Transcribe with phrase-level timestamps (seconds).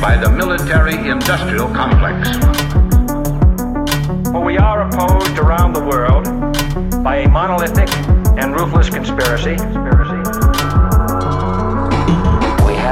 [0.00, 2.28] by the military industrial complex.
[4.30, 6.26] For we are opposed around the world
[7.02, 7.88] by a monolithic
[8.38, 9.56] and ruthless conspiracy.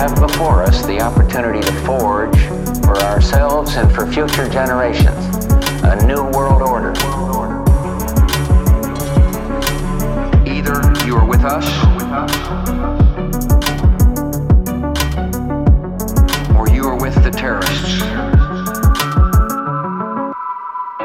[0.09, 2.39] Have before us the opportunity to forge
[2.85, 5.47] for ourselves and for future generations
[5.83, 6.93] a new world order.
[10.45, 10.77] Either
[11.07, 11.65] you are with us
[16.55, 18.01] or you are with the terrorists.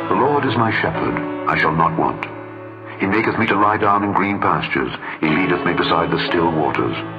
[0.10, 2.26] The Lord is my shepherd, I shall not want.
[3.00, 4.92] He maketh me to lie down in green pastures.
[5.22, 7.19] He leadeth me beside the still waters.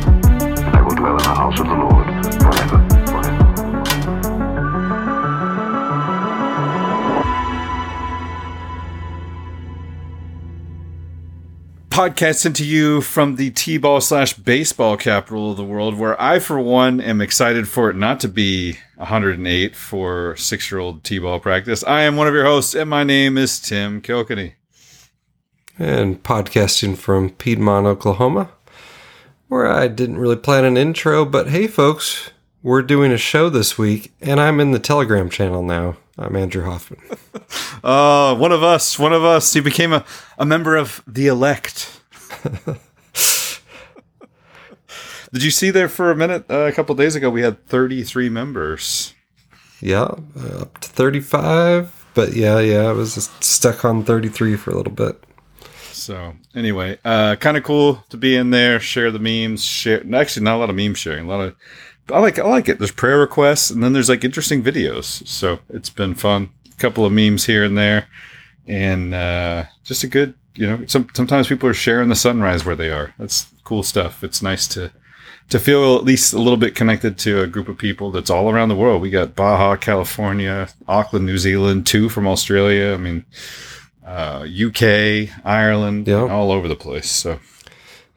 [1.11, 2.07] dwell in the house of the Lord
[2.41, 2.89] forever.
[3.07, 3.51] forever.
[11.89, 16.59] Podcasting to you from the T-ball slash baseball capital of the world, where I, for
[16.59, 21.83] one, am excited for it not to be 108 for six-year-old T-ball practice.
[21.83, 24.55] I am one of your hosts, and my name is Tim Kilkenny.
[25.77, 28.51] and podcasting from Piedmont, Oklahoma,
[29.51, 32.31] where I didn't really plan an intro, but hey, folks,
[32.63, 35.97] we're doing a show this week, and I'm in the Telegram channel now.
[36.17, 37.01] I'm Andrew Hoffman.
[37.83, 39.51] Uh, one of us, one of us.
[39.51, 40.05] He became a,
[40.37, 41.99] a member of the elect.
[45.33, 47.29] Did you see there for a minute uh, a couple days ago?
[47.29, 49.13] We had 33 members.
[49.81, 54.71] yeah, uh, up to 35, but yeah, yeah, I was just stuck on 33 for
[54.71, 55.21] a little bit.
[56.01, 60.03] So anyway, uh, kind of cool to be in there, share the memes, share.
[60.15, 61.25] Actually, not a lot of meme sharing.
[61.25, 61.55] A lot of,
[62.11, 62.79] I like, I like it.
[62.79, 65.25] There's prayer requests, and then there's like interesting videos.
[65.27, 66.49] So it's been fun.
[66.71, 68.07] A couple of memes here and there,
[68.67, 70.85] and uh, just a good, you know.
[70.87, 73.13] Some sometimes people are sharing the sunrise where they are.
[73.19, 74.23] That's cool stuff.
[74.23, 74.91] It's nice to
[75.49, 78.49] to feel at least a little bit connected to a group of people that's all
[78.49, 79.01] around the world.
[79.01, 82.93] We got Baja, California, Auckland, New Zealand, two from Australia.
[82.93, 83.25] I mean,
[84.05, 86.27] uh, UK, Ireland, Yeah.
[86.27, 87.09] all over the place.
[87.09, 87.39] So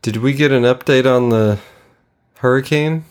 [0.03, 1.59] Did we get an update on the
[2.39, 3.05] hurricane?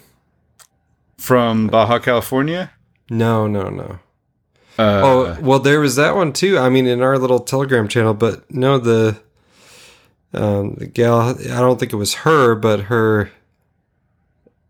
[1.17, 2.71] from Baja, California.
[3.09, 3.99] No, no, no.
[4.77, 6.57] Uh, Oh, well, there was that one too.
[6.57, 9.19] I mean, in our little Telegram channel, but no, the
[10.33, 11.19] um, the gal.
[11.29, 13.31] I don't think it was her, but her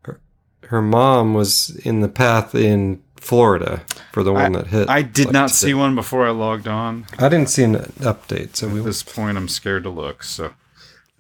[0.04, 0.20] her,
[0.68, 4.90] her mom was in the path in Florida for the one that hit.
[4.90, 5.68] I did like, not today.
[5.68, 7.06] see one before I logged on.
[7.18, 10.24] I didn't see an update, so we At this point, I'm scared to look.
[10.24, 10.54] So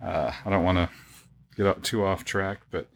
[0.03, 0.89] uh, I don't want to
[1.55, 2.59] get up too off track.
[2.71, 2.89] But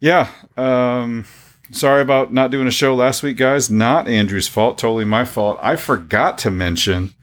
[0.00, 1.24] yeah, um,
[1.70, 3.70] sorry about not doing a show last week, guys.
[3.70, 4.76] Not Andrew's fault.
[4.76, 5.58] Totally my fault.
[5.62, 7.14] I forgot to mention.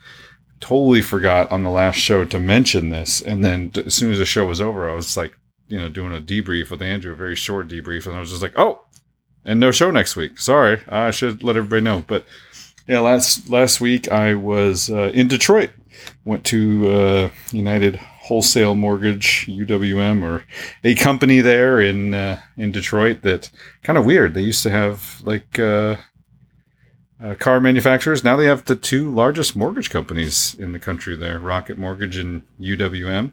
[0.59, 4.25] Totally forgot on the last show to mention this, and then as soon as the
[4.25, 5.38] show was over, I was like,
[5.68, 8.41] you know, doing a debrief with Andrew, a very short debrief, and I was just
[8.41, 8.85] like, oh,
[9.46, 10.40] and no show next week.
[10.40, 12.04] Sorry, I should let everybody know.
[12.06, 12.26] But
[12.88, 15.72] yeah, last last week I was uh, in Detroit.
[16.26, 20.44] Went to uh, United Wholesale Mortgage (UWM) or
[20.84, 23.50] a company there in uh, in Detroit that
[23.84, 24.34] kind of weird.
[24.34, 25.98] They used to have like uh,
[27.24, 28.24] uh, car manufacturers.
[28.24, 32.44] Now they have the two largest mortgage companies in the country there: Rocket Mortgage and
[32.60, 33.31] UWM.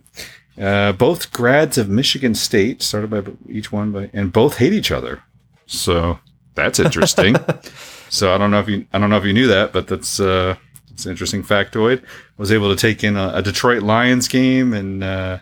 [0.60, 4.90] Uh, both grads of Michigan State, started by each one by, and both hate each
[4.90, 5.22] other.
[5.70, 6.18] So
[6.54, 7.36] that's interesting.
[8.10, 10.20] so I don't know if you I don't know if you knew that, but that's
[10.20, 10.56] uh,
[10.90, 12.02] it's an interesting factoid.
[12.36, 15.38] Was able to take in a, a Detroit Lions game and uh,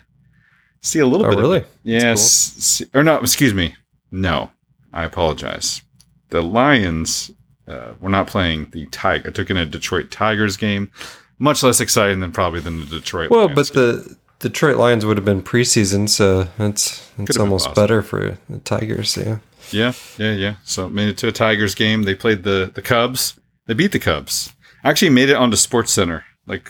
[0.81, 1.33] see a little bit.
[1.33, 1.41] Oh, bit.
[1.41, 1.57] really?
[1.57, 1.69] Of it.
[1.83, 3.17] Yes, or no?
[3.17, 3.75] Excuse me.
[4.11, 4.51] No,
[4.93, 5.81] I apologize.
[6.29, 7.31] The Lions
[7.67, 9.29] uh, were not playing the Tiger.
[9.29, 10.91] I took in a Detroit Tigers game.
[11.39, 13.31] Much less exciting than probably than the Detroit.
[13.31, 18.03] well, Lions but the Detroit Lions would have been preseason, so it's it's almost better
[18.03, 19.17] for the Tigers.
[19.17, 19.39] Yeah.
[19.71, 20.55] Yeah, yeah, yeah.
[20.63, 22.03] So made it to a Tigers game.
[22.03, 23.39] They played the the Cubs.
[23.67, 24.53] They beat the Cubs.
[24.83, 26.23] Actually, made it onto SportsCenter.
[26.47, 26.69] Like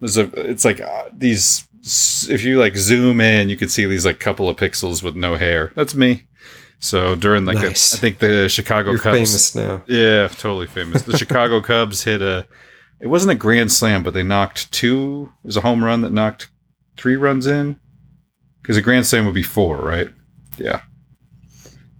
[0.00, 0.24] there's a.
[0.48, 1.66] It's like uh, these.
[2.30, 5.34] If you like zoom in, you can see these like couple of pixels with no
[5.36, 5.72] hair.
[5.74, 6.24] That's me.
[6.78, 7.94] So during like Nice.
[7.94, 9.16] a, I think the Chicago You're Cubs.
[9.16, 9.82] famous now.
[9.86, 11.02] Yeah, totally famous.
[11.02, 12.46] The Chicago Cubs hit a.
[13.00, 15.32] It wasn't a grand slam, but they knocked two.
[15.42, 16.50] It was a home run that knocked
[16.96, 17.80] three runs in.
[18.60, 20.08] Because a grand slam would be four, right?
[20.56, 20.82] Yeah.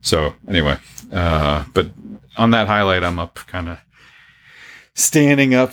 [0.02, 0.76] So anyway,
[1.12, 1.90] uh, but
[2.36, 3.78] on that highlight, I'm up, kind of
[4.94, 5.72] standing up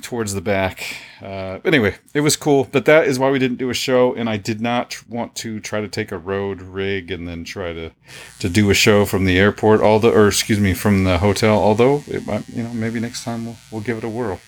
[0.00, 0.96] towards the back.
[1.20, 4.28] Uh, anyway, it was cool, but that is why we didn't do a show, and
[4.28, 7.90] I did not want to try to take a road rig and then try to
[8.38, 9.80] to do a show from the airport.
[9.80, 11.58] Although, or excuse me, from the hotel.
[11.58, 14.40] Although, it might, you know, maybe next time we'll we'll give it a whirl.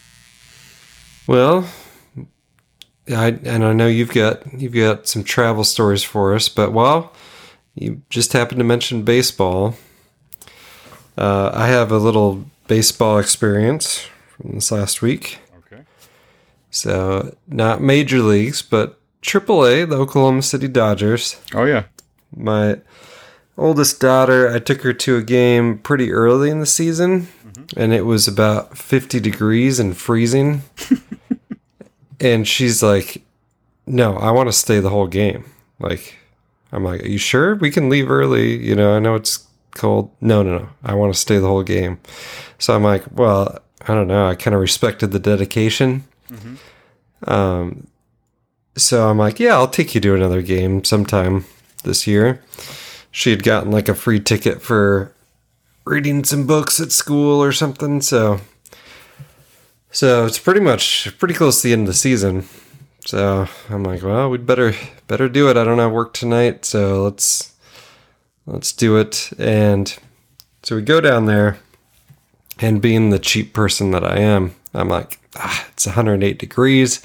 [1.26, 1.68] Well,
[3.08, 7.12] I and I know you've got you've got some travel stories for us, but while
[7.76, 9.76] you just happened to mention baseball,
[11.16, 15.38] uh, I have a little baseball experience from this last week.
[15.58, 15.82] Okay.
[16.70, 21.38] So not major leagues, but AAA, the Oklahoma City Dodgers.
[21.54, 21.84] Oh yeah.
[22.34, 22.80] My
[23.58, 27.28] oldest daughter, I took her to a game pretty early in the season,
[27.76, 30.62] and it was about 50 degrees and freezing.
[32.20, 33.22] and she's like,
[33.86, 35.44] No, I want to stay the whole game.
[35.78, 36.16] Like,
[36.72, 37.54] I'm like, Are you sure?
[37.56, 38.56] We can leave early.
[38.56, 40.10] You know, I know it's cold.
[40.20, 40.68] No, no, no.
[40.84, 41.98] I want to stay the whole game.
[42.58, 43.58] So I'm like, Well,
[43.88, 44.28] I don't know.
[44.28, 46.04] I kind of respected the dedication.
[47.24, 47.86] Um,
[48.76, 51.44] so I'm like, yeah, I'll take you to another game sometime
[51.84, 52.42] this year.
[53.10, 55.12] She had gotten like a free ticket for
[55.84, 58.02] reading some books at school or something.
[58.02, 58.40] So,
[59.90, 62.44] so it's pretty much pretty close to the end of the season.
[63.06, 64.74] So I'm like, well, we'd better
[65.06, 65.56] better do it.
[65.56, 67.54] I don't have work tonight, so let's
[68.46, 69.30] let's do it.
[69.38, 69.96] And
[70.62, 71.58] so we go down there,
[72.60, 77.04] and being the cheap person that I am, I'm like, ah, it's 108 degrees.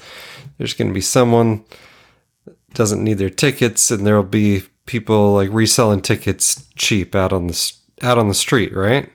[0.58, 1.64] There's going to be someone
[2.44, 7.46] that doesn't need their tickets, and there'll be people like reselling tickets cheap out on
[7.46, 7.72] the
[8.02, 9.08] out on the street, right?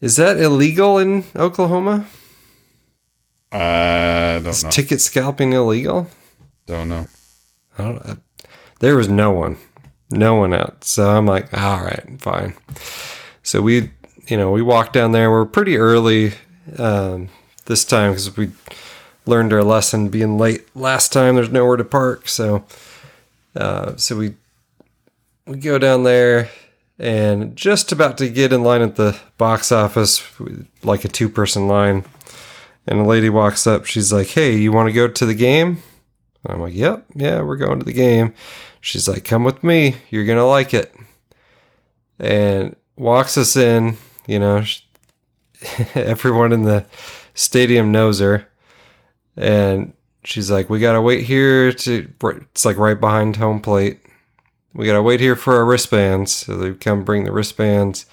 [0.00, 2.06] Is that illegal in Oklahoma?
[3.52, 4.70] I don't Is know.
[4.70, 6.08] ticket scalping illegal?
[6.66, 7.06] don't know.
[7.78, 8.16] I don't know.
[8.80, 9.56] There was no one,
[10.10, 10.84] no one out.
[10.84, 12.54] So I'm like, all right, fine.
[13.42, 13.90] So we,
[14.26, 15.30] you know, we walked down there.
[15.30, 16.32] We're pretty early
[16.78, 17.28] um,
[17.66, 18.50] this time because we
[19.26, 21.36] learned our lesson being late last time.
[21.36, 22.64] There's nowhere to park, so
[23.54, 24.34] uh, so we
[25.46, 26.50] we go down there
[26.98, 30.22] and just about to get in line at the box office,
[30.82, 32.04] like a two person line.
[32.84, 33.86] And a lady walks up.
[33.86, 35.82] She's like, "Hey, you want to go to the game?"
[36.46, 38.34] I'm like, "Yep, yeah, we're going to the game."
[38.80, 39.96] She's like, "Come with me.
[40.10, 40.94] You're gonna like it."
[42.18, 43.96] And walks us in.
[44.26, 44.82] You know, sh-
[45.94, 46.86] everyone in the
[47.34, 48.48] stadium knows her,
[49.36, 49.92] and
[50.24, 54.00] she's like, "We gotta wait here to." It's like right behind home plate.
[54.74, 56.32] We gotta wait here for our wristbands.
[56.32, 58.06] So they come bring the wristbands.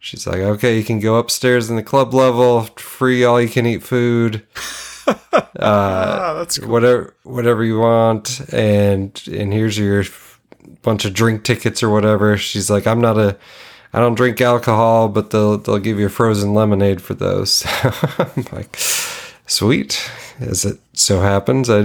[0.00, 3.66] She's like, "Okay, you can go upstairs in the club level, free all you can
[3.66, 4.44] eat food."
[5.62, 6.70] Ah, that's cool.
[6.70, 8.40] whatever whatever you want.
[8.52, 10.40] And and here's your f-
[10.82, 12.36] bunch of drink tickets or whatever.
[12.38, 13.36] She's like i'm not a
[13.92, 17.64] i don't drink alcohol but they'll they'll give you a frozen lemonade for those.
[18.18, 18.74] I'm like
[19.46, 20.10] sweet.
[20.38, 21.80] As it so happens I,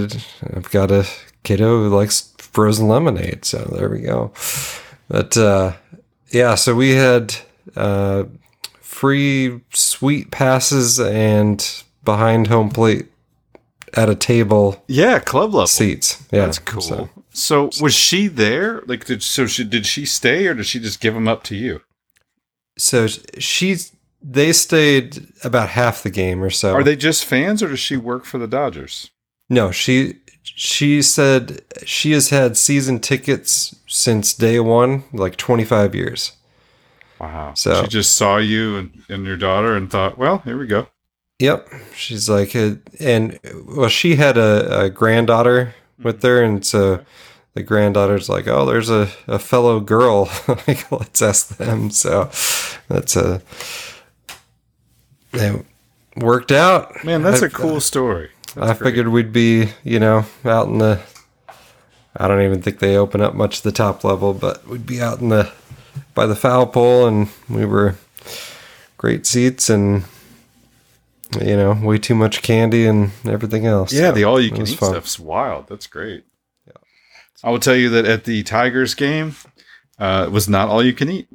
[0.56, 1.06] i've got a
[1.42, 3.44] kiddo who likes frozen lemonade.
[3.44, 4.32] So there we go.
[5.08, 5.72] But uh
[6.30, 7.34] yeah so we had
[7.76, 8.24] uh
[8.80, 13.08] free sweet passes and behind home plate
[13.94, 15.66] at a table Yeah, club level.
[15.66, 16.22] seats.
[16.32, 16.80] Yeah, That's cool.
[16.80, 18.82] so- So, was she there?
[18.86, 21.54] Like, did so she did she stay or did she just give them up to
[21.54, 21.82] you?
[22.78, 26.72] So she's they stayed about half the game or so.
[26.74, 29.10] Are they just fans or does she work for the Dodgers?
[29.50, 35.94] No, she she said she has had season tickets since day one, like twenty five
[35.94, 36.32] years.
[37.20, 37.52] Wow.
[37.54, 40.88] So- she just saw you and, and your daughter and thought, well, here we go.
[41.38, 47.04] Yep, she's like, uh, and well, she had a, a granddaughter with her, and so
[47.52, 50.30] the granddaughter's like, oh, there's a, a fellow girl,
[50.66, 51.90] like let's ask them.
[51.90, 52.30] So
[52.88, 53.42] that's a
[55.34, 55.64] it
[56.16, 57.04] worked out.
[57.04, 58.30] Man, that's I- a cool story.
[58.58, 61.02] I figured we'd be, you know, out in the.
[62.16, 65.20] I don't even think they open up much the top level, but we'd be out
[65.20, 65.52] in the
[66.14, 67.96] by the foul pole, and we were
[68.96, 70.04] great seats and
[71.40, 73.92] you know way too much candy and everything else.
[73.92, 74.90] Yeah, So the all you can eat fun.
[74.90, 75.68] stuff's wild.
[75.68, 76.24] That's great.
[76.66, 76.72] Yeah.
[77.44, 79.34] I will tell you that at the Tigers game,
[79.98, 81.28] uh, it was not all you can eat,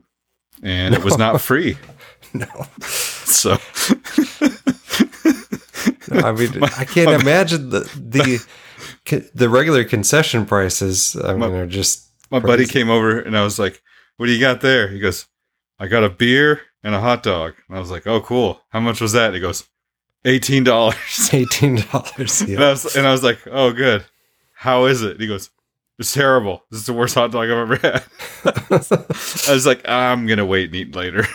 [0.64, 1.78] and it was not free.
[2.34, 2.48] No,
[2.80, 3.58] So
[6.12, 11.16] I mean, I can't imagine the the the regular concession prices.
[11.22, 13.82] I mean, are just my buddy came over and I was like,
[14.18, 14.88] what do you got there?
[14.88, 15.28] He goes,
[15.80, 17.54] I got a beer and a hot dog.
[17.68, 18.62] And I was like, oh, cool.
[18.70, 19.34] How much was that?
[19.34, 19.68] He goes,
[20.26, 21.30] eighteen dollars.
[21.34, 22.42] Eighteen dollars.
[22.42, 24.06] And, I was, and I was like, oh, good.
[24.54, 25.12] How is it?
[25.14, 25.50] And he goes,
[26.02, 26.64] it's terrible.
[26.72, 28.04] This is the worst hot dog I've ever had.
[29.48, 31.26] I was like, I'm gonna wait and eat later.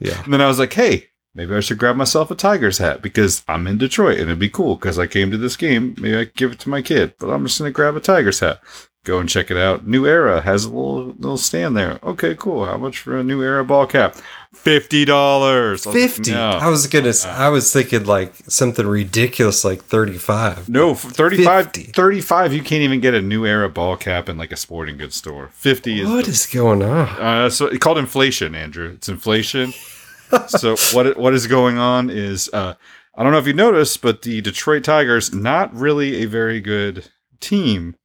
[0.00, 0.20] Yeah.
[0.24, 3.42] And then I was like, hey, maybe I should grab myself a Tigers hat because
[3.48, 5.96] I'm in Detroit and it'd be cool because I came to this game.
[5.98, 8.40] Maybe I could give it to my kid, but I'm just gonna grab a Tigers
[8.40, 8.60] hat.
[9.04, 9.84] Go and check it out.
[9.84, 11.98] New Era has a little little stand there.
[12.04, 12.64] Okay, cool.
[12.66, 14.16] How much for a New Era ball cap?
[14.54, 15.84] Fifty dollars.
[15.84, 16.32] Fifty.
[16.32, 17.08] I was gonna.
[17.08, 20.68] s- I was thinking like something ridiculous, like thirty-five.
[20.68, 21.82] No, 35, 50.
[21.92, 25.16] 35, you can't even get a New Era ball cap in like a sporting goods
[25.16, 25.48] store.
[25.54, 27.08] 50 is What the- is going on?
[27.20, 28.92] Uh, so it's called inflation, Andrew.
[28.94, 29.72] It's inflation.
[30.46, 32.74] so what what is going on is uh,
[33.16, 37.08] I don't know if you noticed, but the Detroit Tigers not really a very good
[37.40, 37.96] team.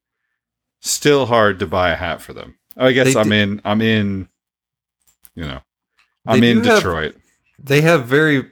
[0.80, 2.56] Still hard to buy a hat for them.
[2.76, 3.60] I guess They I'm in.
[3.64, 4.28] I'm in.
[5.34, 5.60] You know,
[6.26, 7.16] I'm in do have- Detroit.
[7.58, 8.50] They have very.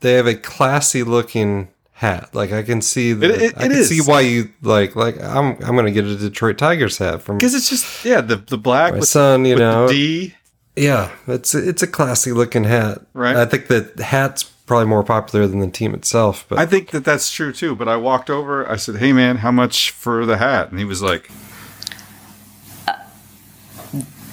[0.00, 2.34] They have a classy looking hat.
[2.34, 3.12] Like I can see.
[3.14, 3.88] The, It- it- I it can is.
[3.88, 4.94] see why you like.
[4.96, 5.56] Like I'm.
[5.62, 8.92] I'm gonna get a Detroit Tigers hat from Because it's just yeah the the black
[8.92, 9.44] my with, son.
[9.46, 9.88] You with know.
[9.88, 10.34] the D.
[10.76, 12.98] yeah, it's it's a classy looking hat.
[13.14, 13.36] Right.
[13.36, 16.46] I think the hat's probably more popular than the team itself.
[16.48, 17.74] But I think that that's true too.
[17.74, 18.68] But I walked over.
[18.70, 21.30] I said, "Hey man, how much for the hat?" And he was like,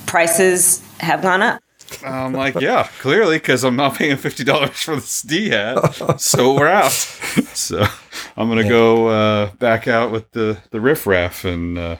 [0.10, 1.62] prices have gone up.
[2.06, 6.56] I'm like, yeah, clearly, because I'm not paying fifty dollars for this D hat, so
[6.56, 6.92] we're out.
[7.54, 7.86] So
[8.38, 11.98] I'm gonna go uh, back out with the the riffraff, and uh,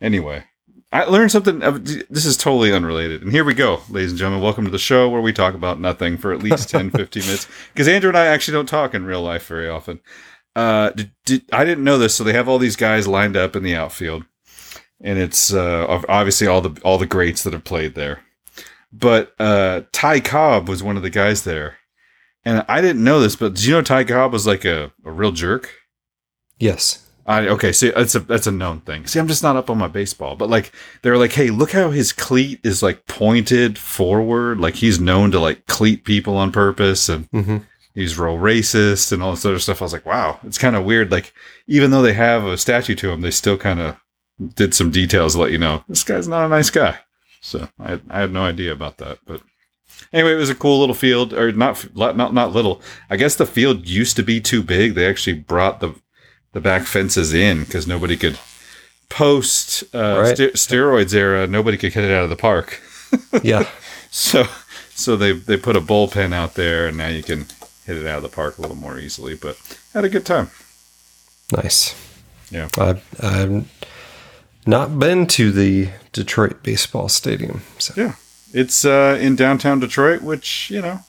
[0.00, 0.44] anyway,
[0.90, 1.62] I learned something.
[1.62, 4.42] Of, this is totally unrelated, and here we go, ladies and gentlemen.
[4.42, 7.46] Welcome to the show where we talk about nothing for at least 10, 15 minutes.
[7.72, 10.00] Because Andrew and I actually don't talk in real life very often.
[10.56, 13.54] Uh, did, did, I didn't know this, so they have all these guys lined up
[13.54, 14.24] in the outfield,
[15.00, 18.22] and it's uh, obviously all the all the greats that have played there
[18.92, 21.78] but uh, Ty Cobb was one of the guys there.
[22.44, 25.10] And I didn't know this, but did you know Ty Cobb was like a, a
[25.10, 25.70] real jerk?
[26.58, 29.06] yes, I okay, see that's a that's a known thing.
[29.06, 31.90] See, I'm just not up on my baseball, but like they're like, hey, look how
[31.90, 37.08] his cleat is like pointed forward, like he's known to like cleat people on purpose,
[37.08, 37.58] and hmm
[37.94, 39.82] he's real racist and all this other stuff.
[39.82, 41.10] I was like, wow, it's kind of weird.
[41.12, 41.32] Like
[41.66, 43.96] even though they have a statue to him, they still kind of
[44.54, 46.98] did some details to let you know this guy's not a nice guy.
[47.40, 49.42] So I had, I had no idea about that, but
[50.12, 52.80] anyway, it was a cool little field, or not not not little.
[53.10, 54.94] I guess the field used to be too big.
[54.94, 55.94] They actually brought the
[56.52, 58.38] the back fences in because nobody could
[59.08, 60.36] post uh, Right.
[60.36, 61.46] ste- steroids era.
[61.46, 62.80] Nobody could get it out of the park.
[63.42, 63.66] yeah.
[64.10, 64.46] So
[64.94, 67.46] so they they put a bullpen out there, and now you can
[67.86, 69.34] hit it out of the park a little more easily.
[69.34, 69.56] But
[69.94, 70.50] had a good time.
[71.52, 71.94] Nice.
[72.50, 72.68] Yeah.
[72.78, 73.66] I've, I've
[74.66, 77.62] not been to the Detroit baseball stadium.
[77.78, 78.14] So Yeah,
[78.52, 81.00] it's uh, in downtown Detroit, which you know,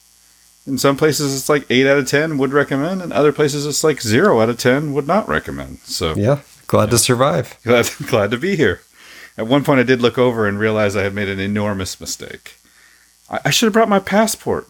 [0.68, 3.84] in some places it's like eight out of ten would recommend, and other places it's
[3.84, 5.80] like zero out of ten would not recommend.
[5.80, 7.58] So yeah, glad to survive.
[7.64, 8.82] glad glad to be here.
[9.38, 12.56] At one point, I did look over and realize I had made an enormous mistake.
[13.30, 14.68] I, I should have brought my passport.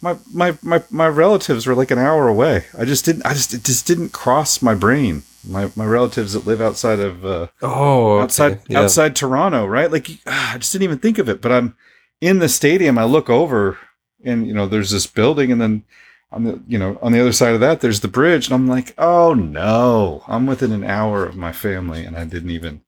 [0.00, 2.66] My, my my my relatives were like an hour away.
[2.78, 3.26] I just didn't.
[3.26, 5.24] I just it just didn't cross my brain.
[5.48, 8.22] My my relatives that live outside of uh, Oh, okay.
[8.22, 8.82] outside Yeah.
[8.82, 9.90] outside Toronto, right?
[9.90, 11.40] Like ah, I just didn't even think of it.
[11.42, 11.74] But I'm
[12.20, 12.96] in the stadium.
[12.98, 13.76] I look over,
[14.24, 15.84] and you know, there's this building, and then
[16.30, 18.66] on the you know on the other side of that, there's the bridge, and I'm
[18.68, 22.82] like, oh no, I'm within an hour of my family, and I didn't even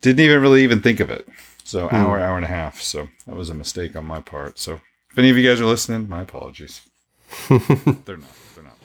[0.00, 1.28] didn't even really even think of it.
[1.64, 1.94] So Hmm.
[1.96, 2.80] hour, hour and a half.
[2.80, 4.58] So that was a mistake on my part.
[4.58, 6.80] So if any of you guys are listening, my apologies.
[7.48, 7.58] they're
[8.16, 8.34] not.
[8.54, 8.76] They're not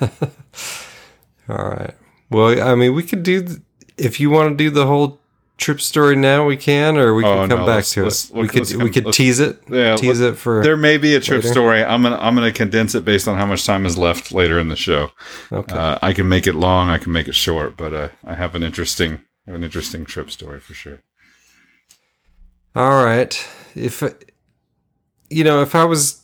[0.00, 0.32] listening.
[1.48, 1.94] All right.
[2.30, 3.58] Well, I mean, we could do th-
[3.96, 5.20] if you want to do the whole
[5.58, 8.30] trip story now, we can, or we Oh, can come no, back let's- to let's-
[8.30, 8.36] it.
[8.36, 10.62] We could we could tease it, Yeah, tease it for.
[10.62, 11.52] There may be a trip later.
[11.52, 11.82] story.
[11.84, 14.68] I'm gonna I'm gonna condense it based on how much time is left later in
[14.68, 15.10] the show.
[15.50, 15.74] Okay.
[15.74, 16.90] Uh, I can make it long.
[16.90, 20.04] I can make it short, but uh, I have an interesting I have an interesting
[20.04, 21.00] trip story for sure.
[22.74, 23.32] All right.
[23.74, 24.02] If
[25.30, 26.22] you know, if I was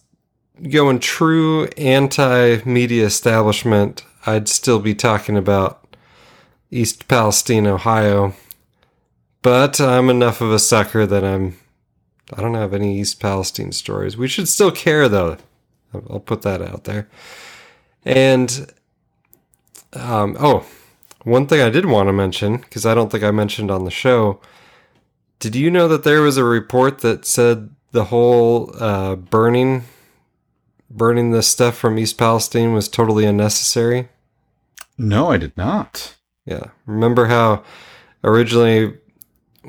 [0.71, 5.97] going true anti-media establishment, I'd still be talking about
[6.71, 8.35] East Palestine, Ohio.
[9.43, 11.59] But I'm enough of a sucker that I'm
[12.33, 14.17] I don't have any East Palestine stories.
[14.17, 15.37] We should still care though.
[16.09, 17.09] I'll put that out there.
[18.05, 18.73] And
[19.93, 20.65] um oh,
[21.25, 23.91] one thing I did want to mention because I don't think I mentioned on the
[23.91, 24.41] show
[25.43, 29.83] did you know that there was a report that said the whole uh, burning,
[30.89, 34.09] burning this stuff from East Palestine was totally unnecessary?
[34.97, 36.15] No, I did not.
[36.47, 36.67] Yeah.
[36.87, 37.65] Remember how
[38.23, 38.97] originally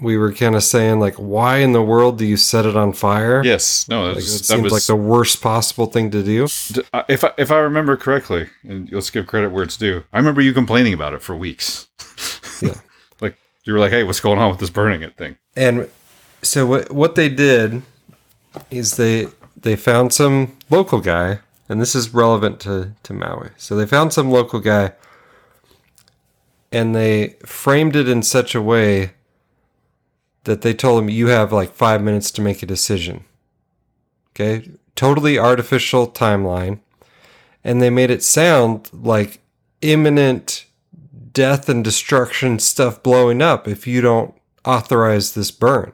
[0.02, 2.94] we were kind of saying like, why in the world do you set it on
[2.94, 3.44] fire?
[3.44, 6.24] Yes, no, Like, that, it was, that seems was like the worst possible thing to
[6.24, 6.48] do.
[6.94, 10.04] uh, if I, if I remember correctly, and let's give credit where it's due.
[10.12, 11.88] I remember you complaining about it for weeks.
[12.62, 12.76] Yeah.
[13.22, 15.90] like you were like, "Hey, what's going on with this burning it thing?" And
[16.42, 17.84] so what what they did
[18.72, 23.50] is they they found some local guy, and this is relevant to to Maui.
[23.58, 24.94] So they found some local guy,
[26.72, 29.14] and they framed it in such a way
[30.44, 33.24] that they told him you have like five minutes to make a decision.
[34.32, 36.80] Okay, totally artificial timeline,
[37.64, 39.40] and they made it sound like
[39.82, 40.66] imminent
[41.34, 44.34] death and destruction stuff blowing up if you don't
[44.66, 45.94] authorize this burn.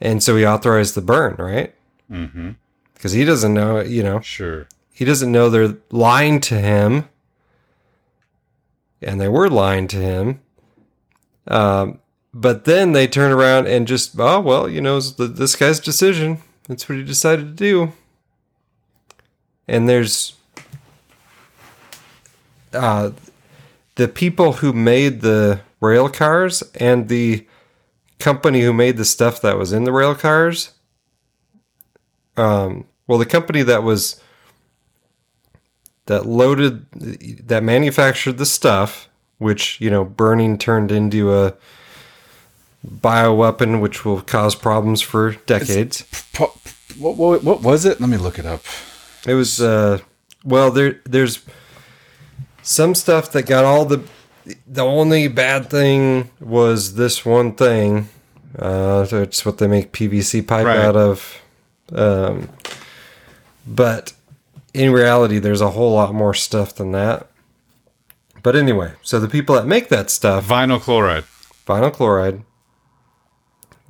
[0.00, 1.74] And so he authorized the burn, right?
[2.10, 2.52] Mm-hmm.
[2.94, 4.66] Because he doesn't know, you know, Sure.
[4.92, 7.08] he doesn't know they're lying to him.
[9.02, 10.40] And they were lying to him.
[11.48, 12.00] Um,
[12.32, 16.38] but then they turn around and just, oh, well, you know, the, this guy's decision.
[16.68, 17.92] That's what he decided to do.
[19.66, 20.34] And there's
[22.72, 23.10] uh,
[23.96, 27.46] the people who made the rail cars and the
[28.18, 30.72] company who made the stuff that was in the rail cars.
[32.36, 34.20] Um, well, the company that was
[36.06, 36.86] that loaded
[37.46, 39.08] that manufactured the stuff,
[39.38, 41.54] which you know, burning turned into a
[42.86, 46.04] bioweapon, which will cause problems for decades.
[46.32, 46.54] Po-
[46.98, 48.00] what, what what was it?
[48.00, 48.62] Let me look it up.
[49.26, 49.98] It was uh
[50.44, 51.44] well there there's
[52.62, 54.02] some stuff that got all the
[54.66, 58.08] the only bad thing was this one thing.
[58.58, 60.78] Uh it's what they make PVC pipe Right.
[60.78, 61.40] out of.
[61.92, 62.48] Um
[63.66, 64.12] but
[64.74, 67.26] in reality there's a whole lot more stuff than that.
[68.42, 71.24] But anyway, so the people that make that stuff Vinyl chloride.
[71.66, 72.42] vinyl chloride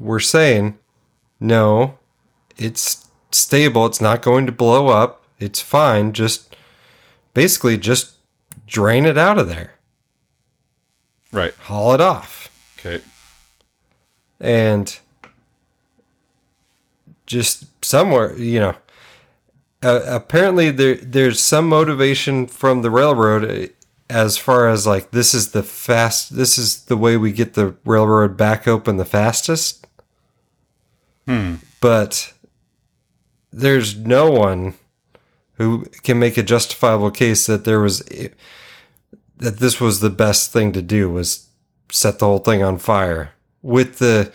[0.01, 0.79] we're saying
[1.39, 1.99] no
[2.57, 3.87] it's stable.
[3.87, 5.25] It's not going to blow up.
[5.39, 6.13] It's fine.
[6.13, 6.55] Just
[7.33, 8.17] basically just
[8.67, 9.75] drain it out of there.
[11.33, 11.55] Right.
[11.55, 12.49] haul it off.
[12.79, 13.03] Okay.
[14.41, 14.99] and
[17.27, 18.75] just somewhere you know
[19.83, 23.67] uh, apparently there there's some motivation from the railroad uh,
[24.09, 27.77] as far as like this is the fast this is the way we get the
[27.85, 29.87] railroad back open the fastest
[31.81, 32.33] but
[33.53, 34.75] there's no one
[35.55, 38.01] who can make a justifiable case that there was
[39.37, 41.47] that this was the best thing to do was
[41.91, 44.33] set the whole thing on fire with the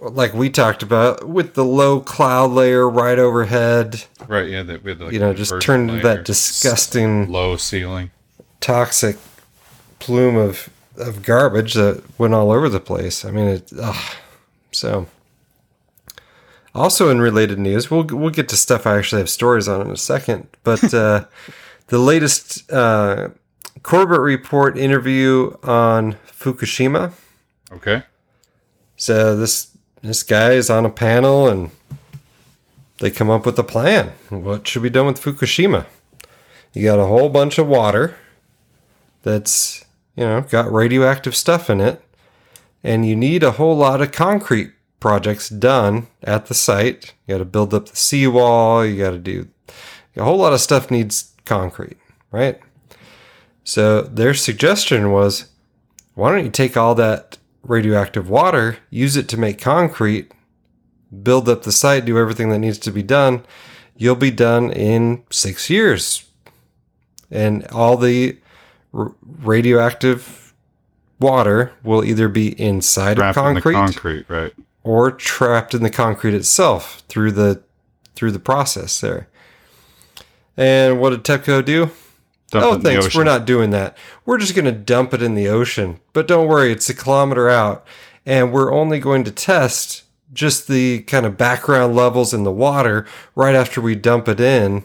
[0.00, 4.48] like we talked about with the low cloud layer right overhead Right.
[4.48, 4.62] Yeah.
[4.62, 8.10] That we had like you know just turn that disgusting low ceiling.
[8.60, 9.16] toxic
[9.98, 13.24] plume of of garbage that went all over the place.
[13.24, 13.70] I mean, it.
[13.80, 14.14] Ugh.
[14.72, 15.06] So,
[16.74, 19.90] also in related news, we'll we'll get to stuff I actually have stories on in
[19.90, 20.48] a second.
[20.64, 21.24] But uh,
[21.88, 23.30] the latest uh,
[23.82, 27.12] Corbett report interview on Fukushima.
[27.72, 28.02] Okay.
[28.96, 31.70] So this this guy is on a panel and
[32.98, 34.12] they come up with a plan.
[34.28, 35.86] What should be done with Fukushima?
[36.72, 38.16] You got a whole bunch of water
[39.22, 39.84] that's,
[40.16, 42.02] you know, got radioactive stuff in it,
[42.82, 47.14] and you need a whole lot of concrete projects done at the site.
[47.26, 49.48] You got to build up the seawall, you got to do
[50.18, 51.96] a whole lot of stuff needs concrete,
[52.30, 52.60] right?
[53.64, 55.46] So their suggestion was
[56.14, 60.32] why don't you take all that radioactive water, use it to make concrete,
[61.22, 63.44] build up the site, do everything that needs to be done.
[63.96, 66.24] You'll be done in six years.
[67.30, 68.38] And all the
[68.94, 70.54] r- radioactive
[71.20, 74.26] water will either be inside Wrapped of in concrete, concrete.
[74.28, 74.54] Right.
[74.88, 77.62] Or trapped in the concrete itself through the
[78.14, 79.28] through the process there.
[80.56, 81.90] And what did TEPCO do?
[82.50, 83.14] Dump oh, thanks.
[83.14, 83.98] We're not doing that.
[84.24, 86.00] We're just going to dump it in the ocean.
[86.14, 87.86] But don't worry, it's a kilometer out.
[88.24, 93.06] And we're only going to test just the kind of background levels in the water
[93.34, 94.84] right after we dump it in.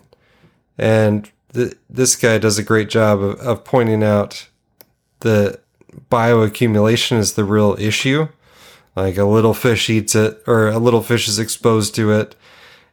[0.78, 4.50] And th- this guy does a great job of, of pointing out
[5.22, 5.62] the
[6.12, 8.28] bioaccumulation is the real issue.
[8.96, 12.36] Like a little fish eats it, or a little fish is exposed to it.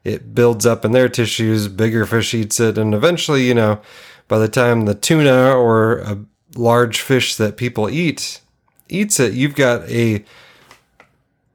[0.02, 3.80] It builds up in their tissues, bigger fish eats it, and eventually, you know,
[4.28, 8.40] by the time the tuna or a large fish that people eat
[8.88, 10.24] eats it, you've got a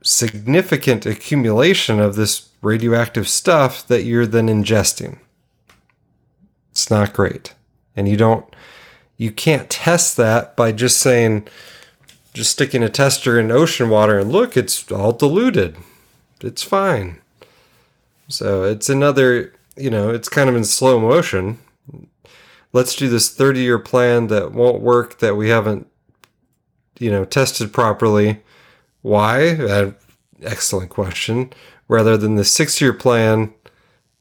[0.03, 5.19] significant accumulation of this radioactive stuff that you're then ingesting.
[6.71, 7.55] It's not great.
[7.95, 8.45] And you don't
[9.17, 11.47] you can't test that by just saying
[12.35, 15.77] just sticking a tester in ocean water and look, it's all diluted.
[16.41, 17.21] It's fine.
[18.27, 21.59] So it's another, you know, it's kind of in slow motion.
[22.73, 25.87] Let's do this 30 year plan that won't work, that we haven't,
[26.99, 28.43] you know, tested properly.
[29.01, 29.51] Why?
[29.51, 29.91] Uh,
[30.43, 31.53] excellent question.
[31.87, 33.53] Rather than the six year plan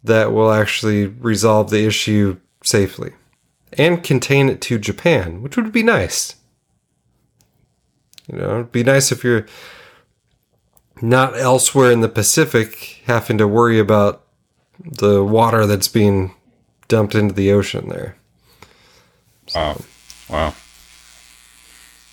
[0.04, 3.12] that will actually resolve the issue safely
[3.72, 6.36] and contain it to Japan, which would be nice.
[8.30, 9.46] You know, it'd be nice if you're
[11.02, 14.22] not elsewhere in the Pacific having to worry about
[14.82, 16.34] the water that's being
[16.88, 18.16] dumped into the ocean there.
[19.54, 19.80] Wow.
[20.30, 20.54] Wow.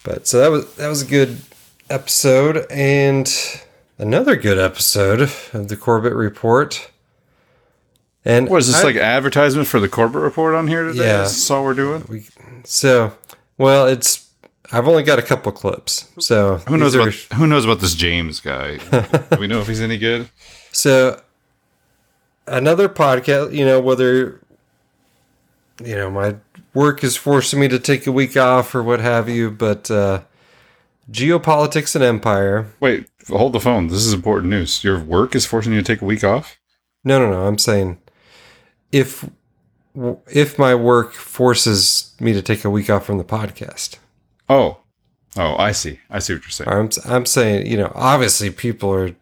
[0.03, 1.41] But so that was that was a good
[1.89, 3.31] episode and
[3.97, 6.89] another good episode of the Corbett Report.
[8.25, 11.05] And What is this I- like advertisement for the Corbett report on here today?
[11.05, 11.23] Yeah.
[11.23, 12.25] Is all we're doing?
[12.65, 13.13] So,
[13.57, 14.27] well, it's
[14.71, 16.09] I've only got a couple clips.
[16.19, 18.77] So Who knows are- about who knows about this James guy?
[18.77, 19.05] Do
[19.39, 20.29] we know if he's any good?
[20.71, 21.21] So
[22.47, 24.39] another podcast, you know, whether
[25.83, 26.35] you know my
[26.73, 30.21] work is forcing me to take a week off or what have you, but uh,
[31.11, 32.67] geopolitics and empire.
[32.79, 33.87] Wait, hold the phone.
[33.87, 34.83] This is important news.
[34.83, 36.57] Your work is forcing you to take a week off?
[37.03, 37.45] No, no, no.
[37.47, 37.97] I'm saying
[38.91, 39.29] if
[40.27, 43.97] if my work forces me to take a week off from the podcast.
[44.51, 44.77] Oh.
[45.37, 45.99] Oh, I see.
[46.09, 46.69] I see what you're saying.
[46.69, 49.15] I'm I'm saying, you know, obviously people are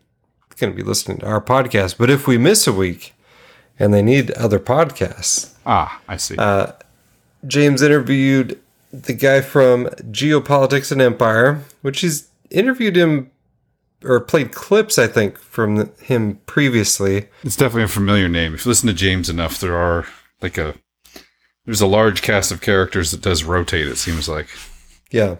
[0.60, 3.14] going to be listening to our podcast, but if we miss a week
[3.78, 6.36] and they need other podcasts, Ah, I see.
[6.36, 6.72] Uh,
[7.46, 8.60] James interviewed
[8.92, 13.30] the guy from Geopolitics and Empire, which he's interviewed him
[14.04, 17.28] or played clips, I think, from the, him previously.
[17.44, 18.56] It's definitely a familiar name.
[18.56, 20.08] If you listen to James enough, there are
[20.42, 20.74] like a
[21.66, 23.88] there's a large cast of characters that does rotate.
[23.88, 24.48] It seems like.
[25.12, 25.38] Yeah,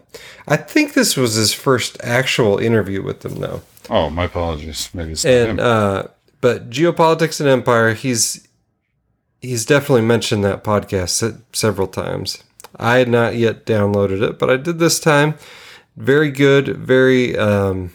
[0.48, 3.62] I think this was his first actual interview with them, though.
[3.90, 4.90] Oh, my apologies.
[4.94, 6.08] Maybe it's not And uh,
[6.42, 8.48] but Geopolitics and Empire, he's
[9.42, 12.44] he's definitely mentioned that podcast several times.
[12.76, 15.36] I had not yet downloaded it, but I did this time.
[15.98, 16.68] Very good.
[16.68, 17.38] Very.
[17.38, 17.92] Um,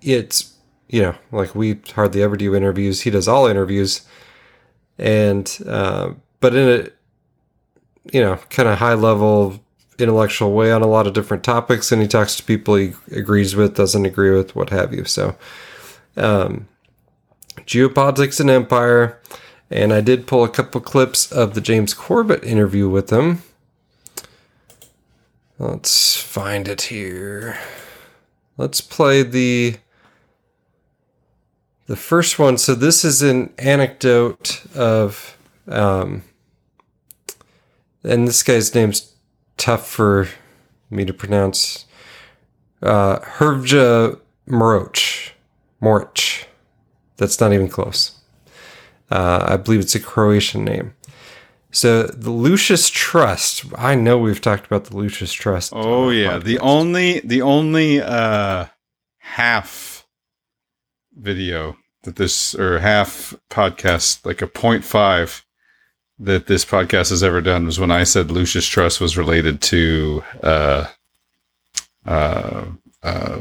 [0.00, 0.52] it's
[0.88, 3.02] you know like we hardly ever do interviews.
[3.02, 4.02] He does all interviews,
[4.98, 9.61] and uh, but in a you know kind of high level
[9.98, 13.54] intellectual way on a lot of different topics, and he talks to people he agrees
[13.54, 15.04] with, doesn't agree with, what have you.
[15.04, 15.36] So
[16.16, 16.68] um,
[17.60, 19.18] geopolitics and empire.
[19.70, 23.42] And I did pull a couple clips of the James Corbett interview with him.
[25.58, 27.58] Let's find it here.
[28.58, 29.76] Let's play the
[31.86, 32.58] the first one.
[32.58, 36.22] So this is an anecdote of, um,
[38.04, 39.11] and this guy's name's
[39.62, 40.28] tough for
[40.90, 41.86] me to pronounce.
[42.82, 45.32] Uh, Hervja Moroch.
[45.80, 46.48] Moric.
[47.16, 48.18] That's not even close.
[49.10, 50.94] Uh, I believe it's a Croatian name.
[51.70, 53.64] So the Lucius Trust.
[53.76, 55.72] I know we've talked about the Lucius Trust.
[55.74, 58.66] Oh yeah, the only the only uh
[59.18, 60.06] half
[61.14, 65.44] video that this or half podcast like a point five
[66.22, 70.22] that this podcast has ever done was when I said Lucius Trust was related to
[70.42, 70.86] uh
[72.06, 72.66] uh,
[73.02, 73.40] uh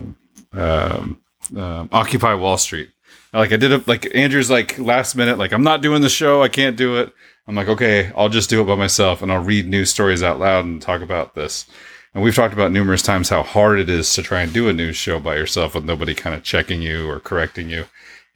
[0.54, 1.22] um,
[1.56, 2.90] um, Occupy Wall Street.
[3.34, 6.42] Like I did it like Andrew's like last minute like I'm not doing the show,
[6.42, 7.14] I can't do it.
[7.48, 10.40] I'm like, okay, I'll just do it by myself and I'll read news stories out
[10.40, 11.66] loud and talk about this.
[12.14, 14.74] And we've talked about numerous times how hard it is to try and do a
[14.74, 17.86] news show by yourself with nobody kind of checking you or correcting you.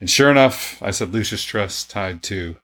[0.00, 2.56] And sure enough, I said Lucius Trust tied to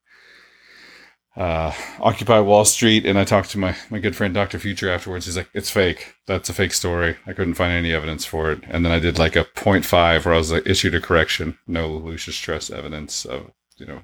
[1.37, 3.07] uh, Occupy Wall Street.
[3.07, 4.59] And I talked to my, my good friend Dr.
[4.59, 5.27] Future afterwards.
[5.27, 6.15] He's like, it's fake.
[6.27, 7.17] That's a fake story.
[7.27, 8.63] I couldn't find any evidence for it.
[8.69, 11.59] And then I did like a 0.5 where I was like, issued a correction.
[11.67, 14.03] No Lucius Trust evidence of, you know,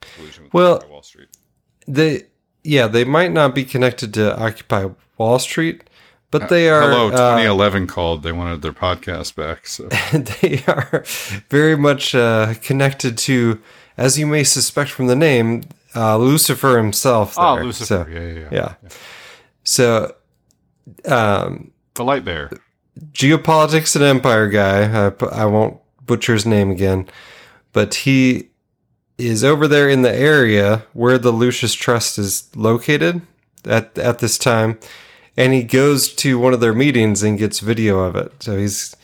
[0.00, 1.28] collusion with Well, Occupy Wall Street.
[1.86, 2.22] They,
[2.62, 5.84] yeah, they might not be connected to Occupy Wall Street,
[6.30, 6.80] but they are.
[6.80, 8.22] Hello, uh, 2011 called.
[8.22, 9.66] They wanted their podcast back.
[9.66, 11.04] So they are
[11.48, 13.60] very much uh, connected to,
[13.96, 15.62] as you may suspect from the name,
[15.96, 17.34] uh, Lucifer himself.
[17.38, 17.56] Oh.
[17.56, 17.84] Lucifer.
[17.86, 18.48] So, Yeah, yeah, yeah.
[18.52, 18.74] yeah.
[19.64, 20.14] So,
[21.06, 22.50] um, the light bear.
[23.12, 25.06] geopolitics and empire guy.
[25.08, 27.08] I, I won't butcher his name again,
[27.72, 28.50] but he
[29.16, 33.22] is over there in the area where the Lucius Trust is located
[33.64, 34.78] at at this time,
[35.36, 38.32] and he goes to one of their meetings and gets video of it.
[38.42, 38.94] So he's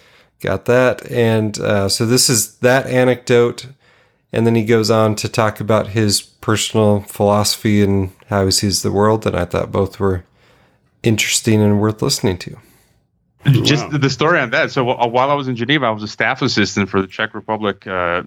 [0.42, 3.66] got that, and uh, so this is that anecdote,
[4.32, 8.82] and then he goes on to talk about his personal philosophy and how he sees
[8.82, 10.24] the world, and I thought both were
[11.02, 12.56] interesting and worth listening to.
[13.44, 13.98] Just wow.
[13.98, 14.70] the story on that.
[14.70, 17.34] So uh, while I was in Geneva, I was a staff assistant for the Czech
[17.34, 18.22] Republic uh,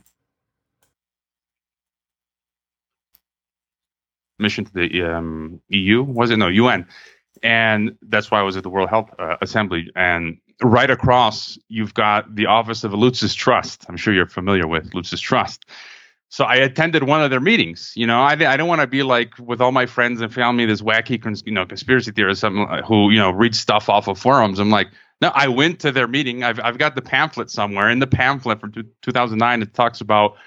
[4.39, 6.01] mission to the um, EU.
[6.01, 6.87] Was it no UN?
[7.43, 9.91] And that's why I was at the World Health uh, Assembly.
[9.95, 13.85] And right across, you've got the Office of Lucis Trust.
[13.89, 15.65] I'm sure you're familiar with Lucis Trust.
[16.33, 17.93] So I attended one of their meetings.
[17.95, 20.65] You know, I, I don't want to be like with all my friends and family,
[20.65, 24.17] this wacky, cons- you know, conspiracy theorist something who you know read stuff off of
[24.17, 24.57] forums.
[24.57, 24.87] I'm like,
[25.21, 26.43] no, I went to their meeting.
[26.43, 27.87] I've I've got the pamphlet somewhere.
[27.87, 28.71] In the pamphlet from
[29.03, 30.37] 2009, it talks about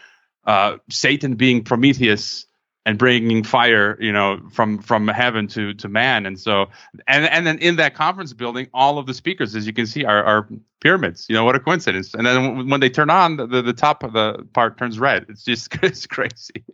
[0.44, 2.45] uh, Satan being Prometheus
[2.87, 6.25] and bringing fire, you know, from from heaven to to man.
[6.25, 6.66] And so,
[7.09, 10.05] and and then in that conference building, all of the speakers, as you can see,
[10.05, 10.49] are, are
[10.81, 11.27] pyramids.
[11.29, 12.14] You know, what a coincidence!
[12.14, 15.27] And then when they turn on, the, the top of the part turns red.
[15.29, 16.64] It's just it's crazy.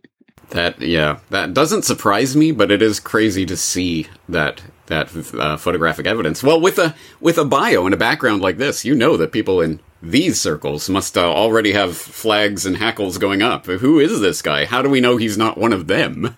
[0.51, 5.57] That yeah, that doesn't surprise me, but it is crazy to see that that uh,
[5.57, 6.43] photographic evidence.
[6.43, 9.61] Well, with a with a bio and a background like this, you know that people
[9.61, 13.65] in these circles must uh, already have flags and hackles going up.
[13.65, 14.65] Who is this guy?
[14.65, 16.35] How do we know he's not one of them?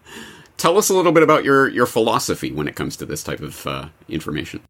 [0.57, 3.41] Tell us a little bit about your, your philosophy when it comes to this type
[3.41, 4.61] of uh, information.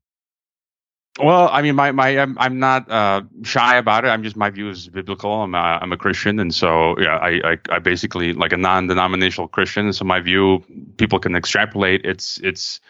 [1.19, 4.09] Well, I mean, my, my I'm, I'm not uh, shy about it.
[4.09, 5.43] I'm just my view is biblical.
[5.43, 9.47] I'm a, I'm a Christian, and so yeah, I, I, I basically like a non-denominational
[9.47, 9.93] Christian.
[9.93, 10.63] So my view,
[10.97, 12.01] people can extrapolate.
[12.03, 12.89] It's it's uh,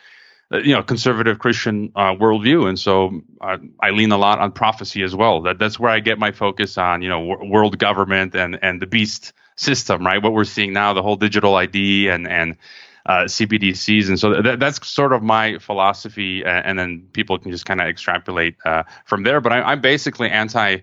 [0.64, 5.04] you know conservative Christian uh, worldview, and so I, I, lean a lot on prophecy
[5.04, 5.42] as well.
[5.42, 8.88] That that's where I get my focus on you know world government and and the
[8.88, 10.22] beast system, right?
[10.22, 12.58] What we're seeing now, the whole digital ID and and
[13.06, 17.52] uh, CBDCs, and so that, that's sort of my philosophy, and, and then people can
[17.52, 19.42] just kind of extrapolate uh, from there.
[19.42, 20.80] But I, am basically anti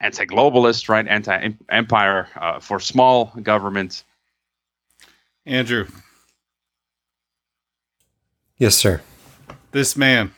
[0.00, 1.06] anti globalist, right?
[1.06, 4.04] Anti empire uh, for small government.
[5.46, 5.86] Andrew,
[8.60, 9.00] Yes, sir.
[9.70, 10.32] This man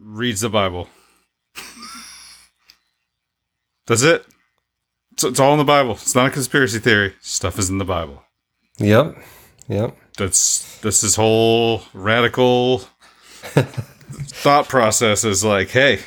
[0.00, 0.88] reads the Bible.
[3.86, 4.26] That's it.
[5.12, 5.92] It's, it's, all in the Bible.
[5.92, 7.14] It's not a conspiracy theory.
[7.20, 8.24] Stuff is in the Bible.
[8.78, 9.18] Yep.
[9.68, 9.96] Yep.
[10.18, 16.00] That's this is whole radical thought process is like, hey,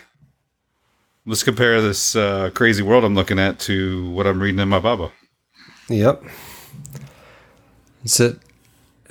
[1.25, 4.79] let's compare this uh, crazy world I'm looking at to what I'm reading in my
[4.79, 5.13] Bible.
[5.87, 6.23] Yep.
[8.03, 8.37] It's it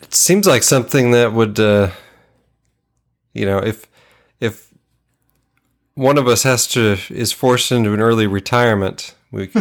[0.02, 1.90] it seems like something that would, uh,
[3.32, 3.86] you know, if
[4.40, 4.72] if
[5.94, 9.46] one of us has to is forced into an early retirement, we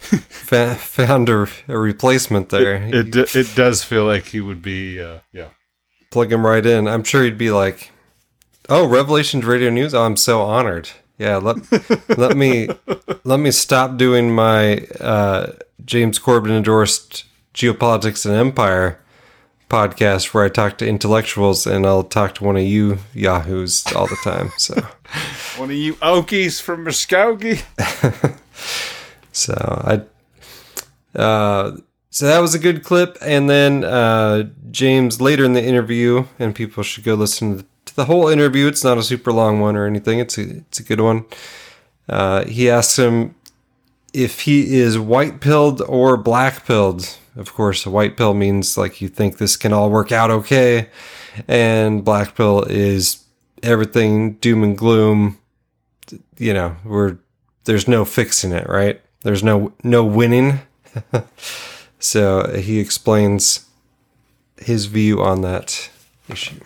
[0.00, 2.76] fa- found a, a, replacement there.
[2.76, 5.48] It, it, it does feel like he would be, uh, yeah.
[6.10, 6.88] Plug him right in.
[6.88, 7.92] I'm sure he'd be like,
[8.68, 9.94] "Oh, Revelations Radio News.
[9.94, 10.90] Oh, I'm so honored.
[11.18, 11.58] Yeah, let
[12.18, 12.68] let me
[13.22, 15.52] let me stop doing my uh,
[15.84, 19.00] James Corbett endorsed geopolitics and empire."
[19.70, 24.08] Podcast where I talk to intellectuals and I'll talk to one of you yahoos all
[24.08, 24.50] the time.
[24.58, 24.74] So
[25.56, 27.62] one of you Okies from Muskogee.
[29.32, 30.02] so I
[31.18, 31.76] uh
[32.10, 36.54] so that was a good clip and then uh James later in the interview and
[36.54, 38.66] people should go listen to the whole interview.
[38.66, 40.18] It's not a super long one or anything.
[40.18, 41.24] It's a it's a good one.
[42.08, 43.36] Uh he asks him
[44.12, 49.00] if he is white pilled or black pilled of course, a white pill means like
[49.00, 50.88] you think this can all work out okay,
[51.46, 53.24] and black pill is
[53.62, 55.38] everything doom and gloom.
[56.38, 57.18] You know, we're
[57.64, 59.00] there's no fixing it, right?
[59.22, 60.60] There's no no winning.
[61.98, 63.66] so he explains
[64.58, 65.90] his view on that
[66.28, 66.60] issue.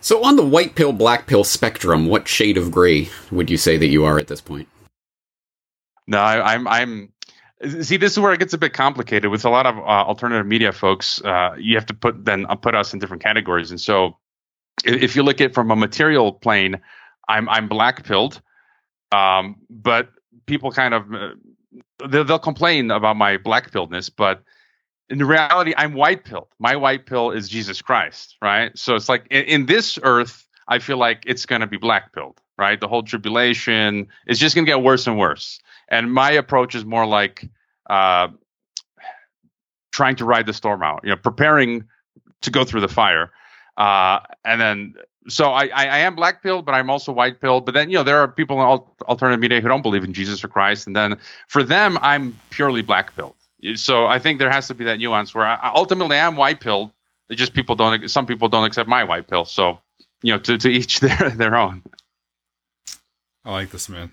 [0.00, 3.76] So on the white pill black pill spectrum, what shade of gray would you say
[3.76, 4.68] that you are at this point?
[6.06, 7.12] No, I, I'm I'm
[7.64, 10.46] See, this is where it gets a bit complicated with a lot of uh, alternative
[10.46, 11.22] media folks.
[11.22, 14.18] Uh, you have to put then uh, put us in different categories, and so
[14.84, 16.80] if, you look at from a material plane,
[17.26, 18.42] I'm I'm black pilled,
[19.10, 20.10] um, but
[20.44, 21.30] people kind of uh,
[22.06, 24.42] they'll, they'll, complain about my black pilledness, but
[25.08, 26.48] in reality, I'm white pilled.
[26.58, 28.76] My white pill is Jesus Christ, right?
[28.76, 32.12] So it's like in, in this earth, I feel like it's going to be black
[32.12, 32.78] pilled, right?
[32.78, 36.84] The whole tribulation is just going to get worse and worse and my approach is
[36.84, 37.48] more like
[37.88, 38.28] uh,
[39.92, 41.84] trying to ride the storm out, you know, preparing
[42.42, 43.30] to go through the fire.
[43.76, 44.94] Uh, and then,
[45.28, 47.64] so I, I am black pilled, but I'm also white pilled.
[47.66, 50.44] But then, you know, there are people in alternative media who don't believe in Jesus
[50.44, 50.86] or Christ.
[50.86, 51.18] And then
[51.48, 53.34] for them, I'm purely black pilled.
[53.74, 56.90] So I think there has to be that nuance where I, ultimately I'm white pilled.
[57.32, 59.44] Just people don't, some people don't accept my white pill.
[59.44, 59.80] So,
[60.22, 61.82] you know, to, to each their, their own.
[63.44, 64.12] I like this, man.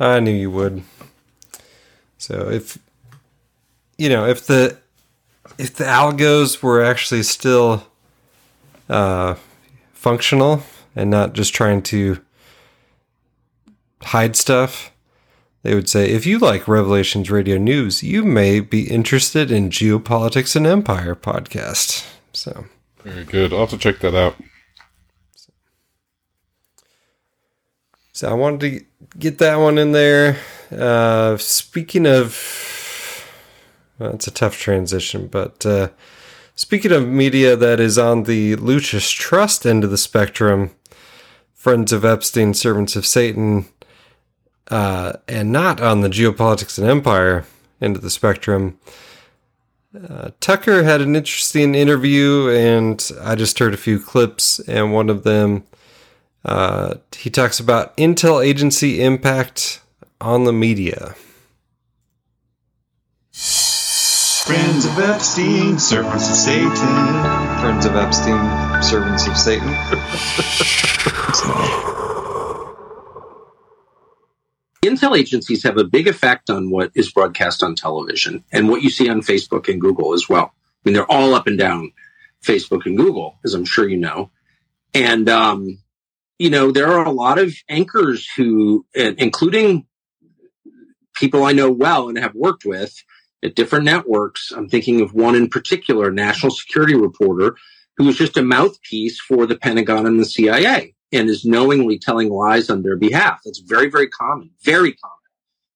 [0.00, 0.82] I knew you would.
[2.18, 2.78] So if
[3.96, 4.78] you know if the
[5.58, 7.86] if the algos were actually still
[8.88, 9.34] uh,
[9.92, 10.62] functional
[10.94, 12.20] and not just trying to
[14.02, 14.92] hide stuff.
[15.62, 20.54] They would say, if you like Revelations Radio News, you may be interested in Geopolitics
[20.54, 22.08] and Empire podcast.
[22.32, 22.66] So
[23.02, 23.52] very good.
[23.52, 24.36] I'll have to check that out.
[28.18, 30.38] So I wanted to get that one in there.
[30.72, 33.24] Uh, speaking of,
[33.96, 35.90] well, it's a tough transition, but uh,
[36.56, 40.72] speaking of media that is on the Lucis Trust end of the spectrum,
[41.54, 43.66] Friends of Epstein, Servants of Satan,
[44.66, 47.44] uh, and not on the Geopolitics and Empire
[47.80, 48.80] end of the spectrum.
[49.96, 55.08] Uh, Tucker had an interesting interview, and I just heard a few clips, and one
[55.08, 55.62] of them
[56.48, 59.82] uh, he talks about intel agency impact
[60.20, 61.14] on the media.
[63.32, 66.70] Friends of Epstein, servants of Satan.
[67.60, 69.68] Friends of Epstein, servants of Satan.
[74.82, 78.88] Intel agencies have a big effect on what is broadcast on television and what you
[78.88, 80.54] see on Facebook and Google as well.
[80.54, 81.92] I mean, they're all up and down
[82.42, 84.30] Facebook and Google, as I'm sure you know.
[84.94, 85.78] And um,
[86.38, 89.86] you know, there are a lot of anchors who, uh, including
[91.14, 92.94] people I know well and have worked with
[93.44, 94.52] at different networks.
[94.52, 97.56] I'm thinking of one in particular, national security reporter,
[97.96, 102.30] who is just a mouthpiece for the Pentagon and the CIA and is knowingly telling
[102.30, 103.40] lies on their behalf.
[103.44, 105.14] That's very, very common, very common.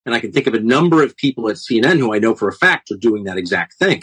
[0.07, 2.49] And I can think of a number of people at CNN who I know for
[2.49, 4.03] a fact are doing that exact thing.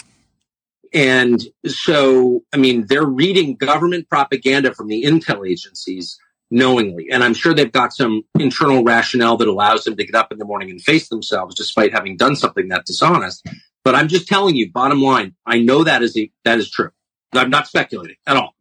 [0.93, 6.17] And so, I mean, they're reading government propaganda from the intel agencies
[6.51, 7.07] knowingly.
[7.11, 10.37] And I'm sure they've got some internal rationale that allows them to get up in
[10.37, 13.45] the morning and face themselves despite having done something that dishonest.
[13.83, 16.91] But I'm just telling you, bottom line, I know that is a, that is true.
[17.33, 18.55] I'm not speculating at all.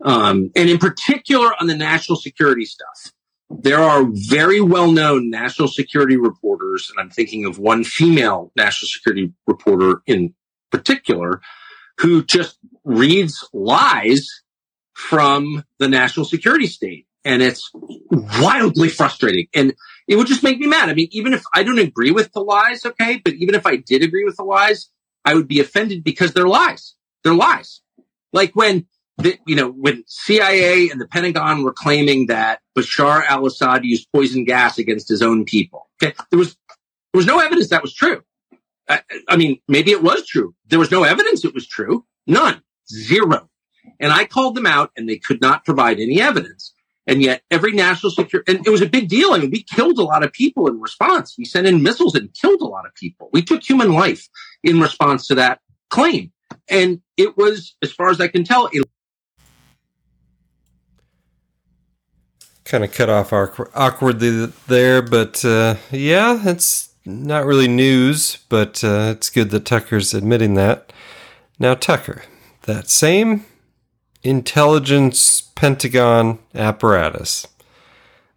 [0.00, 3.12] Um, and in particular on the national security stuff,
[3.50, 8.88] there are very well known national security reporters, and I'm thinking of one female national
[8.88, 10.34] security reporter in
[10.70, 11.42] particular,
[11.98, 14.42] who just reads lies
[14.94, 17.06] from the national security state.
[17.24, 17.70] And it's
[18.10, 19.46] wildly frustrating.
[19.54, 19.74] And
[20.08, 20.88] it would just make me mad.
[20.88, 23.76] I mean, even if I don't agree with the lies, okay, but even if I
[23.76, 24.90] did agree with the lies,
[25.24, 26.94] I would be offended because they're lies.
[27.22, 27.80] They're lies.
[28.32, 28.86] Like when
[29.18, 34.44] the, you know, when CIA and the Pentagon were claiming that Bashar al-Assad used poison
[34.44, 35.88] gas against his own people.
[36.02, 36.14] Okay.
[36.30, 36.56] There was,
[37.12, 38.22] there was no evidence that was true.
[38.88, 40.54] I, I mean, maybe it was true.
[40.66, 42.04] There was no evidence it was true.
[42.26, 42.62] None.
[42.90, 43.48] Zero.
[44.00, 46.74] And I called them out and they could not provide any evidence.
[47.06, 49.32] And yet every national security, and it was a big deal.
[49.32, 51.34] I mean, we killed a lot of people in response.
[51.36, 53.28] We sent in missiles and killed a lot of people.
[53.32, 54.28] We took human life
[54.62, 56.32] in response to that claim.
[56.68, 58.82] And it was, as far as I can tell, a
[62.64, 69.12] kind of cut off awkwardly there, but uh, yeah, it's not really news, but uh,
[69.16, 70.92] it's good that Tucker's admitting that.
[71.58, 72.22] Now, Tucker,
[72.62, 73.44] that same
[74.22, 77.46] intelligence Pentagon apparatus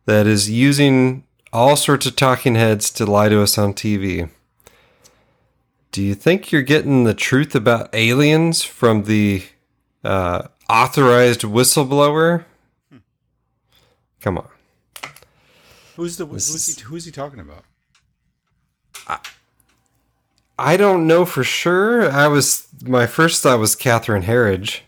[0.05, 4.29] that is using all sorts of talking heads to lie to us on TV.
[5.91, 9.43] Do you think you're getting the truth about aliens from the
[10.03, 12.43] uh, authorized whistleblower?
[14.19, 14.47] Come on.
[15.95, 17.63] Who's the who's he, who's he talking about?
[19.07, 19.19] I,
[20.59, 22.11] I don't know for sure.
[22.11, 24.81] I was my first thought was Catherine Herridge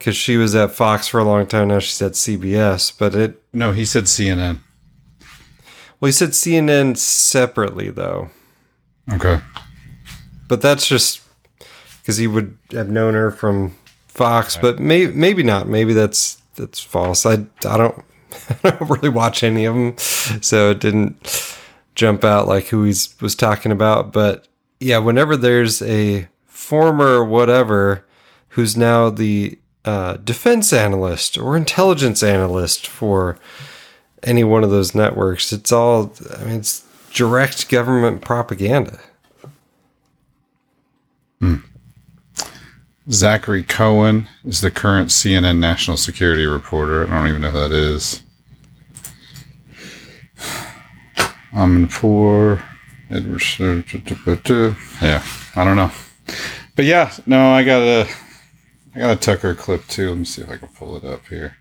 [0.00, 1.68] because she was at Fox for a long time.
[1.68, 3.42] Now she's at CBS, but it.
[3.52, 4.60] No, he said CNN.
[6.00, 8.30] Well, he said CNN separately, though.
[9.12, 9.40] Okay.
[10.48, 11.20] But that's just
[12.00, 13.76] because he would have known her from
[14.08, 15.68] Fox, but may, maybe not.
[15.68, 17.26] Maybe that's that's false.
[17.26, 18.02] I I don't
[18.64, 19.98] I don't really watch any of them,
[20.40, 21.58] so it didn't
[21.94, 24.14] jump out like who he was talking about.
[24.14, 24.48] But
[24.80, 28.06] yeah, whenever there's a former whatever
[28.50, 33.38] who's now the uh, defense analyst or intelligence analyst for
[34.22, 35.52] any one of those networks.
[35.52, 39.00] It's all, I mean, it's direct government propaganda.
[41.40, 41.56] Hmm.
[43.10, 47.06] Zachary Cohen is the current CNN national security reporter.
[47.06, 48.22] I don't even know who that is.
[51.52, 52.62] I'm in for
[53.10, 53.42] Edward.
[55.02, 55.24] Yeah,
[55.56, 55.90] I don't know.
[56.76, 58.08] But yeah, no, I got a
[58.94, 60.08] I got a Tucker clip too.
[60.10, 61.56] Let me see if I can pull it up here.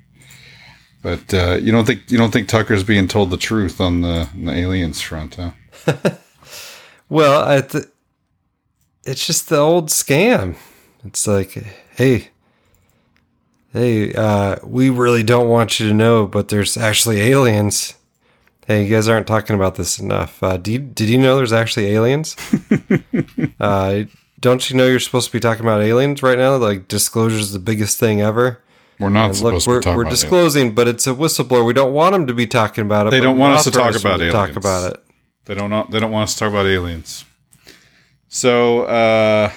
[1.01, 4.29] But uh, you don't think you don't think Tucker's being told the truth on the,
[4.33, 5.51] on the aliens front, huh?
[7.09, 7.85] well, I th-
[9.05, 10.57] it's just the old scam.
[11.05, 11.51] It's like,
[11.95, 12.29] hey,
[13.71, 17.93] Hey, uh, we really don't want you to know, but there's actually aliens.
[18.65, 20.41] Hey, you guys aren't talking about this enough.
[20.41, 22.35] Uh, do you, did you know there's actually aliens?
[23.59, 24.03] uh,
[24.39, 26.55] don't you know you're supposed to be talking about aliens right now?
[26.55, 28.61] Like disclosure is the biggest thing ever.
[28.99, 31.65] We're not And supposed we're, to talk we're about disclosing, but it's a whistleblower.
[31.65, 33.11] We don't want them to be talking about it.
[33.11, 34.33] They don't want us to talk about aliens.
[34.33, 35.03] Talk about it.
[35.45, 35.89] They don't.
[35.89, 37.23] They don't want us to talk about aliens.
[38.27, 39.51] So uh,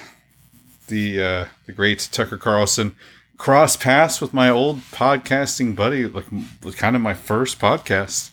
[0.87, 2.95] the uh, the great Tucker Carlson
[3.37, 6.25] cross paths with my old podcasting buddy, like
[6.77, 8.31] kind of my first podcast,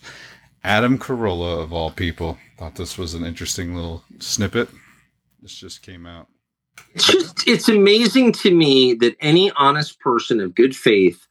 [0.63, 2.37] Adam Carolla of all people.
[2.57, 4.69] Thought this was an interesting little snippet.
[5.41, 6.27] This just came out.
[6.93, 11.27] It's just it's amazing to me that any honest person of good faith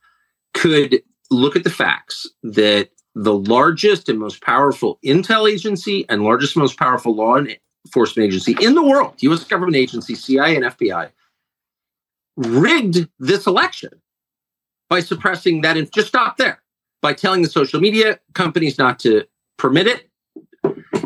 [0.54, 6.56] could look at the facts that the largest and most powerful intel agency and largest
[6.56, 7.36] most powerful law
[7.84, 11.10] enforcement agency in the world, US government agency, CIA and FBI,
[12.36, 13.90] rigged this election
[14.88, 16.62] by suppressing that and just stop there,
[17.02, 19.24] by telling the social media companies not to
[19.56, 20.08] permit it,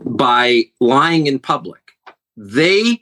[0.05, 1.80] by lying in public.
[2.37, 3.01] They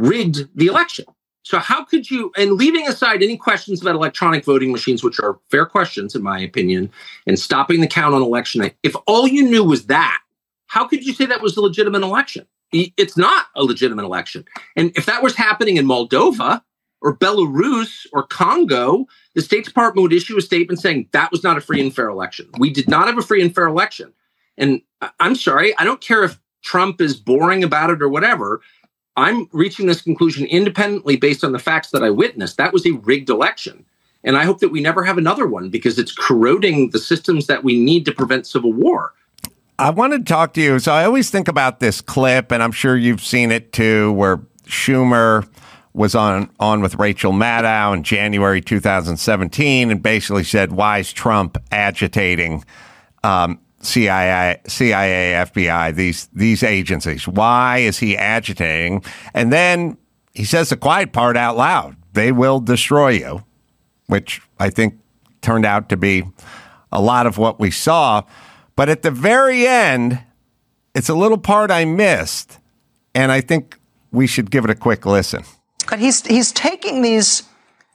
[0.00, 1.04] rigged the election.
[1.42, 5.38] So how could you and leaving aside any questions about electronic voting machines, which are
[5.50, 6.90] fair questions in my opinion,
[7.26, 10.18] and stopping the count on election night, if all you knew was that,
[10.66, 12.46] how could you say that was a legitimate election?
[12.72, 14.44] It's not a legitimate election.
[14.76, 16.62] And if that was happening in Moldova
[17.00, 21.56] or Belarus or Congo, the State Department would issue a statement saying that was not
[21.56, 22.48] a free and fair election.
[22.58, 24.12] We did not have a free and fair election.
[24.56, 28.60] And uh, I'm sorry, I don't care if Trump is boring about it or whatever.
[29.16, 32.56] I'm reaching this conclusion independently based on the facts that I witnessed.
[32.56, 33.84] That was a rigged election.
[34.22, 37.64] And I hope that we never have another one because it's corroding the systems that
[37.64, 39.14] we need to prevent civil war.
[39.78, 40.78] I wanted to talk to you.
[40.78, 44.36] So I always think about this clip, and I'm sure you've seen it too, where
[44.66, 45.48] Schumer
[45.94, 51.56] was on on with Rachel Maddow in January 2017, and basically said, "Why is Trump
[51.72, 52.62] agitating
[53.24, 57.26] um, CIA, CIA, FBI, these these agencies?
[57.26, 59.04] Why is he agitating?"
[59.34, 59.96] And then
[60.32, 63.44] he says the quiet part out loud: "They will destroy you,"
[64.06, 64.98] which I think
[65.40, 66.24] turned out to be
[66.92, 68.22] a lot of what we saw.
[68.76, 70.20] But at the very end,
[70.94, 72.58] it's a little part I missed,
[73.14, 73.78] and I think
[74.12, 75.44] we should give it a quick listen.
[75.88, 77.42] But he's he's taking these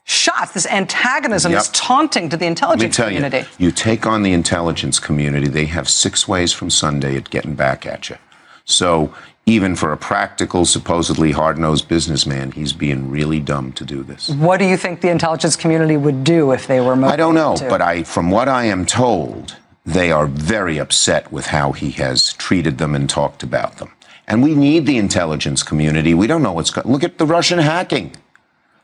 [0.06, 3.38] shots, this antagonism, this taunting to the intelligence tell community.
[3.58, 7.54] you, you take on the intelligence community, they have six ways from Sunday at getting
[7.54, 8.16] back at you.
[8.64, 9.12] So
[9.46, 14.28] even for a practical, supposedly hard-nosed businessman, he's being really dumb to do this.
[14.28, 17.34] What do you think the intelligence community would do if they were motivated I don't
[17.34, 17.68] know, to?
[17.68, 22.32] but I, from what I am told, they are very upset with how he has
[22.34, 23.90] treated them and talked about them.
[24.28, 26.14] And we need the intelligence community.
[26.14, 26.88] We don't know what's going.
[26.88, 28.12] Look at the Russian hacking.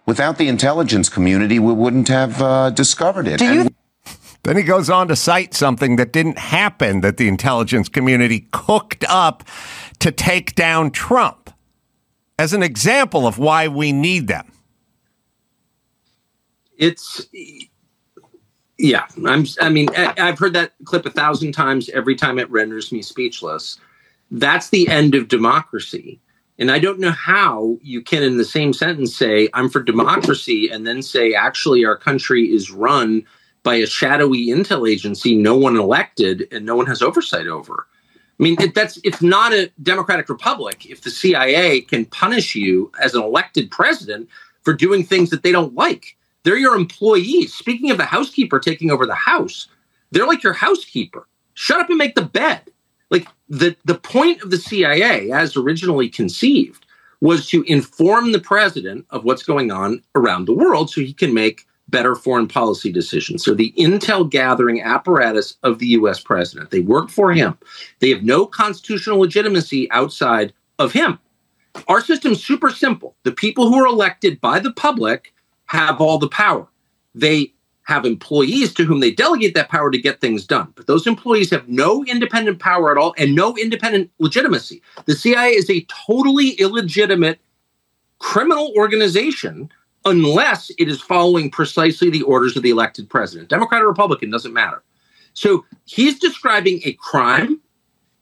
[0.07, 3.41] Without the intelligence community, we wouldn't have uh, discovered it.
[3.41, 3.75] And
[4.43, 9.05] Then he goes on to cite something that didn't happen that the intelligence community cooked
[9.09, 9.45] up
[10.01, 11.51] to take down Trump
[12.39, 14.51] as an example of why we need them.
[16.77, 17.25] It's
[18.79, 19.07] yeah.
[19.25, 19.47] I'm.
[19.61, 21.89] I mean, I, I've heard that clip a thousand times.
[21.91, 23.79] Every time it renders me speechless.
[24.33, 26.19] That's the end of democracy.
[26.63, 30.71] And I don't know how you can, in the same sentence, say I'm for democracy
[30.71, 33.25] and then say actually our country is run
[33.65, 37.89] by a shadowy intel agency no one elected and no one has oversight over.
[38.39, 42.93] I mean, it, that's it's not a democratic republic if the CIA can punish you
[43.03, 44.29] as an elected president
[44.63, 46.17] for doing things that they don't like.
[46.45, 47.53] They're your employees.
[47.53, 49.67] Speaking of the housekeeper taking over the house,
[50.13, 51.27] they're like your housekeeper.
[51.55, 52.71] Shut up and make the bed.
[53.13, 56.87] Like the the point of the CIA, as originally conceived,
[57.21, 61.33] was to inform the president of what's going on around the world so he can
[61.33, 63.45] make better foreign policy decisions.
[63.45, 67.59] So the intel gathering apparatus of the US president, they work for him.
[68.01, 71.19] They have no constitutional legitimacy outside of him.
[71.89, 73.15] Our system's super simple.
[73.25, 75.35] The people who are elected by the public
[75.67, 76.67] have all the power.
[77.15, 77.53] They
[77.85, 80.73] have employees to whom they delegate that power to get things done.
[80.77, 84.83] But those employees have no independent power at all and no independent legitimacy.
[85.07, 87.41] The CIA is a totally illegitimate
[88.19, 89.71] criminal organization
[90.05, 93.49] unless it is following precisely the orders of the elected president.
[93.49, 94.83] Democrat or Republican doesn't matter.
[95.35, 97.61] So he's describing a crime.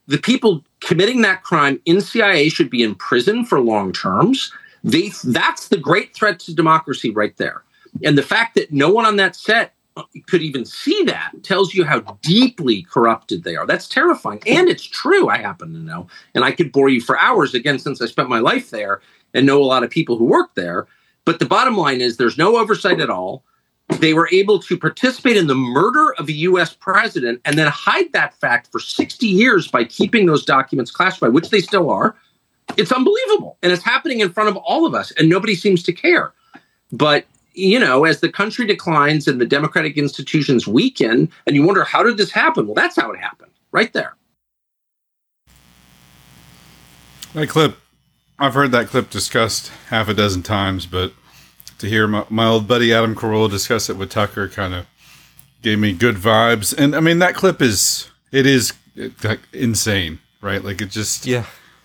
[0.06, 4.52] The people committing that crime in CIA should be in prison for long terms.
[4.82, 7.62] They, that's the great threat to democracy right there.
[8.04, 11.74] And the fact that no one on that set uh, could even see that tells
[11.74, 13.66] you how deeply corrupted they are.
[13.66, 14.40] That's terrifying.
[14.46, 16.06] And it's true, I happen to know.
[16.34, 19.00] And I could bore you for hours again since I spent my life there
[19.34, 20.86] and know a lot of people who work there.
[21.24, 23.44] But the bottom line is there's no oversight at all.
[23.98, 28.12] they were able to participate in the murder of a US president and then hide
[28.12, 32.14] that fact for 60 years by keeping those documents classified, which they still are.
[32.76, 33.58] It's unbelievable.
[33.62, 36.32] And it's happening in front of all of us, and nobody seems to care.
[36.92, 41.84] But, you know, as the country declines and the democratic institutions weaken, and you wonder,
[41.84, 42.66] how did this happen?
[42.66, 44.16] Well, that's how it happened, right there.
[47.34, 47.76] That clip,
[48.38, 51.12] I've heard that clip discussed half a dozen times, but
[51.78, 54.86] to hear my, my old buddy Adam Carolla discuss it with Tucker kind of
[55.62, 56.76] gave me good vibes.
[56.76, 58.72] And I mean, that clip is it is
[59.24, 60.62] like insane, right?
[60.62, 61.46] Like it just yeah.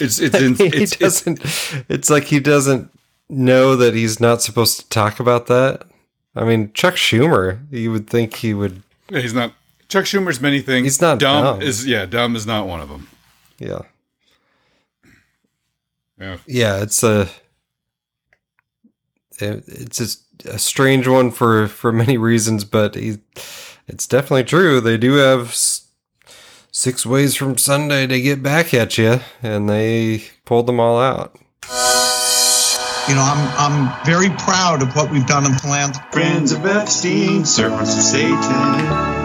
[0.00, 1.84] It's it's in, he it's, it's doesn't.
[1.88, 2.90] It's, like he doesn't
[3.32, 5.82] know that he's not supposed to talk about that.
[6.36, 7.58] I mean, Chuck Schumer.
[7.70, 8.82] You would think he would.
[9.10, 9.52] yeah, he's not
[9.88, 10.84] Chuck Schumer's many things.
[10.86, 11.44] He's not dumb.
[11.58, 11.62] dumb.
[11.62, 13.08] Is yeah, dumb is not one of them.
[13.58, 13.80] Yeah.
[16.18, 16.36] Yeah.
[16.46, 17.28] Yeah, it's a.
[19.40, 23.18] it- It's just a strange one for for many reasons, but he,
[23.88, 24.80] it's definitely true.
[24.80, 25.54] They do have
[26.70, 31.36] six ways from Sunday to get back at you, and they pulled them all out.
[33.08, 36.06] You know, I'm I'm very proud of what we've done in philanthropy.
[36.12, 38.38] Friends of Epstein, servants of Satan.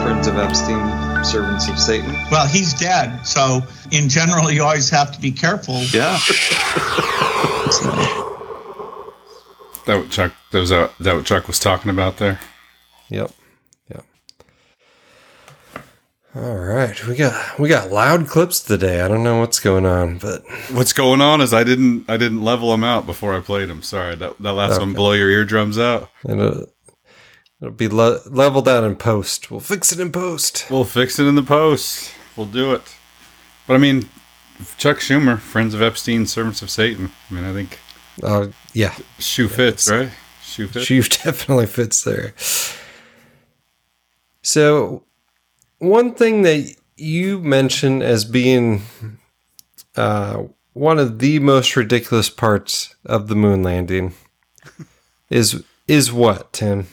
[0.01, 2.15] Friends of Epstein, servants of Satan.
[2.32, 3.61] Well, he's dead, so
[3.91, 5.82] in general, you always have to be careful.
[5.93, 6.17] Yeah.
[9.88, 12.41] That what Chuck that was uh, that what Chuck was talking about there.
[13.09, 13.30] Yep.
[13.30, 13.32] Yep.
[16.38, 19.02] All right, we got we got loud clips today.
[19.02, 22.44] I don't know what's going on, but What's going on is I didn't I didn't
[22.44, 23.82] level them out before I played them.
[23.82, 26.12] Sorry, that that last one blow your eardrums out.
[26.30, 26.68] it'll,
[27.60, 29.50] it'll be le- leveled out in post.
[29.50, 30.68] We'll fix it in post.
[30.70, 32.12] We'll fix it in the post.
[32.36, 32.84] We'll do it.
[33.66, 34.08] But I mean,
[34.78, 37.10] Chuck Schumer, friends of Epstein, servants of Satan.
[37.32, 37.80] I mean, I think
[38.22, 40.12] Uh, yeah, shoe fits, right?
[40.44, 40.86] Shoe fits.
[40.86, 42.36] She definitely fits there.
[44.44, 45.04] So,
[45.80, 48.82] one thing that you mentioned as being
[49.95, 54.13] uh, one of the most ridiculous parts of the moon landing
[55.30, 56.88] is is what Tim?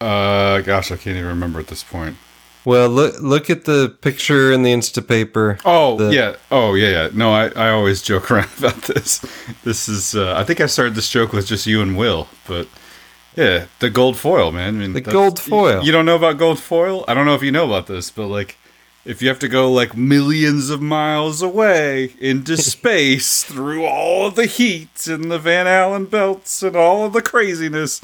[0.00, 2.16] Uh, gosh, I can't even remember at this point.
[2.64, 5.60] Well, look look at the picture in the Instapaper.
[5.64, 6.36] Oh The- yeah.
[6.50, 7.08] Oh yeah, yeah.
[7.12, 9.18] No, I, I always joke around about this.
[9.64, 12.68] This is uh, I think I started this joke with just you and Will, but
[13.40, 14.76] yeah, the gold foil, man.
[14.76, 15.80] I mean, The gold foil.
[15.80, 17.04] You, you don't know about gold foil?
[17.08, 18.56] I don't know if you know about this, but like
[19.04, 24.34] if you have to go like millions of miles away into space through all of
[24.34, 28.00] the heat and the Van Allen belts and all of the craziness,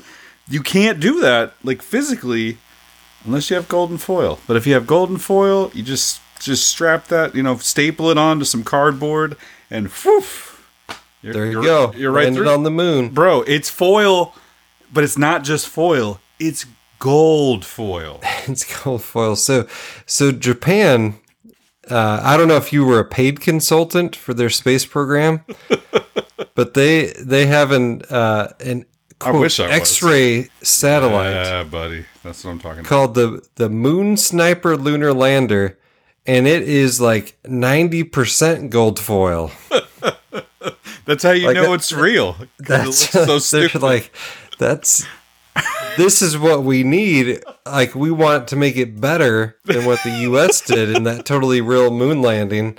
[0.49, 2.59] you can't do that like physically
[3.25, 4.39] unless you have golden foil.
[4.47, 8.19] But if you have golden foil, you just just strap that, you know, staple it
[8.19, 9.37] onto some cardboard,
[9.71, 9.91] and
[11.23, 11.93] you're, There you go.
[11.97, 12.51] You're right Landed through.
[12.51, 13.43] on the moon, bro.
[13.43, 14.35] It's foil,
[14.93, 16.21] but it's not just foil.
[16.39, 16.67] It's
[16.99, 18.21] gold foil.
[18.47, 19.37] it's gold foil.
[19.37, 19.67] So,
[20.07, 21.19] so Japan.
[21.89, 25.45] Uh, I don't know if you were a paid consultant for their space program,
[26.57, 28.87] but they they have an uh, an
[29.21, 29.61] quote, I was.
[29.61, 32.05] X-ray satellite Yeah, buddy.
[32.25, 32.89] That's what I'm talking about.
[32.89, 35.79] called the the Moon Sniper Lunar Lander,
[36.27, 39.53] and it is like ninety percent gold foil.
[41.05, 42.35] That's how you Like know that- it's real.
[42.41, 43.81] it That's looks so stupid.
[43.83, 44.11] like
[44.59, 45.07] that's
[45.97, 47.43] this is what we need.
[47.65, 50.61] Like we want to make it better than what the U.S.
[50.61, 52.79] did in that totally real moon landing.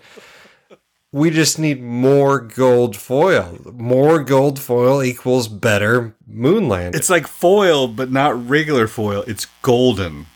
[1.11, 3.57] We just need more gold foil.
[3.73, 6.97] More gold foil equals better moon landing.
[6.99, 9.23] It's like foil, but not regular foil.
[9.25, 10.27] It's golden.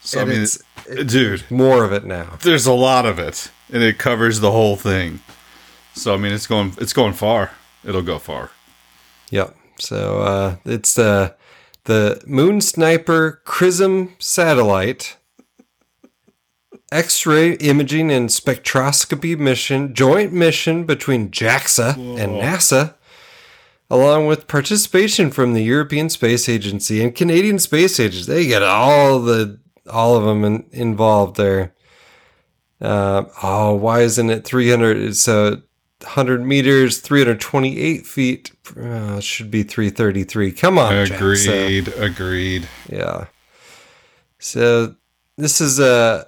[0.00, 2.38] So And I mean, it's- it's, dude, more of it now.
[2.42, 5.20] there's a lot of it, and it covers the whole thing.
[5.94, 7.50] So I mean, it's going, it's going far.
[7.84, 8.50] It'll go far.
[9.30, 9.54] Yep.
[9.80, 11.32] So uh, it's uh,
[11.84, 15.16] the Moon Sniper XRISM satellite
[16.92, 22.94] X-ray imaging and spectroscopy mission, joint mission between JAXA and NASA,
[23.88, 28.30] along with participation from the European Space Agency and Canadian Space Agency.
[28.30, 31.74] They get all the all of them in, involved there.
[32.80, 35.16] Uh, oh, why isn't it 300?
[35.16, 35.62] So
[36.02, 38.52] 100 meters, 328 feet.
[38.80, 40.52] Uh, should be 333.
[40.52, 40.94] Come on.
[40.94, 41.88] Agreed.
[41.88, 42.68] Agreed.
[42.88, 43.26] Yeah.
[44.38, 44.94] So
[45.36, 46.26] this is a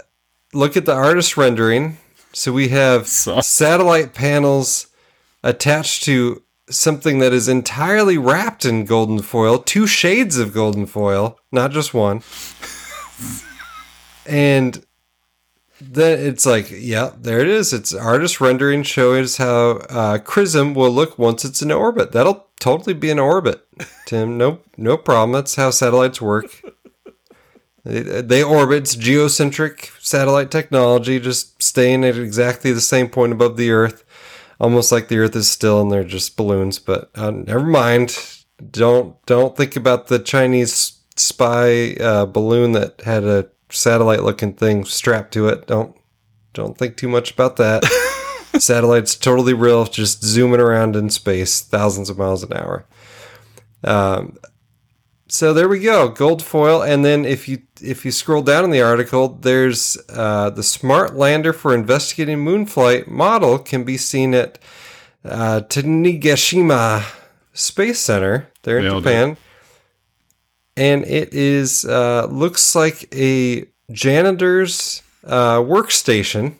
[0.52, 1.98] look at the artist rendering.
[2.32, 4.88] So we have satellite panels
[5.42, 11.38] attached to something that is entirely wrapped in golden foil, two shades of golden foil,
[11.50, 12.22] not just one.
[14.26, 14.84] and
[15.90, 17.72] then it's like, yeah, there it is.
[17.72, 22.12] It's artist rendering shows how uh, XRISM will look once it's in orbit.
[22.12, 23.66] That'll totally be in orbit,
[24.06, 24.38] Tim.
[24.38, 25.32] No, no problem.
[25.32, 26.46] That's how satellites work.
[27.84, 28.84] They, they orbit.
[28.84, 34.04] It's geocentric satellite technology, just staying at exactly the same point above the Earth,
[34.60, 36.78] almost like the Earth is still, and they're just balloons.
[36.78, 38.16] But uh, never mind.
[38.70, 45.32] Don't don't think about the Chinese spy uh, balloon that had a satellite-looking thing strapped
[45.34, 45.66] to it.
[45.66, 45.96] Don't
[46.52, 47.84] don't think too much about that.
[48.58, 52.86] Satellite's totally real, just zooming around in space, thousands of miles an hour.
[53.82, 54.36] Um,
[55.32, 56.82] so there we go, gold foil.
[56.82, 61.16] And then if you if you scroll down in the article, there's uh, the smart
[61.16, 64.58] lander for investigating moon flight model can be seen at
[65.24, 67.04] uh, Tanegashima
[67.54, 69.36] Space Center there in Nailed Japan,
[70.76, 76.56] and it is uh, looks like a janitor's uh, workstation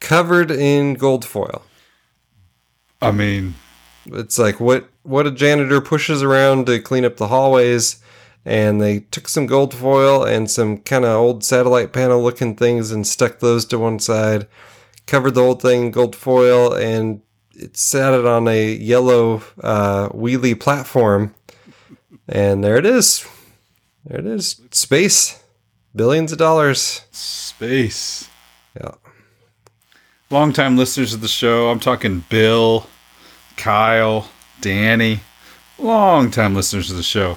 [0.00, 1.62] covered in gold foil.
[3.02, 3.54] I mean,
[4.06, 8.02] it's like what what a janitor pushes around to clean up the hallways,
[8.44, 12.90] and they took some gold foil and some kind of old satellite panel looking things
[12.90, 14.46] and stuck those to one side,
[15.06, 17.22] covered the whole thing in gold foil, and
[17.54, 21.34] it sat it on a yellow uh, wheelie platform,
[22.30, 23.26] and there it is.
[24.04, 24.60] There it is.
[24.70, 25.42] Space,
[25.94, 27.02] billions of dollars.
[27.10, 28.28] Space.
[28.80, 28.92] Yeah.
[30.30, 31.70] Longtime listeners of the show.
[31.70, 32.86] I'm talking Bill,
[33.56, 35.20] Kyle, Danny.
[35.76, 37.36] Longtime listeners of the show.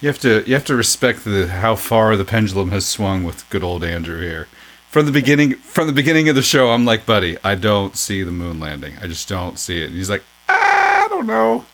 [0.00, 3.48] You have to you have to respect the how far the pendulum has swung with
[3.48, 4.46] good old Andrew here.
[4.90, 8.22] From the beginning from the beginning of the show, I'm like, buddy, I don't see
[8.22, 8.94] the moon landing.
[9.00, 9.86] I just don't see it.
[9.86, 11.64] And he's like, ah, I don't know.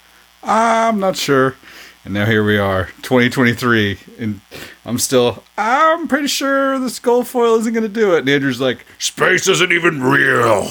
[0.45, 1.57] I'm not sure.
[2.05, 4.41] And now here we are, 2023, and
[4.87, 8.21] I'm still, I'm pretty sure this gold foil isn't going to do it.
[8.21, 10.65] And Andrew's like, space isn't even real.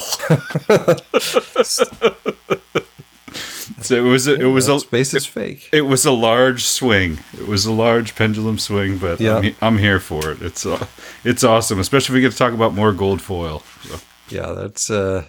[3.81, 5.69] so it was, a, it was a space is fake.
[5.71, 7.19] It was a large swing.
[7.33, 9.37] It was a large pendulum swing, but Yeah.
[9.37, 10.41] I'm, I'm here for it.
[10.41, 10.85] It's, uh,
[11.23, 13.63] it's awesome, especially if we get to talk about more gold foil.
[13.83, 13.99] So.
[14.29, 15.25] Yeah, that's uh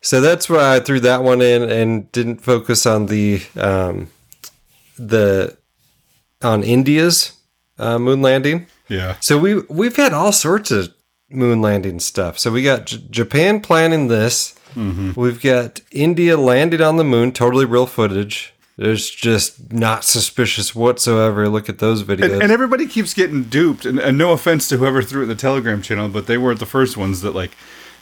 [0.00, 4.08] so that's why I threw that one in and didn't focus on the um
[5.08, 5.56] the
[6.42, 7.32] on India's
[7.78, 8.66] uh, moon landing.
[8.88, 9.16] Yeah.
[9.20, 10.92] So we we've had all sorts of
[11.30, 12.38] moon landing stuff.
[12.38, 14.54] So we got J- Japan planning this.
[14.74, 15.16] Mhm.
[15.16, 18.52] We've got India landed on the moon, totally real footage.
[18.78, 21.48] There's just not suspicious whatsoever.
[21.48, 22.32] Look at those videos.
[22.32, 23.84] And, and everybody keeps getting duped.
[23.84, 26.58] And, and no offense to whoever threw it in the Telegram channel, but they weren't
[26.58, 27.52] the first ones that like.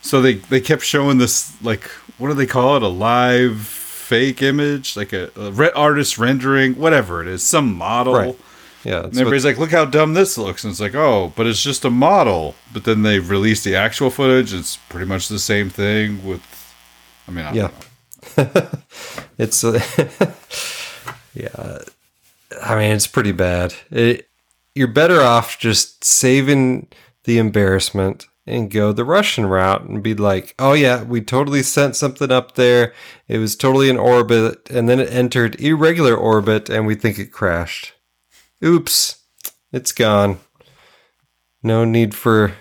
[0.03, 1.83] So they they kept showing this like
[2.19, 2.83] what do they call it?
[2.83, 3.57] A live
[4.11, 8.15] fake image, like a, a re- artist rendering, whatever it is, some model.
[8.15, 8.37] Right.
[8.83, 11.63] Yeah, And everybody's like, "Look how dumb this looks," and it's like, "Oh, but it's
[11.63, 14.55] just a model." But then they release the actual footage.
[14.55, 16.27] It's pretty much the same thing.
[16.27, 16.43] With,
[17.29, 17.71] I mean, I yeah
[18.37, 18.67] don't know.
[19.39, 19.81] it's uh,
[21.35, 21.79] yeah
[22.63, 24.29] i mean it's pretty bad it,
[24.75, 26.87] you're better off just saving
[27.25, 31.97] the embarrassment and go the russian route and be like oh yeah we totally sent
[31.97, 32.93] something up there.
[33.29, 37.33] It was totally in orbit and then it entered irregular orbit and we think it
[37.33, 37.95] crashed.
[38.65, 39.21] Oops
[39.73, 40.41] it's gone.
[41.63, 42.55] No need for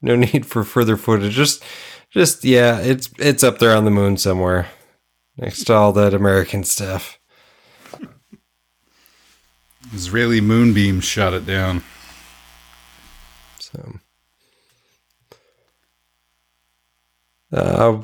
[0.00, 1.34] no need for further footage.
[1.34, 1.62] Just
[2.10, 4.68] just yeah it's it's up there on the moon somewhere
[5.36, 7.18] next to all that american stuff.
[9.92, 11.82] Israeli moonbeam shot it down.
[13.58, 14.00] so
[17.54, 18.02] uh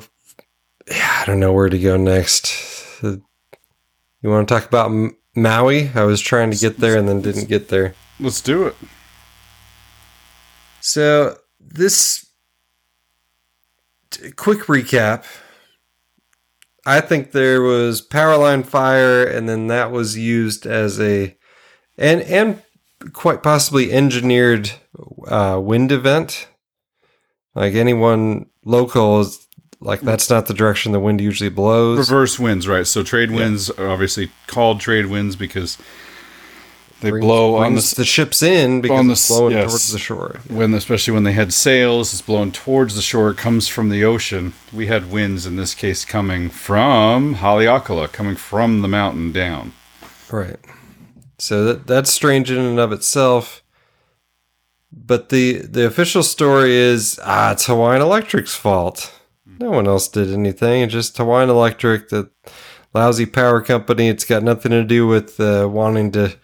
[0.89, 5.89] yeah, i don't know where to go next you want to talk about M- maui
[5.93, 8.75] i was trying to get there and then didn't get there Let's do it.
[10.79, 12.27] So this
[14.11, 15.25] t- quick recap.
[16.85, 21.35] I think there was power line fire, and then that was used as a
[21.97, 22.61] and and
[23.11, 24.71] quite possibly engineered
[25.27, 26.47] uh, wind event.
[27.55, 29.40] Like anyone local is
[29.81, 31.97] like that's not the direction the wind usually blows.
[31.97, 32.87] Reverse winds, right?
[32.87, 35.77] So trade winds are obviously called trade winds because
[37.01, 39.71] they Brings- blow on the, the ships in because the it's blowing yes.
[39.71, 40.39] towards the shore.
[40.47, 43.31] When especially when they had sails, it's blowing towards the shore.
[43.31, 44.53] It comes from the ocean.
[44.71, 49.73] We had winds in this case coming from Haleakala, coming from the mountain down.
[50.31, 50.59] Right.
[51.39, 53.63] So that that's strange in and of itself.
[54.93, 59.11] But the the official story is ah, it's Hawaiian Electric's fault.
[59.61, 60.89] No one else did anything.
[60.89, 62.31] Just Hawaiian Electric, the
[62.95, 64.09] lousy power company.
[64.09, 66.35] It's got nothing to do with uh, wanting to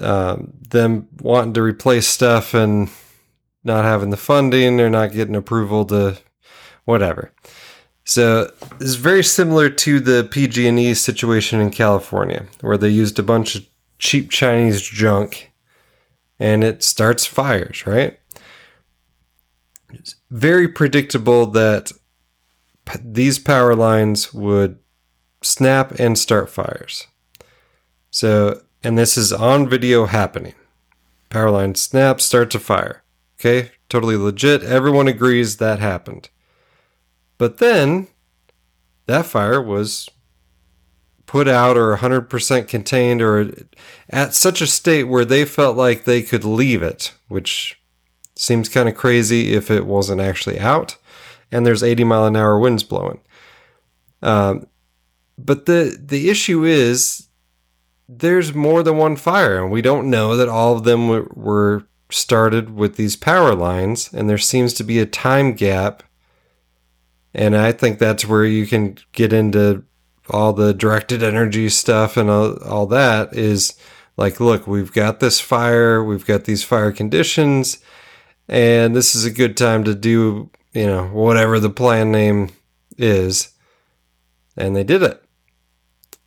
[0.00, 2.90] um, them wanting to replace stuff and
[3.62, 6.18] not having the funding or not getting approval to
[6.84, 7.32] whatever.
[8.04, 8.50] So
[8.80, 13.64] it's very similar to the PG&E situation in California, where they used a bunch of
[14.00, 15.52] cheap Chinese junk,
[16.40, 17.86] and it starts fires.
[17.86, 18.18] Right?
[20.32, 21.92] Very predictable that
[22.86, 24.78] p- these power lines would
[25.42, 27.06] snap and start fires.
[28.10, 30.54] So, and this is on video happening.
[31.28, 33.02] Power line snap, starts a fire.
[33.38, 34.62] Okay, totally legit.
[34.62, 36.30] Everyone agrees that happened.
[37.36, 38.08] But then
[39.04, 40.08] that fire was
[41.26, 43.52] put out or 100% contained or
[44.08, 47.81] at such a state where they felt like they could leave it, which
[48.34, 50.96] seems kind of crazy if it wasn't actually out
[51.52, 53.20] and there's 80 mile an hour winds blowing.
[54.22, 54.66] Um,
[55.38, 57.28] but the the issue is
[58.08, 61.84] there's more than one fire, and we don't know that all of them were, were
[62.10, 66.02] started with these power lines, and there seems to be a time gap.
[67.34, 69.84] And I think that's where you can get into
[70.28, 73.74] all the directed energy stuff and all, all that is
[74.18, 77.78] like, look, we've got this fire, we've got these fire conditions,
[78.52, 82.50] and this is a good time to do, you know, whatever the plan name
[82.98, 83.54] is.
[84.58, 85.24] And they did it.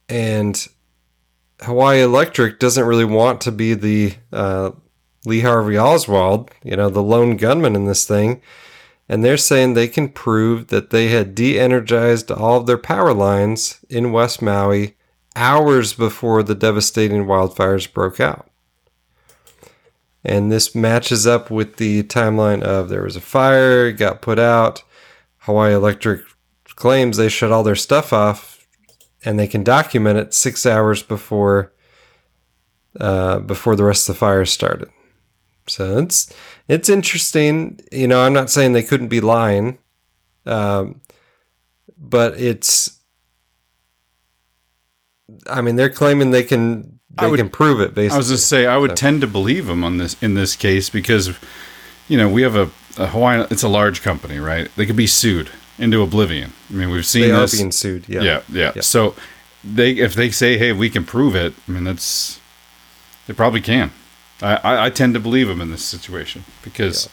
[0.09, 0.67] And
[1.61, 4.71] Hawaii Electric doesn't really want to be the uh,
[5.25, 8.41] Lee Harvey Oswald, you know, the lone gunman in this thing.
[9.07, 13.13] And they're saying they can prove that they had de energized all of their power
[13.13, 14.95] lines in West Maui
[15.35, 18.49] hours before the devastating wildfires broke out.
[20.25, 24.83] And this matches up with the timeline of there was a fire, got put out.
[25.39, 26.23] Hawaii Electric
[26.75, 28.67] claims they shut all their stuff off
[29.23, 31.71] and they can document it six hours before
[32.99, 34.89] uh, before the rest of the fire started.
[35.67, 36.33] So it's
[36.67, 37.79] it's interesting.
[37.91, 39.79] You know, I'm not saying they couldn't be lying,
[40.45, 41.01] um,
[41.97, 42.99] but it's.
[45.49, 47.93] I mean, they're claiming they can they would- can prove it.
[47.95, 50.33] Basically, I was just say I would So- tend to believe them on this in
[50.35, 51.31] this case because
[52.07, 53.47] you know we have a, a Hawaiian.
[53.49, 54.69] It's a large company, right?
[54.75, 56.53] They could be sued into oblivion.
[56.69, 58.21] I mean, we've seen They are being sued, yeah.
[58.21, 58.71] yeah, yeah.
[58.75, 58.81] Yeah.
[58.81, 59.15] So
[59.63, 61.53] they if they say, hey, we can prove it.
[61.67, 62.39] I mean, that's
[63.27, 63.91] they probably can.
[64.41, 67.09] I, I, I tend to believe them in this situation because.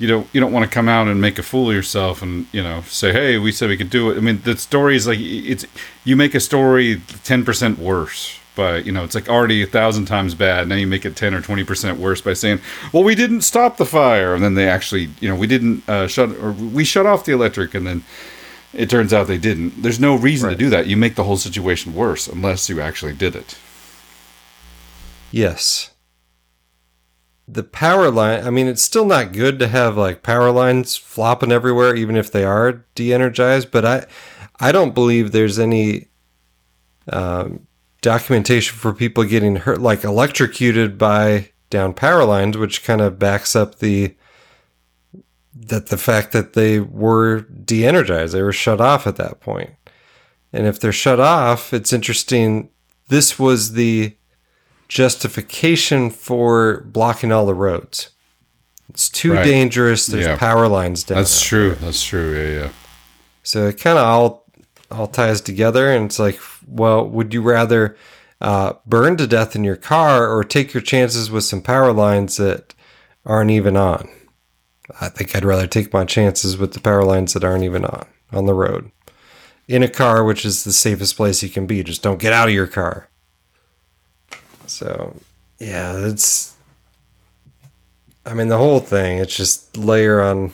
[0.00, 2.46] You don't you don't want to come out and make a fool of yourself and
[2.52, 4.16] you know say hey we said we could do it.
[4.16, 5.66] I mean the story is like it's
[6.04, 10.04] you make a story ten percent worse by you know it's like already a thousand
[10.04, 10.68] times bad.
[10.68, 12.60] Now you make it ten or twenty percent worse by saying
[12.92, 16.06] well we didn't stop the fire and then they actually you know we didn't uh,
[16.06, 18.04] shut or we shut off the electric and then
[18.74, 19.82] it turns out they didn't.
[19.82, 20.86] There's no reason to do that.
[20.86, 23.56] You make the whole situation worse unless you actually did it.
[25.30, 25.90] Yes.
[27.46, 31.50] The power line, I mean, it's still not good to have like power lines flopping
[31.50, 34.06] everywhere, even if they are de energized, but I,
[34.60, 36.08] I don't believe there's any
[37.10, 37.66] um,
[38.00, 43.54] documentation for people getting hurt, like electrocuted by down power lines, which kind of backs
[43.56, 44.14] up the
[45.60, 49.70] that the fact that they were de-energized, they were shut off at that point.
[50.52, 52.70] And if they're shut off, it's interesting.
[53.08, 54.16] This was the
[54.86, 58.10] justification for blocking all the roads.
[58.88, 59.44] It's too Right.
[59.44, 60.06] dangerous.
[60.06, 60.36] There's Yeah.
[60.36, 61.18] power lines down.
[61.18, 61.48] That's there.
[61.48, 61.74] true.
[61.80, 62.34] That's true.
[62.36, 62.68] Yeah, yeah.
[63.42, 64.44] So it kind of all
[64.90, 67.96] all ties together, and it's like, well, would you rather
[68.40, 72.36] uh, burn to death in your car or take your chances with some power lines
[72.36, 72.74] that
[73.24, 74.08] aren't even on?
[75.00, 78.06] I think I'd rather take my chances with the power lines that aren't even on
[78.32, 78.90] on the road
[79.68, 81.84] in a car, which is the safest place you can be.
[81.84, 83.08] Just don't get out of your car.
[84.66, 85.14] So,
[85.58, 86.54] yeah, it's.
[88.24, 89.18] I mean, the whole thing.
[89.18, 90.52] It's just layer on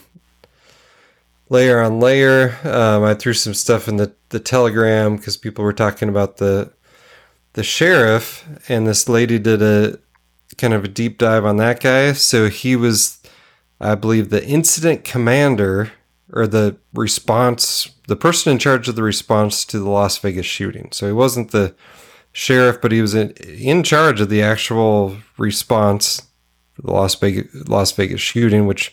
[1.48, 2.56] layer on layer.
[2.64, 6.72] Um, I threw some stuff in the the Telegram because people were talking about the
[7.54, 9.98] the sheriff, and this lady did a
[10.58, 12.12] kind of a deep dive on that guy.
[12.12, 13.20] So he was,
[13.80, 15.92] I believe, the incident commander
[16.32, 20.88] or the response, the person in charge of the response to the Las Vegas shooting.
[20.92, 21.74] So he wasn't the
[22.32, 26.22] sheriff, but he was in, in charge of the actual response
[26.82, 28.92] the Las Vegas Las Vegas shooting, which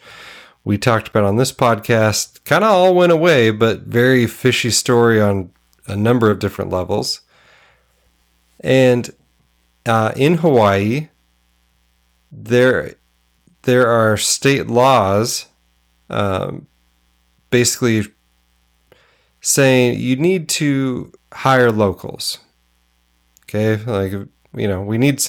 [0.64, 2.44] we talked about on this podcast.
[2.44, 5.52] Kind of all went away, but very fishy story on
[5.88, 7.22] a number of different levels.
[8.60, 9.10] And
[9.86, 11.10] uh, in Hawaii,
[12.32, 12.96] there
[13.64, 15.48] there are state laws,
[16.10, 16.68] um,
[17.50, 18.06] basically
[19.42, 22.40] saying you need to hire locals.
[23.44, 24.12] Okay, like
[24.56, 25.28] you know, we need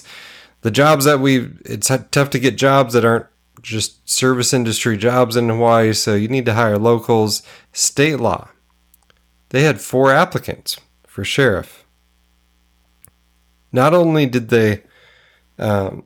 [0.61, 1.51] the jobs that we.
[1.65, 3.27] It's tough to get jobs that aren't
[3.63, 7.43] just service industry jobs in Hawaii, so you need to hire locals.
[7.73, 8.49] State law.
[9.51, 11.85] they had four applicants for sheriff.
[13.71, 14.83] Not only did they
[15.59, 16.05] um,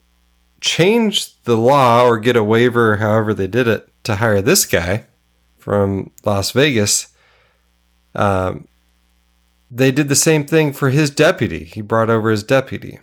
[0.61, 5.07] change the law or get a waiver, however they did it, to hire this guy
[5.59, 7.09] from Las Vegas,
[8.14, 8.68] um,
[9.70, 11.64] they did the same thing for his deputy.
[11.64, 13.00] He brought over his deputy.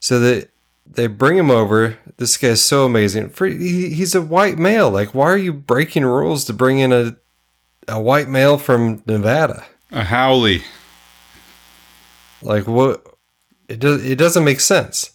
[0.00, 0.46] So they
[0.88, 1.98] they bring him over.
[2.16, 3.30] This guy's so amazing.
[3.30, 4.90] For he, he's a white male.
[4.90, 7.16] Like, why are you breaking rules to bring in a
[7.88, 9.64] a white male from Nevada?
[9.92, 10.60] A haole.
[12.42, 13.04] Like what?
[13.68, 14.04] It does.
[14.04, 15.10] It doesn't make sense.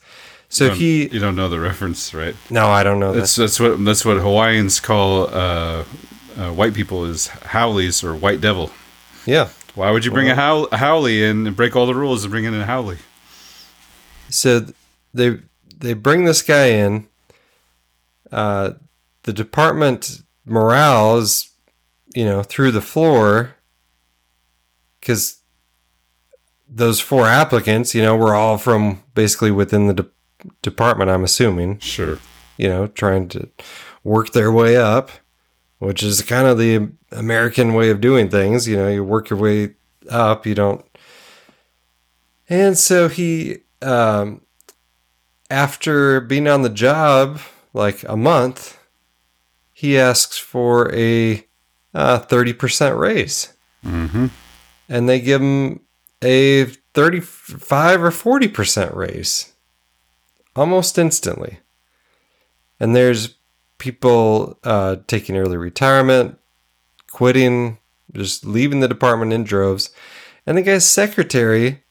[0.49, 1.07] So you he.
[1.07, 2.35] you don't know the reference, right?
[2.49, 5.85] No, I don't know That's that's what that's what Hawaiians call uh,
[6.37, 8.69] uh, white people is haoles or white devil.
[9.25, 9.49] Yeah.
[9.75, 12.31] Why would you bring a, howl, a haole in and break all the rules and
[12.31, 12.95] bring in a haole?
[14.29, 14.65] So
[15.13, 15.39] they
[15.81, 17.07] they bring this guy in.
[18.31, 18.71] Uh,
[19.23, 21.51] the department morale is,
[22.15, 23.55] you know, through the floor
[24.99, 25.41] because
[26.67, 30.09] those four applicants, you know, were all from basically within the de-
[30.61, 31.09] department.
[31.09, 31.79] I'm assuming.
[31.79, 32.19] Sure.
[32.57, 33.49] You know, trying to
[34.03, 35.11] work their way up,
[35.79, 38.67] which is kind of the American way of doing things.
[38.67, 39.75] You know, you work your way
[40.09, 40.45] up.
[40.45, 40.85] You don't.
[42.47, 44.41] And so he, um,
[45.51, 47.41] after being on the job
[47.73, 48.79] like a month,
[49.73, 51.45] he asks for a
[51.93, 53.53] uh, 30% raise.
[53.85, 54.27] Mm-hmm.
[54.87, 55.81] And they give him
[56.21, 59.53] a 35 or 40% raise
[60.55, 61.59] almost instantly.
[62.79, 63.35] And there's
[63.77, 66.37] people uh, taking early retirement,
[67.11, 67.77] quitting,
[68.13, 69.91] just leaving the department in droves.
[70.45, 71.83] And the guy's secretary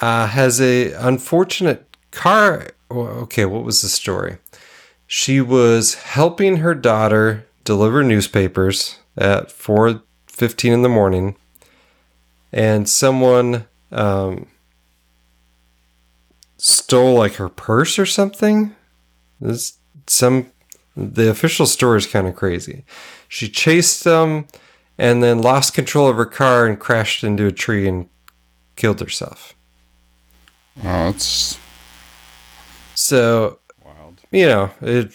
[0.00, 2.68] uh, has a unfortunate car.
[2.90, 4.38] Okay, what was the story?
[5.06, 11.36] She was helping her daughter deliver newspapers at four fifteen in the morning,
[12.52, 14.46] and someone um,
[16.56, 18.74] stole like her purse or something.
[19.40, 20.50] This some
[20.96, 22.84] the official story is kind of crazy.
[23.28, 24.46] She chased them
[24.96, 28.08] and then lost control of her car and crashed into a tree and
[28.76, 29.54] killed herself.
[30.82, 31.58] It's
[32.96, 34.20] So, Wild.
[34.30, 35.12] you know, it.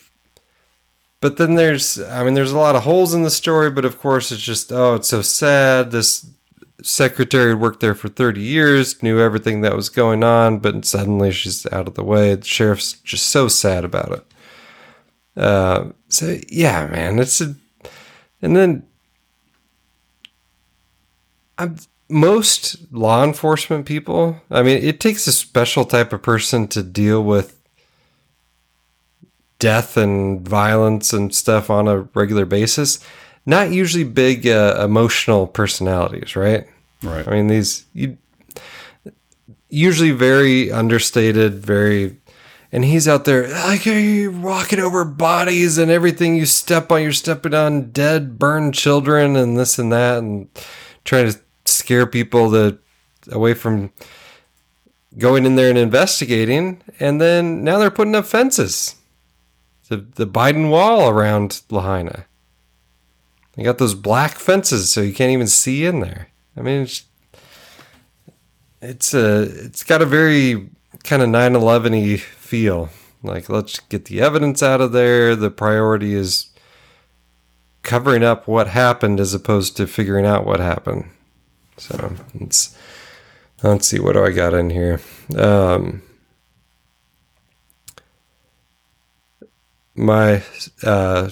[1.19, 3.69] But then there's, I mean, there's a lot of holes in the story.
[3.69, 5.91] But of course, it's just, oh, it's so sad.
[5.91, 6.25] This
[6.84, 11.65] secretary worked there for 30 years, knew everything that was going on, but suddenly she's
[11.71, 12.36] out of the way.
[12.36, 14.25] The sheriff's just so sad about it.
[15.38, 17.55] Uh, so yeah, man, it's a,
[18.41, 18.84] and then
[21.57, 21.77] I'm,
[22.09, 27.23] most law enforcement people, I mean, it takes a special type of person to deal
[27.23, 27.61] with
[29.62, 32.99] death and violence and stuff on a regular basis.
[33.45, 36.68] Not usually big uh, emotional personalities, right?
[37.01, 37.28] Right.
[37.28, 38.18] I mean, these you
[39.70, 42.18] usually very understated, very.
[42.74, 47.12] And he's out there like you're walking over bodies and everything you step on, you're
[47.12, 50.47] stepping on dead, burned children and this and that, and
[51.03, 52.80] trying to scare people to
[53.30, 53.91] away from
[55.18, 56.82] going in there and investigating.
[56.99, 58.95] And then now they're putting up fences,
[59.92, 62.26] the the Biden wall around Lahaina.
[63.54, 66.30] They got those black fences, so you can't even see in there.
[66.56, 67.04] I mean, it's
[68.82, 70.70] it's a it's got a very
[71.04, 72.89] kind of 9/11y feel.
[73.22, 75.36] Like let's get the evidence out of there.
[75.36, 76.48] The priority is
[77.84, 81.10] covering up what happened as opposed to figuring out what happened.
[81.76, 82.78] So it's
[83.62, 85.02] let's see what do I got in here.
[85.36, 86.02] Um,
[90.02, 90.43] my
[90.84, 91.30] uh,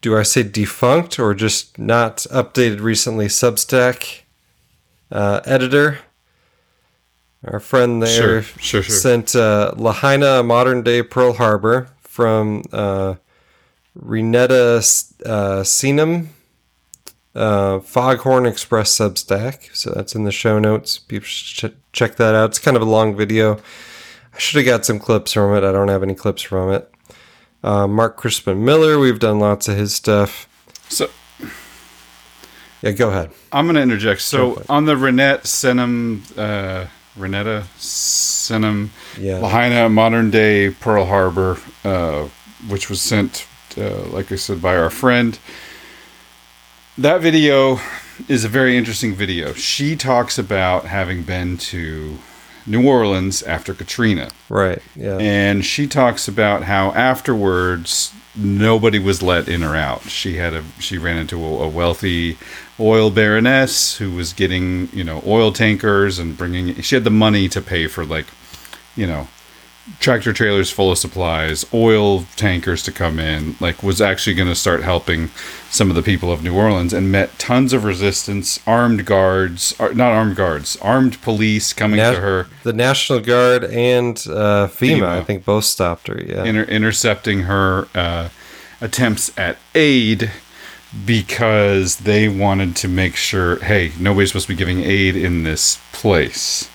[0.00, 3.26] do I say defunct or just not updated recently?
[3.26, 4.22] Substack
[5.12, 6.00] uh, editor,
[7.44, 8.94] our friend there, Sure, sure, sure.
[8.94, 13.14] sent uh, Lahaina, modern day Pearl Harbor from uh,
[13.98, 14.80] Renetta
[15.24, 16.24] uh,
[17.38, 19.74] uh, Foghorn Express Substack.
[19.74, 20.98] So that's in the show notes.
[20.98, 22.50] People should ch- check that out.
[22.50, 23.60] It's kind of a long video.
[24.34, 25.64] I should have got some clips from it.
[25.64, 26.90] I don't have any clips from it.
[27.62, 30.48] Uh, Mark Crispin Miller, we've done lots of his stuff.
[30.88, 31.08] So,
[32.82, 33.30] yeah, go ahead.
[33.52, 34.22] I'm going to interject.
[34.22, 39.38] So on the Renette Senum, uh, Renetta Senum, Yeah.
[39.38, 42.28] Lahaina, modern day Pearl Harbor, uh,
[42.68, 45.38] which was sent, uh, like I said, by our friend.
[46.98, 47.78] That video
[48.28, 49.52] is a very interesting video.
[49.52, 52.18] She talks about having been to
[52.66, 54.30] New Orleans after Katrina.
[54.48, 54.80] Right.
[54.94, 55.18] Yeah.
[55.18, 60.02] And she talks about how afterwards nobody was let in or out.
[60.02, 62.38] She had a she ran into a, a wealthy
[62.80, 66.80] oil baroness who was getting you know oil tankers and bringing.
[66.82, 68.26] She had the money to pay for like
[68.96, 69.28] you know
[69.98, 74.54] tractor trailers full of supplies, oil tankers to come in, like was actually going to
[74.54, 75.28] start helping
[75.70, 79.92] some of the people of New Orleans and met tons of resistance, armed guards, or
[79.94, 85.00] not armed guards, armed police coming Nat- to her, The National Guard and uh, FEMA,
[85.00, 85.06] FEMA.
[85.06, 86.22] I think, both stopped her.
[86.22, 86.44] Yeah.
[86.44, 88.28] inter- intercepting her uh,
[88.80, 90.30] attempts at aid
[91.06, 95.80] because they wanted to make sure, hey, nobody's supposed to be giving aid in this
[95.92, 96.68] place.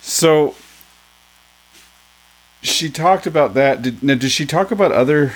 [0.00, 0.54] So
[2.62, 3.82] she talked about that.
[3.82, 5.34] Did, now, did she talk about other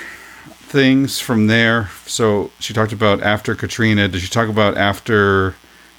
[0.48, 1.90] things from there?
[2.06, 4.08] So she talked about after Katrina.
[4.08, 5.54] Did she talk about after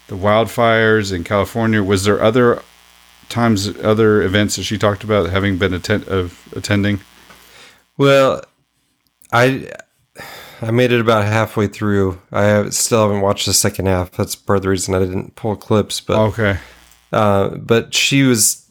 [0.07, 1.84] the wildfires in California?
[1.84, 2.61] Was there other
[3.30, 7.01] times, other events that she talked about having been attend of attending?
[7.97, 8.41] Well,
[9.34, 9.69] I
[10.61, 12.19] I made it about halfway through.
[12.32, 14.11] I still haven't watched the second half.
[14.11, 15.99] That's part of the reason I didn't pull clips.
[16.01, 16.57] But Okay.
[17.11, 18.66] uh, but she was,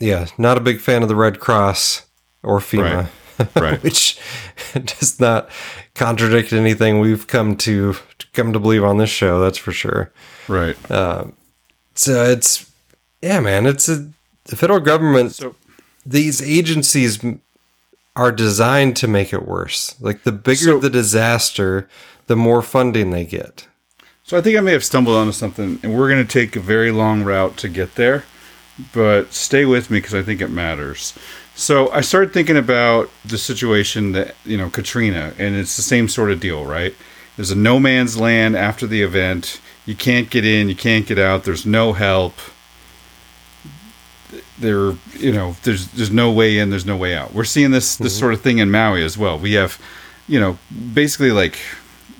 [0.00, 2.06] yeah, not a big fan of the Red Cross
[2.42, 3.08] or FEMA,
[3.56, 3.82] Right.
[3.82, 4.18] which
[4.74, 5.48] does not
[5.94, 7.94] contradict anything we've come to
[8.32, 9.40] come to believe on this show.
[9.40, 10.12] That's for sure.
[10.48, 10.76] Right.
[10.90, 11.26] Uh,
[11.94, 12.70] so it's
[13.22, 13.66] yeah, man.
[13.66, 14.10] It's a
[14.44, 15.32] the federal government.
[15.32, 15.54] So,
[16.06, 17.22] these agencies
[18.16, 19.94] are designed to make it worse.
[20.00, 21.88] Like the bigger the disaster,
[22.26, 23.68] the more funding they get.
[24.24, 26.60] So I think I may have stumbled onto something, and we're going to take a
[26.60, 28.24] very long route to get there.
[28.92, 31.18] But stay with me because I think it matters.
[31.54, 36.08] So I started thinking about the situation that you know Katrina, and it's the same
[36.08, 36.94] sort of deal, right?
[37.34, 39.60] There's a no man's land after the event.
[39.84, 41.44] You can't get in, you can't get out.
[41.44, 42.34] There's no help.
[44.58, 47.32] There, you know, there's there's no way in, there's no way out.
[47.34, 48.20] We're seeing this this mm-hmm.
[48.20, 49.36] sort of thing in Maui as well.
[49.38, 49.80] We have,
[50.28, 50.58] you know,
[50.94, 51.58] basically like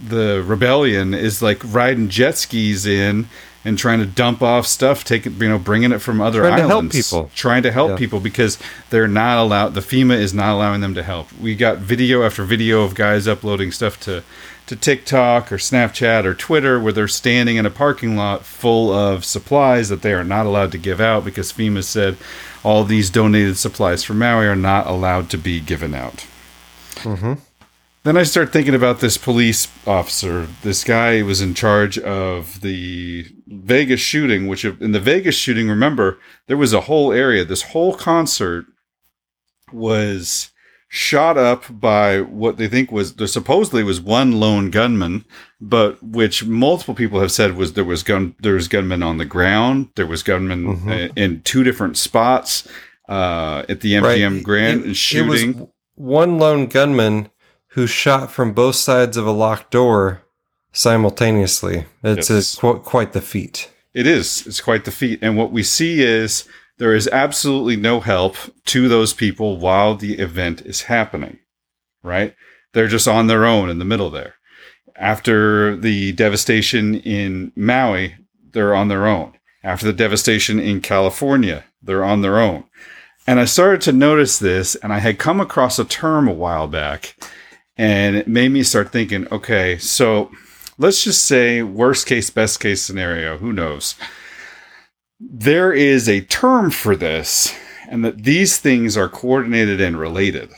[0.04, 3.28] the rebellion is like riding jet skis in
[3.64, 6.60] and trying to dump off stuff, taking you know, bringing it from other Trying to
[6.60, 7.30] help islands, people.
[7.34, 7.96] trying to help Yeah.
[7.96, 8.56] people because
[8.90, 9.74] they're not allowed.
[9.74, 11.28] The FEMA is not allowing them to help.
[11.40, 14.22] We got video after video of guys uploading stuff to
[14.66, 19.24] to TikTok or Snapchat or Twitter where they're standing in a parking lot full of
[19.24, 22.18] supplies that they are not allowed to give out because FEMA said
[22.62, 26.26] all these donated supplies from Maui are not allowed to be given out.
[26.96, 27.32] Mm-hmm.
[28.04, 30.46] Then I start thinking about this police officer.
[30.62, 36.18] This guy was in charge of the Vegas shooting, which in the Vegas shooting, remember,
[36.46, 37.44] there was a whole area.
[37.44, 38.66] This whole concert
[39.72, 40.50] was
[40.90, 45.24] shot up by what they think was there supposedly was one lone gunman,
[45.60, 49.26] but which multiple people have said was there was gun there was gunmen on the
[49.26, 50.88] ground, there was gunmen Mm-hmm.
[50.88, 52.66] uh, in two different spots
[53.08, 55.50] uh, at the MGM Grand and shooting.
[55.50, 57.28] It was one lone gunman
[57.72, 60.22] who shot from both sides of a locked door
[60.72, 61.84] simultaneously.
[62.02, 62.56] It's Yes.
[62.56, 63.70] a, qu- quite the feat.
[63.94, 64.46] It is.
[64.46, 65.18] It's quite the feat.
[65.22, 66.44] And what we see is
[66.78, 71.38] there is absolutely no help to those people while the event is happening,
[72.02, 72.34] right?
[72.72, 74.34] They're just on their own in the middle there.
[74.96, 78.14] After the devastation in Maui,
[78.52, 79.34] they're on their own.
[79.64, 82.64] After the devastation in California, they're on their own.
[83.26, 86.66] And I started to notice this, and I had come across a term a while
[86.66, 87.14] back,
[87.78, 90.30] and it made me start thinking okay, so
[90.76, 93.94] let's just say worst case, best case scenario, who knows?
[95.20, 97.54] There is a term for this,
[97.88, 100.50] and that these things are coordinated and related.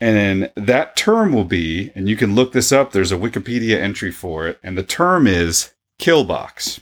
[0.00, 4.10] And that term will be, and you can look this up, there's a Wikipedia entry
[4.10, 6.80] for it, and the term is kill box.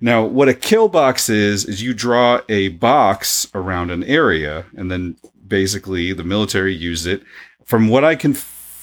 [0.00, 4.90] Now, what a kill box is, is you draw a box around an area, and
[4.90, 5.16] then
[5.46, 7.22] basically the military used it.
[7.70, 8.36] From what I can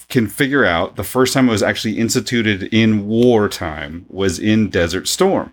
[0.08, 5.06] can figure out, the first time it was actually instituted in wartime was in Desert
[5.06, 5.52] Storm.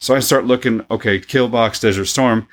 [0.00, 2.48] So I start looking, okay, kill box, Desert Storm.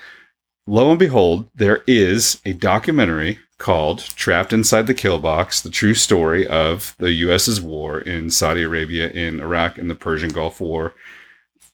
[0.68, 5.96] Lo and behold, there is a documentary called Trapped Inside the Kill Box, the true
[5.96, 10.94] story of the US's war in Saudi Arabia, in Iraq, and the Persian Gulf War,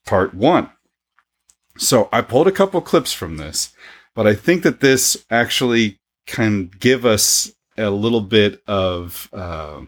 [0.06, 0.70] part one.
[1.78, 3.74] So I pulled a couple clips from this,
[4.16, 9.82] but I think that this actually can give us a little bit of uh,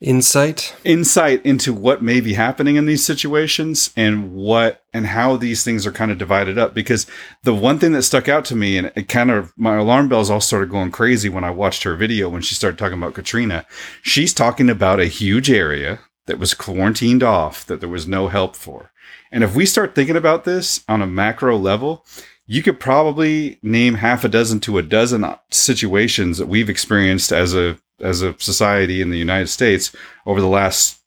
[0.00, 0.74] Insight.
[0.82, 5.86] insight into what may be happening in these situations and what and how these things
[5.86, 6.72] are kind of divided up.
[6.72, 7.06] Because
[7.42, 10.30] the one thing that stuck out to me and it kind of my alarm bells
[10.30, 13.66] all started going crazy when I watched her video when she started talking about Katrina.
[14.00, 18.56] She's talking about a huge area that was quarantined off that there was no help
[18.56, 18.92] for.
[19.30, 22.06] And if we start thinking about this on a macro level
[22.50, 27.54] you could probably name half a dozen to a dozen situations that we've experienced as
[27.54, 29.94] a as a society in the United States
[30.26, 30.98] over the last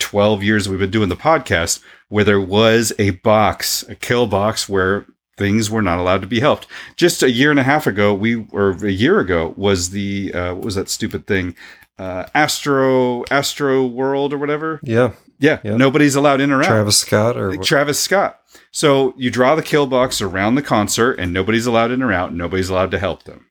[0.00, 1.80] 12 years we've been doing the podcast
[2.10, 5.06] where there was a box, a kill box where
[5.38, 6.66] things were not allowed to be helped.
[6.96, 10.54] Just a year and a half ago, we or a year ago was the uh,
[10.54, 11.56] what was that stupid thing?
[11.98, 14.80] Uh, Astro Astro World or whatever.
[14.82, 15.12] Yeah.
[15.40, 16.66] Yeah, nobody's allowed in or out.
[16.66, 18.40] Travis Scott or Travis Scott.
[18.70, 22.34] So you draw the kill box around the concert, and nobody's allowed in or out.
[22.34, 23.46] Nobody's allowed to help them.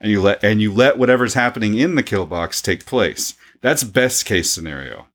[0.00, 3.34] And you let and you let whatever's happening in the kill box take place.
[3.62, 5.06] That's best case scenario.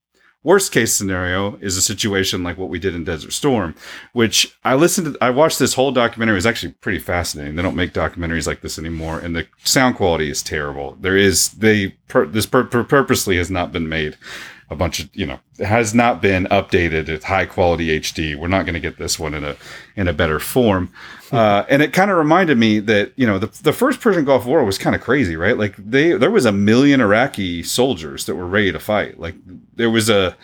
[0.42, 3.74] Worst case scenario is a situation like what we did in Desert Storm,
[4.12, 5.24] which I listened to.
[5.24, 6.34] I watched this whole documentary.
[6.34, 7.56] It was actually pretty fascinating.
[7.56, 10.96] They don't make documentaries like this anymore, and the sound quality is terrible.
[11.00, 14.16] There is they pur- this pur- pur- purposely has not been made
[14.68, 18.36] a bunch of you know it has not been updated at high quality HD.
[18.36, 19.56] We're not going to get this one in a
[19.94, 20.90] in a better form.
[21.32, 24.44] Uh, and it kind of reminded me that you know the the first Persian Gulf
[24.44, 25.56] War was kind of crazy, right?
[25.56, 29.18] Like they there was a million Iraqi soldiers that were ready to fight.
[29.18, 29.34] Like
[29.74, 30.36] there was a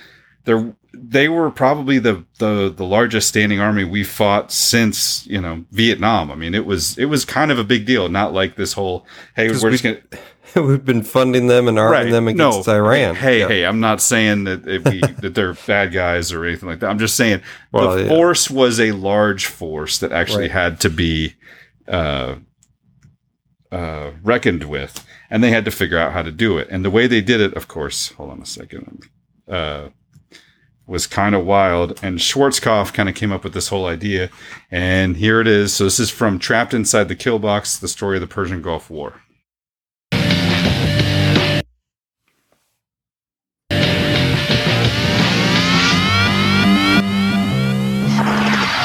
[0.45, 5.65] there they were probably the the the largest standing army we fought since you know
[5.71, 6.31] Vietnam.
[6.31, 8.09] I mean it was it was kind of a big deal.
[8.09, 10.01] Not like this whole hey, we're we- just gonna
[10.55, 13.15] We've been funding them and arming them against Iran.
[13.15, 13.49] Hey, Yeah.
[13.49, 16.91] hey, I'm not saying that we, that they're bad guys or anything like that.
[16.91, 17.41] I'm just saying
[17.73, 18.09] Well, the yeah.
[18.09, 20.51] force was a large force that actually Right.
[20.51, 21.37] had to be
[21.89, 22.35] uh,
[23.71, 26.69] uh, reckoned with, and they had to figure out how to do it.
[26.71, 29.07] And the way they did it, of course, hold on a second,
[29.49, 29.89] uh,
[30.87, 31.99] was kind of wild.
[32.03, 34.31] And Schwarzkopf kind of came up with this whole idea,
[34.71, 35.73] and here it is.
[35.75, 38.91] So this is from Trapped Inside the Kill Box: The Story of the Persian Gulf
[38.91, 39.15] War.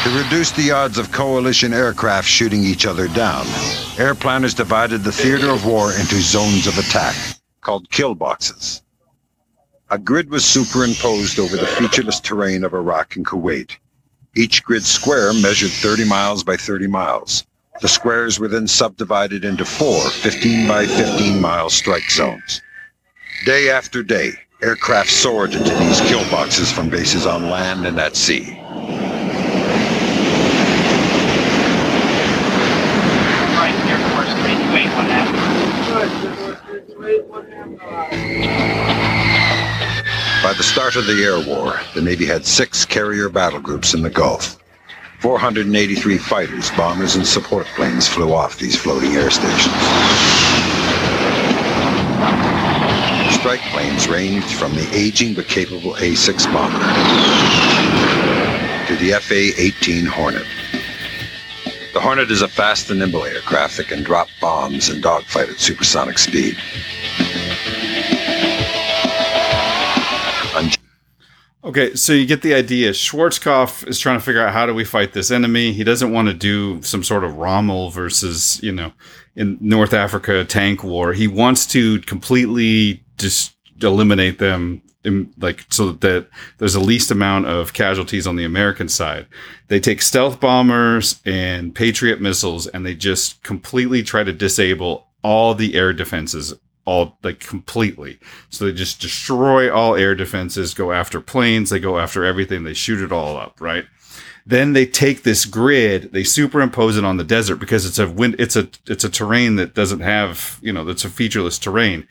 [0.03, 3.45] To reduce the odds of coalition aircraft shooting each other down,
[3.97, 7.13] air planners divided the theater of war into zones of attack,
[7.59, 8.83] called kill boxes.
[9.89, 13.77] A grid was superimposed over the featureless terrain of Iraq and Kuwait.
[14.35, 17.45] Each grid square measured 30 miles by 30 miles.
[17.79, 22.61] The squares were then subdivided into four 15 by 15 mile strike zones.
[23.45, 28.17] Day after day, aircraft soared into these kill boxes from bases on land and at
[28.17, 28.59] sea.
[40.47, 44.01] By the start of the air war, the Navy had six carrier battle groups in
[44.01, 44.57] the Gulf.
[45.19, 49.75] 483 fighters, bombers, and support planes flew off these floating air stations.
[53.35, 56.79] Strike planes ranged from the aging but capable A-6 bomber
[58.87, 60.47] to the FA-18 Hornet.
[61.91, 65.59] The Hornet is a fast and nimble aircraft that can drop bombs and dogfight at
[65.59, 66.55] supersonic speed.
[71.67, 72.91] Okay, so you get the idea.
[72.91, 75.73] Schwarzkopf is trying to figure out how do we fight this enemy.
[75.73, 78.93] He doesn't want to do some sort of Rommel versus, you know,
[79.35, 81.11] in North Africa tank war.
[81.11, 83.53] He wants to completely just
[83.83, 88.87] eliminate them, in, like so that there's the least amount of casualties on the American
[88.87, 89.27] side.
[89.67, 95.53] They take stealth bombers and Patriot missiles, and they just completely try to disable all
[95.53, 96.53] the air defenses
[96.87, 98.17] all like completely.
[98.49, 102.73] So they just destroy all air defenses, go after planes, they go after everything, they
[102.73, 103.85] shoot it all up, right?
[104.45, 108.37] Then they take this grid, they superimpose it on the desert because it's a wind,
[108.39, 112.07] it's a it's a terrain that doesn't have, you know, that's a featureless terrain.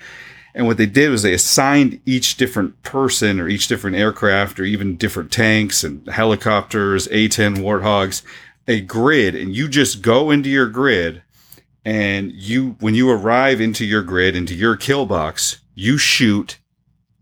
[0.54, 4.64] And what they did was they assigned each different person or each different aircraft or
[4.64, 8.22] even different tanks and helicopters, A-10 Warthogs,
[8.68, 11.22] a grid, and you just go into your grid
[11.86, 16.58] and you when you arrive into your grid into your kill box you shoot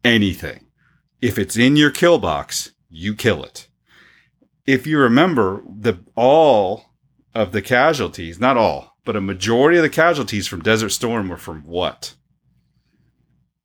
[0.03, 0.67] anything
[1.21, 3.69] if it's in your kill box you kill it
[4.67, 6.87] if you remember the all
[7.35, 11.37] of the casualties not all but a majority of the casualties from desert storm were
[11.37, 12.15] from what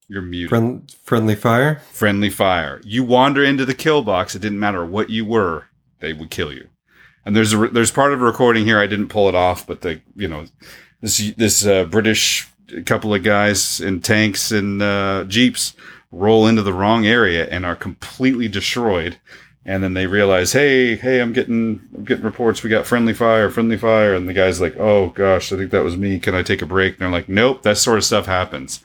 [0.09, 1.75] you're muted Friend, friendly fire.
[1.91, 2.81] friendly fire.
[2.83, 4.33] You wander into the kill box.
[4.33, 5.67] It didn't matter what you were;
[5.99, 6.67] they would kill you.
[7.23, 8.79] And there's a, there's part of a recording here.
[8.79, 10.45] I didn't pull it off, but the you know
[11.01, 12.47] this this uh, British
[12.85, 15.73] couple of guys in tanks and uh, jeeps
[16.11, 19.17] roll into the wrong area and are completely destroyed.
[19.65, 22.63] And then they realize, hey, hey, I'm getting I'm getting reports.
[22.63, 24.15] We got friendly fire, friendly fire.
[24.15, 26.19] And the guy's like, oh gosh, I think that was me.
[26.19, 26.93] Can I take a break?
[26.93, 28.83] And they're like, nope, that sort of stuff happens.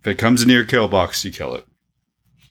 [0.00, 1.66] If it comes into your kill box, you kill it.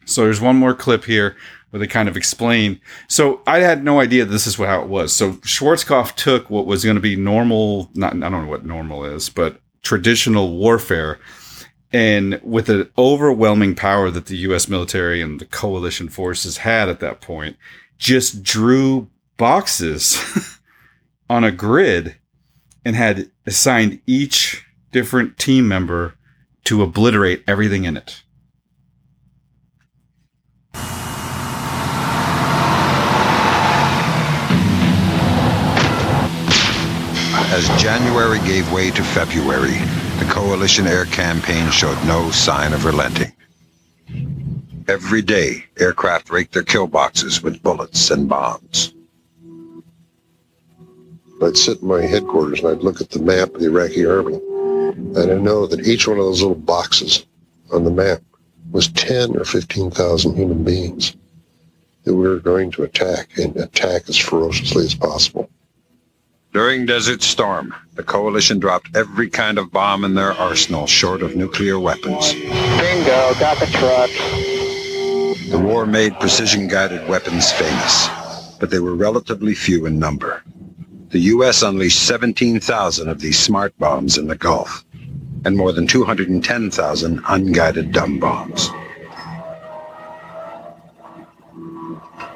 [0.05, 1.37] So there's one more clip here
[1.69, 2.79] where they kind of explain.
[3.07, 5.13] So I had no idea this is how it was.
[5.13, 9.05] So Schwarzkopf took what was going to be normal, not, I don't know what normal
[9.05, 11.19] is, but traditional warfare.
[11.91, 16.99] And with an overwhelming power that the US military and the coalition forces had at
[16.99, 17.57] that point,
[17.97, 20.59] just drew boxes
[21.29, 22.15] on a grid
[22.85, 26.15] and had assigned each different team member
[26.63, 28.23] to obliterate everything in it.
[37.51, 39.79] As January gave way to February,
[40.19, 43.33] the coalition air campaign showed no sign of relenting.
[44.87, 48.93] Every day, aircraft raked their kill boxes with bullets and bombs.
[51.41, 54.35] I'd sit in my headquarters and I'd look at the map of the Iraqi army,
[54.35, 57.25] and I know that each one of those little boxes
[57.73, 58.21] on the map
[58.69, 61.15] was 10 or 15,000 human beings
[62.03, 65.49] that we were going to attack and attack as ferociously as possible.
[66.51, 71.35] During Desert Storm, the coalition dropped every kind of bomb in their arsenal short of
[71.35, 72.33] nuclear weapons.
[72.33, 74.09] Bingo, got the truck.
[75.51, 78.09] The war made precision guided weapons famous,
[78.59, 80.41] but they were relatively few in number.
[81.09, 81.61] The U.S.
[81.61, 84.83] unleashed 17,000 of these smart bombs in the Gulf,
[85.45, 88.71] and more than 210,000 unguided dumb bombs.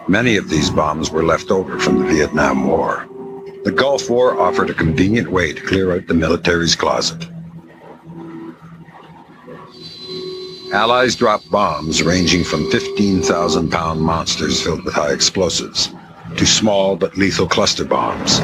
[0.07, 3.07] Many of these bombs were left over from the Vietnam War.
[3.63, 7.27] The Gulf War offered a convenient way to clear out the military's closet.
[10.73, 15.93] Allies dropped bombs ranging from 15,000 pound monsters filled with high explosives
[16.35, 18.39] to small but lethal cluster bombs.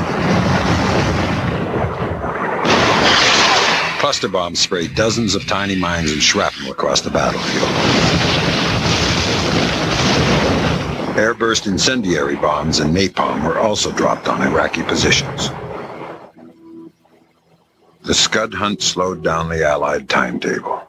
[4.00, 8.39] Cluster bombs sprayed dozens of tiny mines and shrapnel across the battlefield.
[11.20, 15.50] Airburst incendiary bombs and napalm were also dropped on Iraqi positions.
[18.04, 20.82] The Scud hunt slowed down the Allied timetable.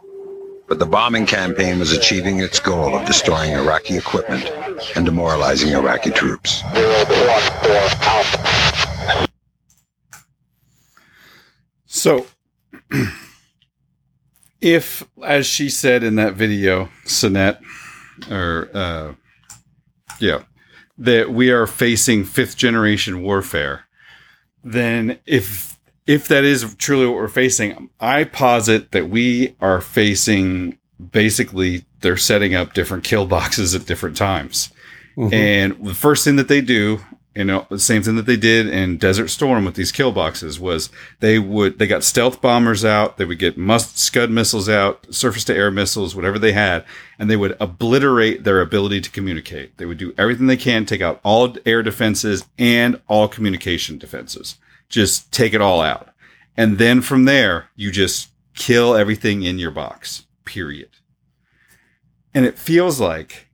[0.69, 4.49] But the bombing campaign was achieving its goal of destroying Iraqi equipment
[4.95, 6.63] and demoralizing Iraqi troops.
[11.87, 12.27] So,
[14.61, 17.59] if, as she said in that video, Sinette,
[18.31, 19.15] or, uh,
[20.21, 20.43] yeah,
[20.99, 23.85] that we are facing fifth generation warfare,
[24.63, 30.79] then if if that is truly what we're facing, I posit that we are facing
[31.13, 34.71] basically they're setting up different kill boxes at different times.
[35.17, 35.33] Mhm.
[35.33, 37.01] And the first thing that they do,
[37.35, 40.59] you know, the same thing that they did in Desert Storm with these kill boxes
[40.59, 40.91] was
[41.21, 45.45] they would they got stealth bombers out, they would get must scud missiles out, surface
[45.45, 46.85] to air missiles, whatever they had,
[47.19, 49.77] and they would obliterate their ability to communicate.
[49.77, 54.57] They would do everything they can, take out all air defenses and all communication defenses.
[54.89, 56.09] Just take it all out.
[56.57, 60.27] And then from there, you just kill everything in your box.
[60.45, 60.91] Period.
[62.35, 63.49] And it feels like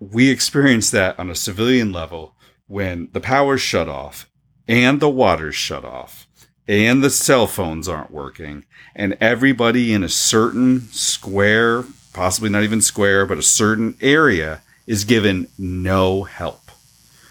[0.00, 2.34] we experience that on a civilian level
[2.68, 4.30] when the power's shut off
[4.68, 6.26] and the water's shut off
[6.68, 8.64] and the cell phones aren't working
[8.94, 15.04] and everybody in a certain square, possibly not even square, but a certain area is
[15.04, 16.70] given no help.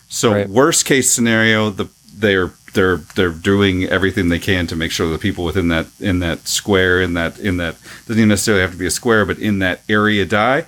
[0.09, 5.09] So worst case scenario, the they're they're they're doing everything they can to make sure
[5.09, 8.71] the people within that in that square in that in that doesn't even necessarily have
[8.71, 10.65] to be a square, but in that area die.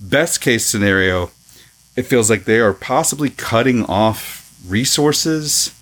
[0.00, 1.30] Best case scenario,
[2.00, 5.74] it feels like they are possibly cutting off resources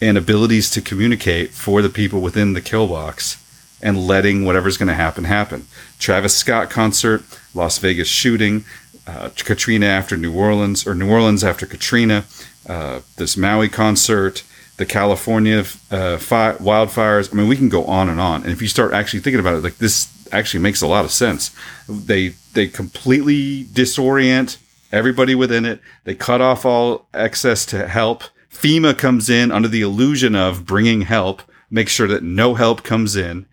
[0.00, 3.42] and abilities to communicate for the people within the kill box
[3.82, 5.66] and letting whatever's going to happen happen.
[5.98, 7.22] Travis Scott concert,
[7.54, 8.64] Las Vegas shooting,
[9.06, 12.24] uh, Katrina after New Orleans, or New Orleans after Katrina,
[12.66, 14.44] uh, this Maui concert,
[14.78, 17.30] the California uh, fi- wildfires.
[17.30, 18.44] I mean, we can go on and on.
[18.44, 21.10] And if you start actually thinking about it, like this actually makes a lot of
[21.10, 21.54] sense.
[21.86, 24.56] They they completely disorient
[24.92, 25.80] everybody within it.
[26.04, 28.24] They cut off all access to help.
[28.52, 33.14] FEMA comes in under the illusion of bringing help, make sure that no help comes
[33.16, 33.46] in,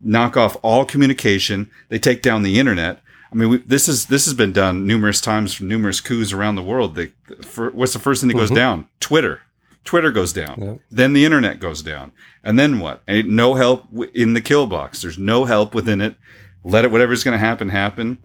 [0.00, 1.70] knock off all communication.
[1.88, 3.00] They take down the internet.
[3.32, 6.54] I mean, we, this is this has been done numerous times from numerous coups around
[6.54, 6.94] the world.
[6.94, 7.06] They,
[7.42, 8.56] for, what's the first thing that goes Mhm.
[8.56, 8.88] down?
[9.00, 9.40] Twitter.
[9.84, 10.80] Twitter goes down.
[10.90, 12.10] Then the internet goes down.
[12.42, 13.02] And then what?
[13.06, 13.84] Ain't no help
[14.14, 15.02] in the kill box.
[15.02, 16.16] There's no help within it.
[16.64, 18.18] Let it, whatever's going to happen, happen.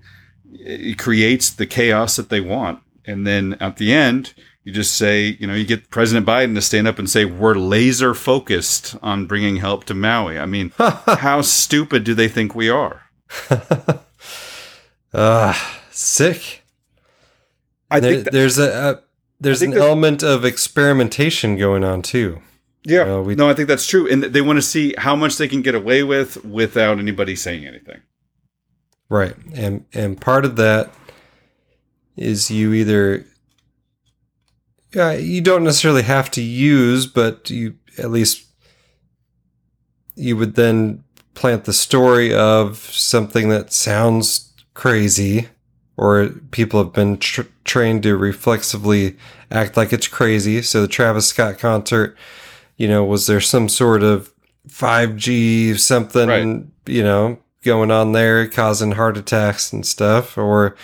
[0.53, 2.79] It creates the chaos that they want.
[3.05, 4.33] And then at the end,
[4.63, 7.55] you just say, you know, you get President Biden to stand up and say, we're
[7.55, 10.37] laser focused on bringing help to Maui.
[10.37, 13.01] I mean, how stupid do they think we are?
[15.13, 16.63] Ah, sick.
[17.89, 19.01] I There- think that- there's a, a
[19.39, 22.41] there's an element of experimentation going on too.
[22.83, 25.37] Yeah, Uh, we- no, I think that's true, and they want to see how much
[25.37, 28.01] they can get away with without anybody saying anything.
[29.11, 29.35] Right.
[29.53, 30.89] And and part of that
[32.15, 33.25] is you either
[34.93, 38.45] yeah, you don't necessarily have to use, but you at least
[40.15, 45.49] you would then plant the story of something that sounds crazy
[45.97, 49.17] or people have been tr- trained to reflexively
[49.51, 50.61] act like it's crazy.
[50.61, 52.17] So the Travis Scott concert,
[52.77, 54.33] you know, was there some sort of
[54.69, 60.75] 5G something, you know, going on there causing heart attacks and stuff or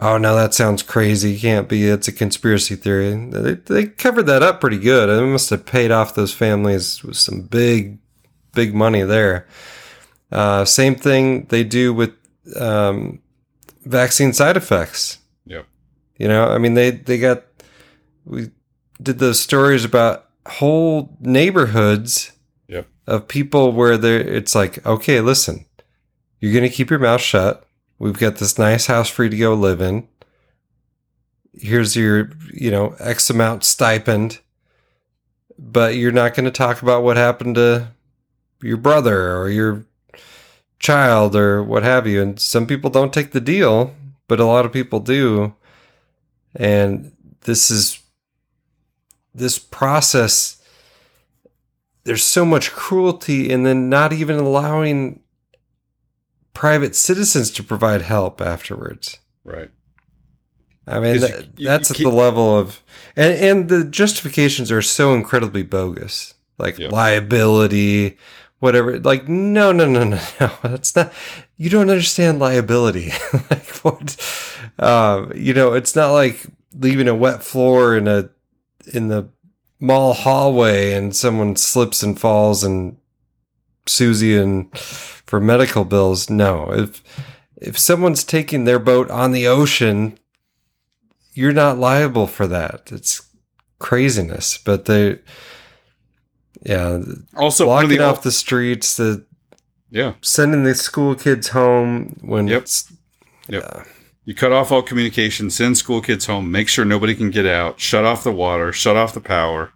[0.00, 4.42] oh no that sounds crazy can't be it's a conspiracy theory they, they covered that
[4.42, 7.98] up pretty good it must have paid off those families with some big
[8.52, 9.46] big money there
[10.32, 12.10] uh, same thing they do with
[12.56, 13.20] um,
[13.84, 15.66] vaccine side effects Yep.
[16.18, 17.44] you know, I mean, they they got
[18.24, 18.50] we
[19.00, 22.32] did those stories about whole neighborhoods
[22.66, 22.88] Yep.
[23.06, 25.66] of people where they're it's like, okay, listen,
[26.44, 27.66] you're gonna keep your mouth shut.
[27.98, 30.06] We've got this nice house for you to go live in.
[31.54, 34.40] Here's your, you know, X amount stipend,
[35.58, 37.92] but you're not going to talk about what happened to
[38.60, 39.86] your brother or your
[40.80, 42.20] child or what have you.
[42.20, 43.94] And some people don't take the deal,
[44.26, 45.54] but a lot of people do.
[46.56, 47.12] And
[47.42, 48.00] this is
[49.32, 50.60] this process.
[52.02, 55.20] There's so much cruelty, and then not even allowing
[56.54, 59.18] private citizens to provide help afterwards.
[59.44, 59.70] Right.
[60.86, 62.82] I mean, that, you- you- that's you at the level of,
[63.16, 68.18] and and the justifications are so incredibly bogus, like liability,
[68.60, 68.98] whatever.
[69.00, 70.50] Like, no, no, no, no, no.
[70.62, 71.12] That's not.
[71.56, 73.12] You don't understand liability.
[73.50, 74.16] like what?
[74.78, 76.46] Um, you know, it's not like
[76.78, 78.28] leaving a wet floor in a
[78.92, 79.28] in the
[79.80, 82.96] mall hallway and someone slips and falls and
[83.86, 84.70] Susie and
[85.26, 86.28] for medical bills.
[86.30, 87.02] No, if
[87.56, 90.18] if someone's taking their boat on the ocean,
[91.32, 92.90] you're not liable for that.
[92.92, 93.22] It's
[93.78, 94.58] craziness.
[94.58, 95.18] But they,
[96.62, 97.00] yeah,
[97.36, 99.24] Also, blocking the off the streets, the
[99.90, 100.14] Yeah.
[100.20, 102.92] sending the school kids home when it's
[103.48, 103.86] Yep.
[104.26, 107.78] You cut off all communication, send school kids home, make sure nobody can get out,
[107.78, 109.72] shut off the water, shut off the power.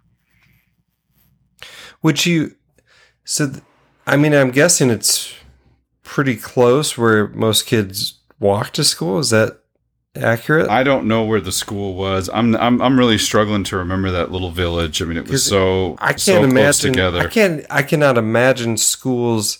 [2.01, 2.55] Which you,
[3.23, 3.63] so th-
[4.07, 5.33] I mean, I'm guessing it's
[6.09, 9.19] pretty close where most kids walk to school.
[9.19, 9.59] Is that
[10.15, 10.67] accurate?
[10.67, 12.31] I don't know where the school was.
[12.33, 15.03] I'm I'm I'm really struggling to remember that little village.
[15.03, 16.93] I mean, it was so I can't so close imagine.
[16.93, 17.19] together.
[17.19, 17.65] I can't.
[17.69, 19.59] I cannot imagine schools.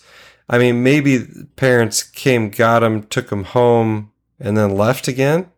[0.49, 5.51] I mean, maybe parents came, got them, took them home, and then left again.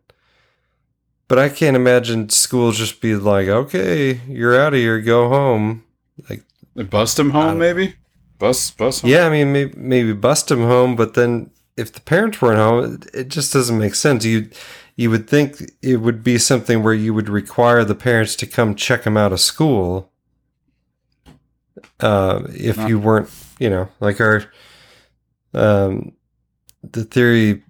[1.26, 5.00] But I can't imagine schools just be like, "Okay, you're out of here.
[5.00, 5.84] Go home."
[6.28, 6.42] Like
[6.74, 7.94] They bust them home, maybe.
[8.42, 9.02] Bus bus.
[9.02, 9.08] Home?
[9.08, 13.00] Yeah, I mean, maybe, maybe bust him home, but then if the parents weren't home,
[13.14, 14.24] it, just doesn't make sense.
[14.24, 14.50] You
[14.96, 18.74] you would think it would be something where you would require the parents to come
[18.74, 20.10] check him out of school.
[22.00, 24.42] Uh, if you weren't, you know, like our
[25.54, 26.10] um,
[26.82, 27.62] the theory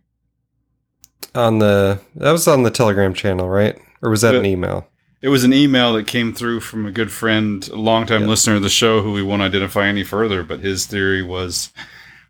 [1.34, 3.78] on the that was on the Telegram channel, right?
[4.00, 4.88] Or was that an email?
[5.22, 8.62] It was an email that came through from a good friend, a longtime listener of
[8.62, 10.42] the show, who we won't identify any further.
[10.42, 11.72] But his theory was,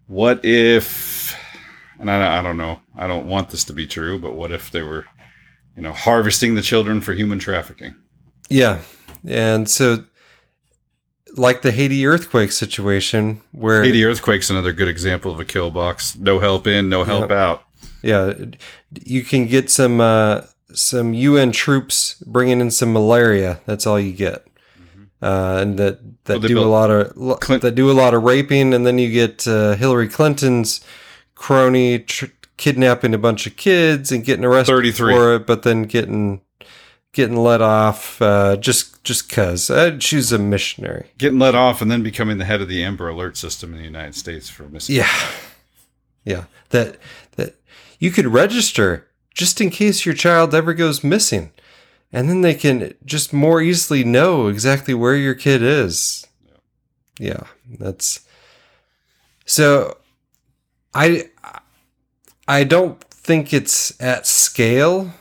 [0.06, 1.34] what if?
[1.98, 2.80] And I, I don't know.
[2.94, 5.06] I don't want this to be true, but what if they were,
[5.74, 7.94] you know, harvesting the children for human trafficking?
[8.50, 8.80] Yeah.
[9.26, 10.04] And so
[11.34, 16.14] like the Haiti earthquake situation where Haiti earthquake's another good example of a kill box.
[16.16, 17.36] No help in, no help Yeah.
[17.42, 17.62] out.
[18.02, 18.34] Yeah,
[19.04, 20.42] you can get some uh,
[20.74, 23.60] some UN troops bringing in some malaria.
[23.66, 24.46] That's all you get,
[25.20, 28.22] uh, and that that Well, do a lot of lo- that do a lot of
[28.22, 30.80] raping, and then you get uh, Hillary Clinton's
[31.34, 32.26] crony tr-
[32.56, 35.14] kidnapping a bunch of kids and getting arrested 33.
[35.14, 36.40] for it, but then getting
[37.12, 41.10] getting let off uh, just just cause uh, she's a missionary.
[41.18, 43.84] Getting let off and then becoming the head of the Amber Alert system in the
[43.84, 44.96] United States for missing.
[44.96, 45.10] Yeah.
[46.24, 46.44] Yeah.
[46.70, 46.98] That
[47.36, 47.56] that
[47.98, 51.52] you could register just in case your child ever goes missing.
[52.12, 56.26] And then they can just more easily know exactly where your kid is.
[57.18, 57.44] Yeah.
[57.78, 58.20] That's
[59.46, 59.96] so
[60.94, 61.30] I
[62.46, 65.12] I don't think it's at scale.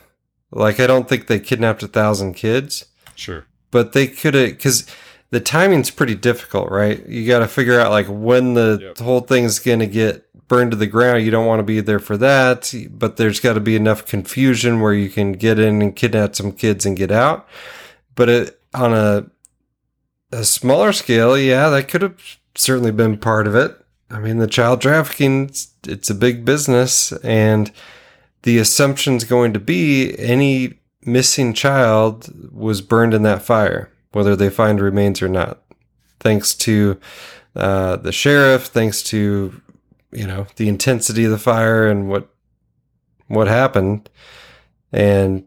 [0.50, 2.84] Like I don't think they kidnapped a thousand kids
[3.14, 3.46] Sure.
[3.70, 4.86] but they could have because
[5.30, 9.58] the timing's pretty difficult right you got to figure out like when the whole thing's
[9.60, 11.24] gonna get burned to the ground.
[11.24, 14.82] You don't want to be there for that, but there's got to be enough confusion
[14.82, 17.48] where you can get in and kidnap some kids and get out.
[18.14, 19.30] But it, on a
[20.30, 23.82] a smaller scale, yeah, that could have certainly been part of it.
[24.10, 27.72] I mean, the child trafficking, it's, it's a big business, and
[28.42, 34.50] the assumption's going to be any missing child was burned in that fire, whether they
[34.50, 35.62] find remains or not.
[36.20, 37.00] Thanks to
[37.56, 39.62] uh, the sheriff, thanks to
[40.12, 42.28] you know the intensity of the fire and what
[43.28, 44.10] what happened,
[44.92, 45.46] and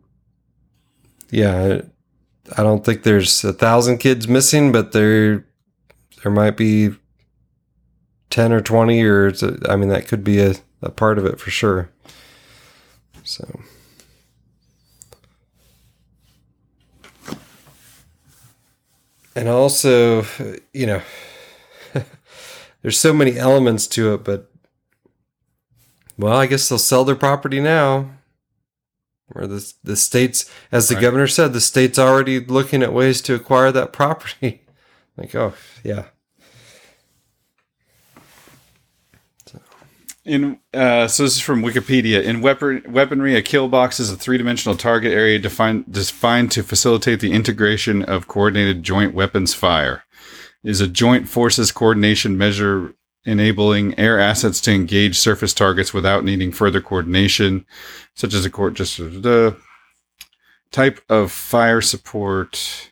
[1.30, 1.82] yeah,
[2.58, 5.46] I don't think there's a thousand kids missing, but there
[6.24, 6.96] there might be
[8.30, 9.32] ten or twenty, or
[9.70, 11.90] I mean that could be a, a part of it for sure.
[13.24, 13.62] So.
[19.38, 20.24] And also,
[20.74, 21.02] you know,
[22.82, 24.50] there's so many elements to it, but
[26.18, 28.12] well, I guess they'll sell their property now.
[29.34, 31.02] Or the the states, as the Right.
[31.02, 34.62] governor said, the state's already looking at ways to acquire that property.
[35.18, 36.06] like, oh yeah,
[40.26, 42.24] In uh, so this is from Wikipedia.
[42.24, 47.20] In weapon, weaponry, a kill box is a three-dimensional target area defined defined to facilitate
[47.20, 50.04] the integration of coordinated joint weapons fire.
[50.64, 52.96] It is a joint forces coordination measure
[53.26, 57.66] enabling air assets to engage surface targets without needing further coordination,
[58.14, 59.58] such as a court just the
[60.72, 62.92] type of fire support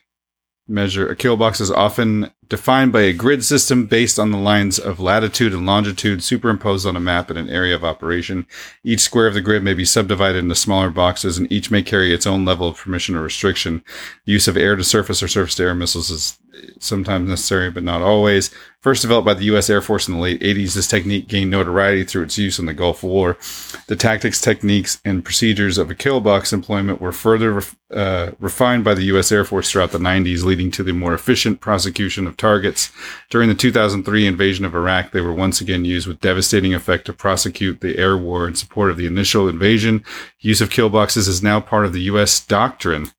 [0.66, 1.08] measure.
[1.08, 5.00] A kill box is often defined by a grid system based on the lines of
[5.00, 8.46] latitude and longitude superimposed on a map in an area of operation.
[8.82, 12.14] Each square of the grid may be subdivided into smaller boxes, and each may carry
[12.14, 13.84] its own level of permission or restriction.
[14.24, 16.38] The use of air to surface or surface to air missiles is
[16.78, 18.50] sometimes necessary, but not always.
[18.80, 19.70] First developed by the U.S.
[19.70, 22.74] Air Force in the late 80s, this technique gained notoriety through its use in the
[22.74, 23.38] Gulf War.
[23.86, 28.92] The tactics, techniques, and procedures of a kill box employment were further uh, refined by
[28.92, 29.32] the U.S.
[29.32, 32.92] Air Force throughout the 90s, leading to the more efficient prosecution of targets.
[33.30, 37.14] During the 2003 invasion of Iraq, they were once again used with devastating effect to
[37.14, 40.04] prosecute the air war in support of the initial invasion.
[40.40, 42.44] Use of kill boxes is now part of the U.S.
[42.44, 43.12] doctrine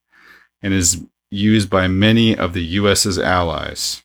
[0.62, 4.04] and is used by many of the U.S.'s allies.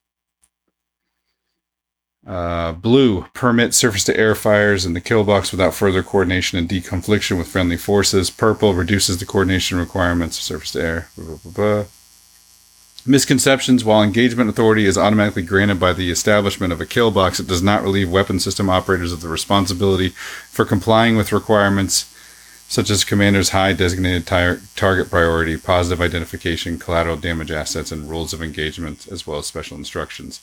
[2.26, 6.68] Uh, blue permit surface to air fires in the kill box without further coordination and
[6.68, 8.30] deconfliction with friendly forces.
[8.30, 11.08] Purple reduces the coordination requirements of surface to air.
[11.16, 11.84] Blah, blah, blah.
[13.06, 17.46] Misconceptions While engagement authority is automatically granted by the establishment of a kill box, it
[17.46, 22.14] does not relieve weapon system operators of the responsibility for complying with requirements
[22.70, 28.32] such as commander's high designated tar- target priority, positive identification, collateral damage assets, and rules
[28.32, 30.40] of engagement, as well as special instructions.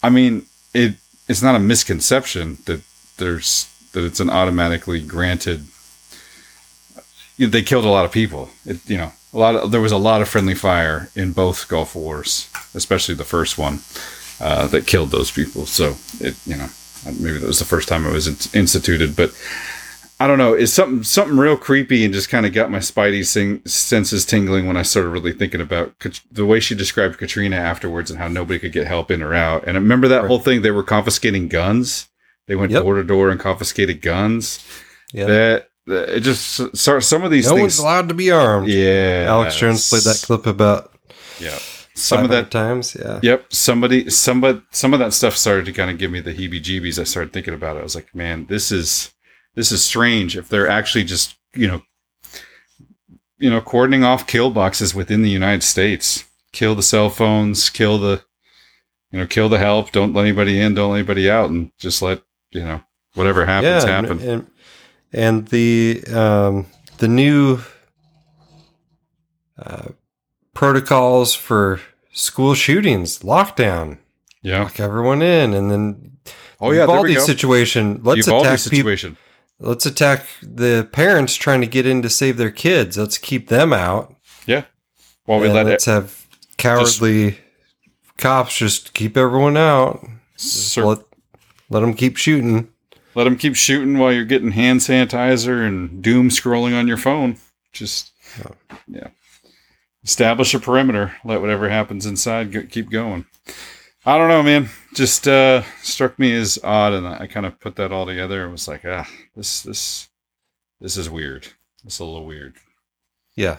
[0.00, 0.94] I mean, it
[1.28, 2.80] it's not a misconception that
[3.16, 5.64] there's that it's an automatically granted.
[7.36, 8.50] You know, they killed a lot of people.
[8.64, 11.66] It, you know, a lot of there was a lot of friendly fire in both
[11.66, 13.80] Gulf Wars, especially the first one
[14.40, 15.66] uh, that killed those people.
[15.66, 16.68] So it, you know,
[17.04, 19.32] maybe that was the first time it was in- instituted, but
[20.20, 20.54] I don't know.
[20.54, 24.66] It's something something real creepy and just kind of got my spidey sing- senses tingling
[24.66, 28.28] when I started really thinking about Kat- the way she described Katrina afterwards and how
[28.28, 29.64] nobody could get help in or out.
[29.66, 30.62] And I remember that whole thing.
[30.62, 32.08] They were confiscating guns.
[32.46, 34.64] They went door to door and confiscated guns.
[35.12, 35.26] Yeah.
[35.26, 37.60] That, that it just so, some of these no things.
[37.62, 38.68] one's allowed to be armed.
[38.68, 40.92] Yeah, Alex Jones played that clip about
[41.40, 41.58] Yeah.
[41.96, 42.96] Some of that times.
[42.98, 43.20] Yeah.
[43.22, 43.52] Yep.
[43.52, 46.98] Somebody, somebody, some of that stuff started to kind of give me the heebie-jeebies.
[46.98, 47.80] I started thinking about it.
[47.80, 49.12] I was like, man, this is
[49.54, 50.36] this is strange.
[50.36, 51.82] If they're actually just you know,
[53.38, 57.98] you know, cordoning off kill boxes within the United States, kill the cell phones, kill
[57.98, 58.22] the,
[59.10, 59.92] you know, kill the help.
[59.92, 60.74] Don't let anybody in.
[60.74, 62.82] Don't let anybody out, and just let you know
[63.14, 64.28] whatever happens and- happen.
[64.28, 64.50] And,
[65.12, 66.66] and the um,
[66.98, 67.60] the new
[69.58, 69.88] uh,
[70.54, 71.80] protocols for
[72.12, 73.98] school shootings, lockdown.
[74.42, 76.10] Yeah, lock everyone in, and then
[76.60, 77.20] Oh, yeah, there Uvalde we go.
[77.20, 78.00] situation.
[78.02, 79.16] Let's Uvalde attack situation.
[79.64, 82.96] Let's attack the parents trying to get in to save their kids.
[82.98, 84.14] Let's keep them out.
[84.46, 84.64] Yeah.
[85.24, 86.26] While we And let let's it- have
[86.56, 87.38] cowardly
[88.18, 90.06] cops just keep everyone out.
[90.36, 90.98] Just let
[91.70, 92.68] let them keep shooting.
[93.14, 97.36] Let them keep shooting while you're getting hand sanitizer and doom scrolling on your phone.
[97.72, 98.12] Just
[98.88, 99.08] yeah,
[100.04, 101.14] establish a perimeter.
[101.24, 103.24] Let whatever happens inside go, keep going.
[104.06, 104.68] I don't know, man.
[104.94, 108.52] Just uh, struck me as odd, and I kind of put that all together and
[108.52, 110.08] was like, ah, this this
[110.80, 111.48] this is weird.
[111.84, 112.54] It's a little weird.
[113.34, 113.56] Yeah.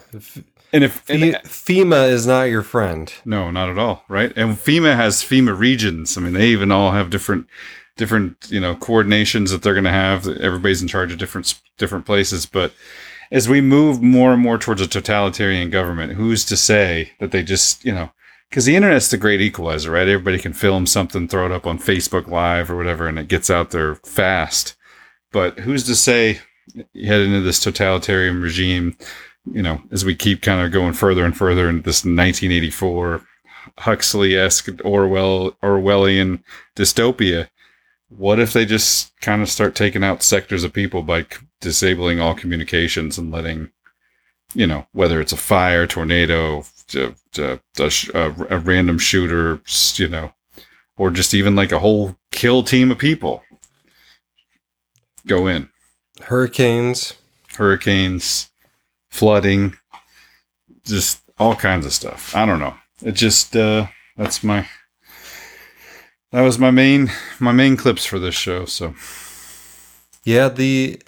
[0.72, 3.12] And if Fe- and, FEMA is not your friend.
[3.24, 4.32] no, not at all, right?
[4.36, 6.16] And FEMA has FEMA regions.
[6.16, 7.46] I mean, they even all have different
[7.96, 10.28] different you know coordinations that they're going to have.
[10.28, 12.72] Everybody's in charge of different different places, but
[13.30, 17.42] as we move more and more towards a totalitarian government, who's to say that they
[17.42, 18.10] just you know
[18.50, 20.08] because the internet's the great equalizer, right?
[20.08, 23.50] Everybody can film something, throw it up on Facebook Live or whatever, and it gets
[23.50, 24.76] out there fast.
[25.32, 26.40] But who's to say
[26.94, 28.96] head into this totalitarian regime?
[29.52, 33.22] You know, as we keep kind of going further and further into this 1984
[33.78, 36.42] Huxley-esque Orwell Orwellian
[36.74, 37.48] dystopia.
[38.08, 41.28] What if they just kind of start taking out sectors of people by c-
[41.60, 43.70] disabling all communications and letting,
[44.54, 46.64] you know, whether it's a fire, tornado,
[46.94, 49.60] a, a, a, random shooter,
[49.96, 50.32] you know,
[50.96, 53.42] or just even like a whole kill team of people
[55.26, 55.68] go in.
[56.22, 57.14] Hurricanes,
[57.56, 58.50] hurricanes,
[59.10, 59.76] flooding,
[60.84, 62.34] just all kinds of stuff.
[62.34, 62.74] I don't know.
[63.02, 64.66] It just uh that's my
[66.32, 68.64] that was my main my main clips for this show.
[68.64, 68.94] So
[70.24, 71.00] Yeah, the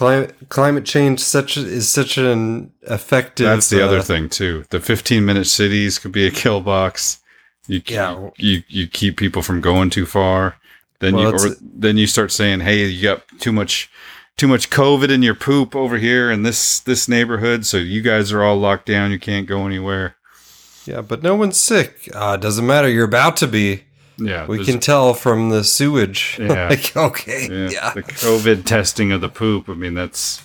[0.00, 3.44] climate climate change such is such an effective.
[3.44, 4.64] that's the other uh, thing too.
[4.70, 7.18] The 15 minute cities could be a kill box.
[7.66, 8.30] You Yeah.
[8.38, 10.56] you you keep people from going too far.
[11.00, 13.90] Then Well, you or then you start saying, "Hey, you got too much
[14.38, 18.32] too much COVID in your poop over here in this this neighborhood, so you guys
[18.32, 19.10] are all locked down.
[19.10, 20.16] You can't go anywhere."
[20.86, 22.08] Yeah, but no one's sick.
[22.14, 22.88] Uh, doesn't matter.
[22.88, 23.84] You're about to be.
[24.20, 26.36] Yeah, we can tell from the sewage.
[26.40, 26.68] Yeah.
[26.68, 27.48] like, okay.
[27.50, 27.92] Yeah, Yeah.
[27.94, 29.68] The COVID testing of the poop.
[29.68, 30.40] I mean, that's,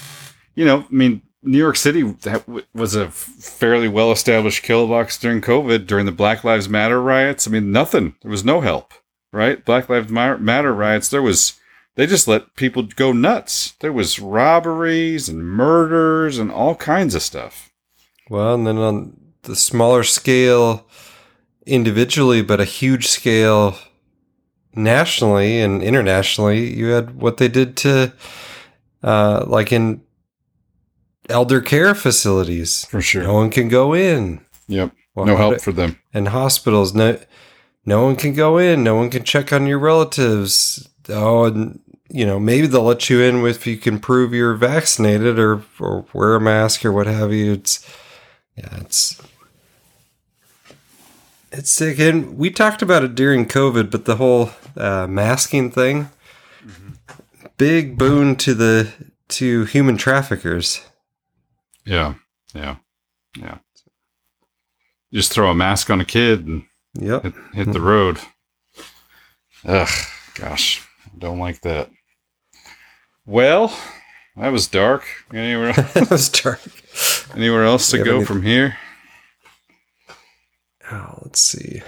[0.56, 4.64] you know, I mean, New York City that w- was a f- fairly well established
[4.64, 7.48] kill box during COVID, during the Black Lives Matter riots.
[7.48, 8.16] I mean, nothing.
[8.22, 8.94] There was no help,
[9.32, 9.64] right?
[9.64, 11.60] Black Lives Matter riots, there was,
[11.96, 13.74] they just let people go nuts.
[13.82, 17.72] There was robberies and murders and all kinds of stuff.
[18.30, 20.85] Well, and then on the smaller scale,
[21.66, 23.78] individually, but a huge scale
[24.74, 28.14] nationally and internationally, you had what they did to,
[29.04, 30.02] uh, like in
[31.30, 32.86] elder care facilities.
[32.86, 33.24] For sure.
[33.24, 34.46] No one can go in.
[34.68, 34.92] Yep.
[35.16, 36.00] No help for them.
[36.14, 37.18] And hospitals, no,
[37.86, 38.84] no one can go in.
[38.84, 40.90] No one can check on your relatives.
[41.08, 41.80] Oh, and
[42.10, 46.06] you know, maybe they'll let you in if you can prove you're vaccinated or, or
[46.14, 47.54] wear a mask or what have you.
[47.54, 47.88] It's,
[48.56, 49.22] yeah, it's,
[51.58, 52.00] it's sick.
[52.00, 56.10] And we talked about it during COVID, but the whole uh, masking thing,
[57.58, 58.92] big boon to the,
[59.30, 60.86] to human traffickers.
[61.86, 62.16] Yeah.
[62.54, 62.78] Yeah.
[63.38, 63.58] Yeah.
[65.14, 66.64] Just throw a mask on a kid and
[66.94, 67.24] yep.
[67.24, 68.20] hit, hit the road.
[69.64, 69.90] Ugh,
[70.36, 70.86] gosh,
[71.18, 71.90] don't like that.
[73.26, 73.76] Well,
[74.36, 75.06] that was dark.
[75.34, 75.94] Anywhere else?
[75.94, 76.62] that was dark.
[77.36, 78.78] Anywhere else to go any- from here?
[80.92, 81.82] Oh, let's see.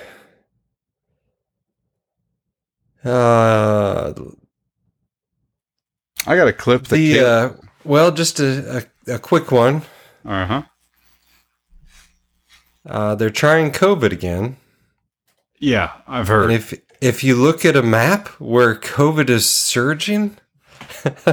[3.04, 4.14] Uh,
[6.26, 7.54] I got a clip that the uh,
[7.86, 9.84] well, just a, a, a quick one.
[10.26, 10.64] Uh-huh.
[12.86, 14.58] Uh, they're trying COVID again.
[15.60, 16.46] Yeah, I've heard.
[16.46, 20.38] And if if you look at a map where COVID is surging,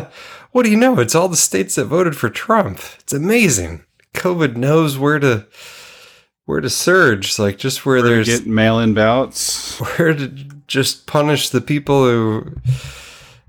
[0.53, 1.01] what do you know?
[1.01, 2.81] It's all the states that voted for Trump.
[3.01, 3.85] It's amazing.
[4.15, 5.47] COVID knows where to
[6.47, 9.79] where to surge, like just where, Where there's get mail-in ballots.
[9.97, 10.29] where to
[10.67, 12.57] just punish the people who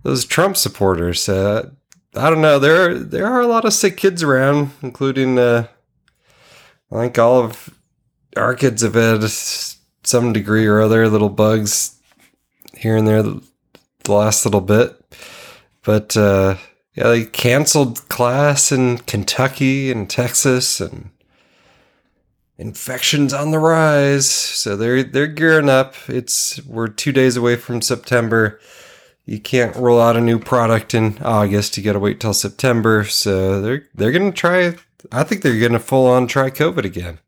[0.04, 1.28] those Trump supporters.
[1.28, 1.72] Uh,
[2.16, 2.60] I don't know.
[2.60, 5.68] There are, there are a lot of sick kids around, including uh,
[6.92, 7.70] I think all of
[8.38, 9.24] our kids have had
[10.04, 12.00] some degree or other little bugs
[12.78, 13.42] here and there the,
[14.04, 14.96] the last little bit.
[15.84, 16.58] But uh,
[16.94, 21.10] yeah, they canceled class in Kentucky and Texas and
[22.58, 24.30] infections on the rise.
[24.30, 25.96] So they're they're gearing up.
[26.08, 28.60] It's we're two days away from September.
[29.26, 31.78] You can't roll out a new product in August.
[31.78, 33.04] You got to wait till September.
[33.06, 34.76] So they're they're gonna try.
[35.12, 37.20] I think they're gonna full on try COVID again.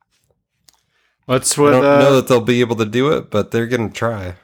[1.28, 3.68] That's what I don't uh, know that they'll be able to do it, but they're
[3.68, 4.36] gonna try.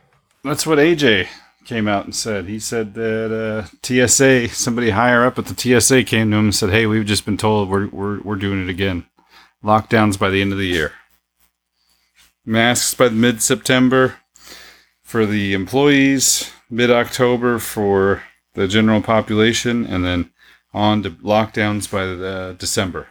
[0.44, 1.28] That's what AJ
[1.64, 2.46] came out and said.
[2.46, 6.56] He said that uh, TSA, somebody higher up at the TSA came to him and
[6.56, 9.06] said, "Hey, we've just been told we're we're we're doing it again.
[9.64, 10.92] Lockdowns by the end of the year.
[12.46, 14.16] Masks by mid September
[15.02, 18.24] for the employees, mid October for
[18.54, 20.32] the general population, and then
[20.74, 23.08] on to lockdowns by the December."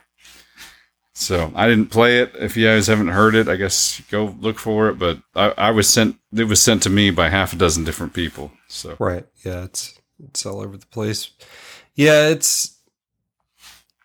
[1.14, 2.32] So I didn't play it.
[2.34, 4.98] If you guys haven't heard it, I guess go look for it.
[4.98, 6.16] But I, I was sent.
[6.34, 8.50] It was sent to me by half a dozen different people.
[8.68, 9.26] So Right.
[9.44, 11.30] Yeah, it's it's all over the place.
[11.94, 12.78] Yeah, it's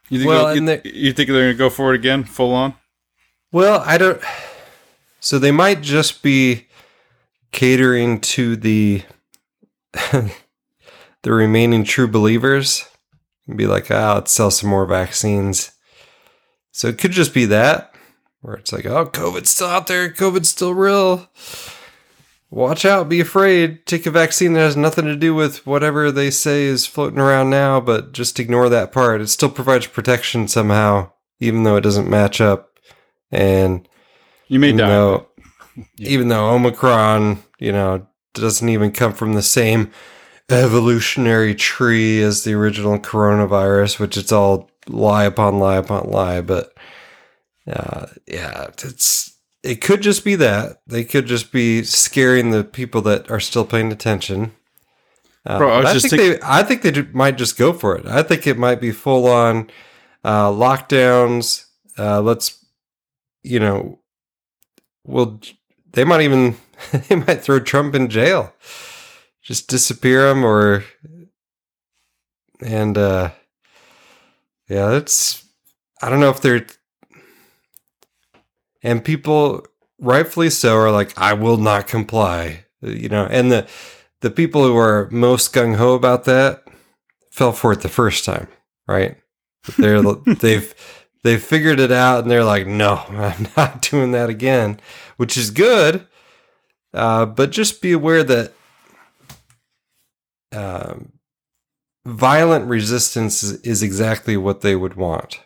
[0.09, 2.53] you think, Well, they'll- and you, you think they're gonna go for it again, full
[2.53, 2.75] on?
[3.51, 4.21] Well, I don't.
[5.19, 6.67] So they might just be
[7.51, 9.03] catering to the
[10.11, 10.31] the
[11.31, 12.87] remaining true believers
[13.47, 15.71] and be like, ah, let's sell some more vaccines.
[16.71, 17.93] So it could just be that,
[18.41, 21.29] where it's like, oh, COVID's still out there, COVID's still real.
[22.49, 23.85] Watch out, be afraid.
[23.85, 27.49] Take a vaccine that has nothing to do with whatever they say is floating around
[27.49, 29.19] now, but just ignore that part.
[29.19, 32.79] It still provides protection somehow, even though it doesn't match up.
[33.31, 33.87] And
[34.47, 34.87] you may die.
[34.87, 35.27] Though,
[35.99, 39.91] Even though Omicron, you know, doesn't even come from the same
[40.49, 46.41] evolutionary tree as the original coronavirus, which it's all lie upon lie upon lie.
[46.41, 46.73] But
[47.67, 49.36] uh, yeah, it's
[49.67, 53.65] it could just be that they could just be scaring the people that are still
[53.65, 54.53] paying attention.
[55.45, 57.97] Uh, Bro, I was but just think they, I think they might just go for
[57.97, 58.05] it.
[58.05, 59.69] I think it might be full on
[60.23, 61.65] uh, lockdowns.
[61.97, 62.65] Uh, let's,
[63.43, 63.99] you know,
[65.03, 65.39] well,
[65.91, 66.55] they might even
[67.09, 68.53] they might throw Trump in jail,
[69.41, 70.85] just disappear him, or
[72.61, 73.31] and uh,
[74.69, 75.45] yeah, that's
[76.01, 76.67] I don't know if they're
[78.87, 79.65] and people
[79.99, 83.27] rightfully so are like i will not comply you know?
[83.29, 83.67] And the
[84.21, 86.63] the people who are most gung-ho about that
[87.31, 88.47] fell for it the first time
[88.87, 89.17] right?
[89.77, 90.73] They're they've
[91.23, 94.79] they've figured it out and they're like no i'm not doing that again
[95.17, 96.07] which is good
[96.93, 98.53] uh, but just be aware that
[100.53, 101.11] um,
[102.05, 105.41] violent resistance is, is exactly what they would want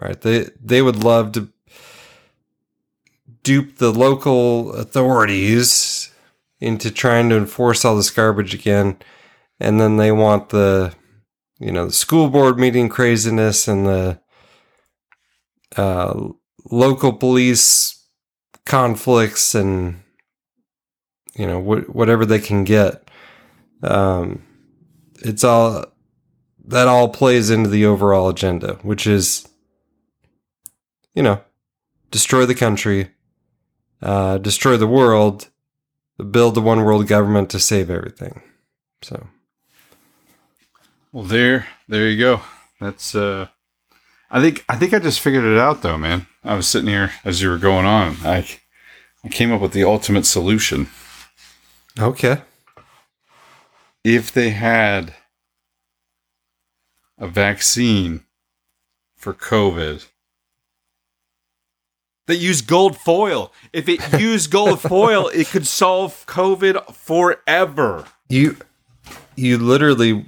[0.00, 0.20] right?
[0.20, 1.48] They they would love to
[3.42, 6.12] dupe the local authorities
[6.60, 8.98] into trying to enforce all this garbage again.
[9.58, 10.94] And then they want the
[11.58, 14.20] you know the school board meeting craziness and the
[15.76, 16.28] uh,
[16.70, 18.06] local police
[18.64, 20.02] conflicts and
[21.34, 23.08] you know wh- whatever they can get.
[23.82, 24.42] Um,
[25.22, 25.84] it's all
[26.66, 29.48] that all plays into the overall agenda which is
[31.14, 31.42] you know
[32.10, 33.10] destroy the country
[34.02, 35.48] uh, destroy the world,
[36.30, 38.42] build the one world government to save everything.
[39.02, 39.26] So,
[41.12, 42.40] Well, there, there you go.
[42.80, 43.14] That's.
[43.14, 43.48] uh
[44.30, 46.26] I think I think I just figured it out though, man.
[46.44, 48.16] I was sitting here as you were going on.
[48.24, 48.46] I
[49.24, 50.88] I came up with the ultimate solution.
[51.98, 52.42] okay.
[54.04, 55.14] If they had
[57.18, 58.24] a vaccine
[59.16, 60.06] for COVID
[62.30, 68.06] that used gold foil, if it used gold foil, it could solve COVID forever.
[68.28, 68.56] You
[69.36, 70.26] you literally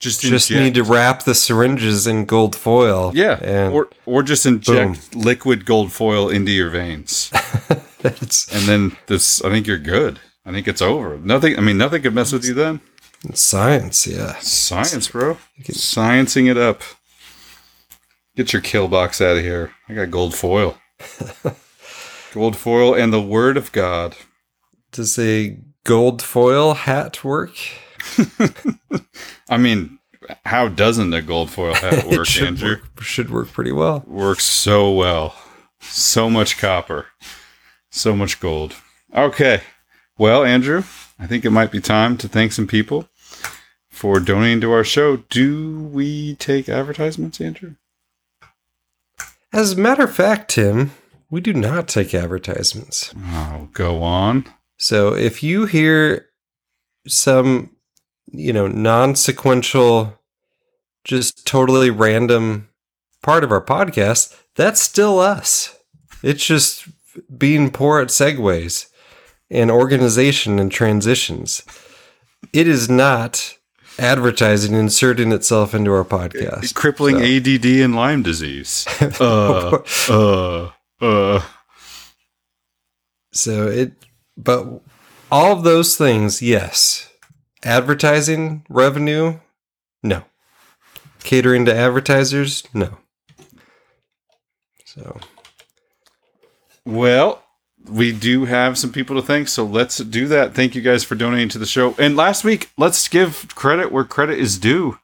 [0.00, 3.12] just just inject- need to wrap the syringes in gold foil.
[3.14, 7.30] Yeah, and or or just inject liquid gold foil into your veins,
[8.02, 9.42] and then this.
[9.42, 10.20] I think you're good.
[10.44, 11.18] I think it's over.
[11.18, 11.58] Nothing.
[11.58, 12.80] I mean, nothing could mess with you then.
[13.34, 15.38] Science, yeah, science, bro.
[15.62, 16.82] Sciencing it up.
[18.36, 19.72] Get your kill box out of here.
[19.88, 20.78] I got gold foil.
[22.34, 24.16] gold foil and the word of God.
[24.92, 27.52] Does a gold foil hat work?
[29.48, 29.98] I mean,
[30.44, 32.68] how doesn't a gold foil hat work, should Andrew?
[32.76, 34.04] work- should work pretty well.
[34.06, 35.34] Works so well.
[35.80, 37.06] So much copper.
[37.90, 38.74] So much gold.
[39.14, 39.62] Okay.
[40.18, 40.82] Well, Andrew,
[41.18, 43.08] I think it might be time to thank some people
[43.88, 45.18] for donating to our show.
[45.18, 47.76] Do we take advertisements, Andrew?
[49.52, 50.92] As a matter of fact, Tim,
[51.30, 53.14] we do not take advertisements.
[53.16, 54.44] Oh, go on.
[54.78, 56.26] So if you hear
[57.06, 57.76] some,
[58.26, 60.18] you know, non sequential,
[61.04, 62.68] just totally random
[63.22, 65.76] part of our podcast, that's still us.
[66.22, 66.88] It's just
[67.36, 68.88] being poor at segues
[69.50, 71.62] and organization and transitions.
[72.52, 73.57] It is not
[73.98, 76.74] advertising inserting itself into our podcast.
[76.74, 78.86] Crippling So- ADD and Lyme disease.
[79.20, 80.70] Uh, uh,
[81.00, 81.42] uh.
[83.32, 83.92] So it,
[84.36, 84.66] but
[85.30, 87.10] all of those things, yes.
[87.64, 89.38] Advertising revenue,
[90.02, 90.22] no.
[91.24, 92.96] Catering to advertisers, no.
[94.86, 95.18] So
[96.86, 97.42] Well,
[97.88, 100.54] we do have some people to thank, so let's do that.
[100.54, 101.94] Thank you guys for donating to the show.
[101.98, 104.98] And last week, let's give credit where credit is due.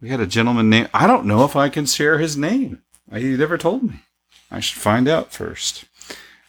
[0.00, 2.82] We had a gentleman named I don't know if I can share his name.
[3.12, 4.00] He never told me.
[4.50, 5.84] I should find out first.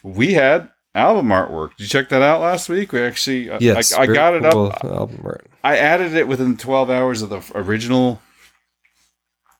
[0.02, 1.76] We had album artwork.
[1.76, 2.92] Did you check that out last week?
[2.92, 4.84] We actually, uh, yes, I, I got it cool up.
[4.84, 5.46] album art.
[5.62, 8.20] I added it within 12 hours of the original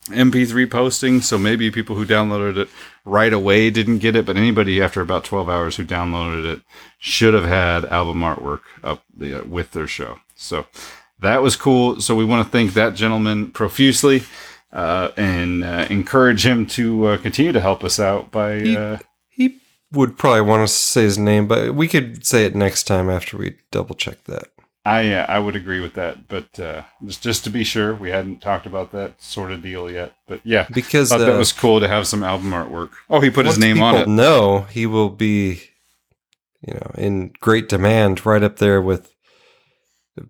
[0.06, 2.68] MP3 posting, so maybe people who downloaded it
[3.04, 6.62] right away didn't get it, but anybody after about 12 hours who downloaded it
[6.98, 10.18] should have had album artwork up the, uh, with their show.
[10.34, 10.66] So
[11.20, 12.00] that was cool.
[12.00, 14.24] So we want to thank that gentleman profusely
[14.72, 18.60] uh, and uh, encourage him to uh, continue to help us out by.
[18.60, 18.98] Uh,
[19.28, 19.58] He
[19.92, 23.08] would probably want us to say his name, but we could say it next time
[23.08, 24.48] after we double check that.
[24.84, 28.10] I uh, I would agree with that, but uh, just just to be sure, we
[28.10, 30.14] hadn't talked about that sort of deal yet.
[30.26, 32.90] But yeah, Because, thought that uh, was cool to have some album artwork.
[33.08, 34.08] Oh, he put his name on it.
[34.08, 35.62] No, he will be,
[36.66, 39.14] you know, in great demand, right up there with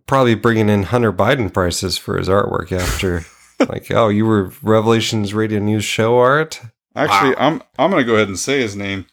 [0.07, 3.25] probably bringing in Hunter Biden prices for his artwork after.
[3.69, 6.61] like, oh, you were Revelations Radio News show art.
[6.95, 9.07] Actually, I'm I'm gonna go ahead and say his name.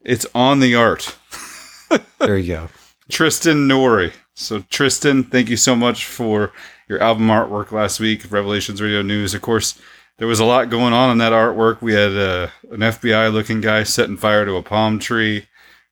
[0.00, 1.16] It's on the art.
[2.18, 2.68] there you go.
[3.08, 4.12] Tristan Nori.
[4.34, 6.52] So Tristan, thank you so much for
[6.88, 9.34] your album artwork last week, Revelations Radio News.
[9.34, 9.80] Of course,
[10.18, 11.82] there was a lot going on in that artwork.
[11.82, 15.46] We had uh, an FBI looking guy setting fire to a palm tree.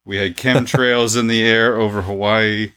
[0.04, 2.72] We had chemtrails in the air over Hawaii.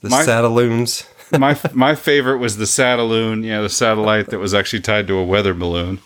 [0.00, 1.06] The Sataloons.
[1.38, 3.44] my my favorite was the Sataloon.
[3.44, 6.00] Yeah, the satellite that was actually tied to a weather balloon.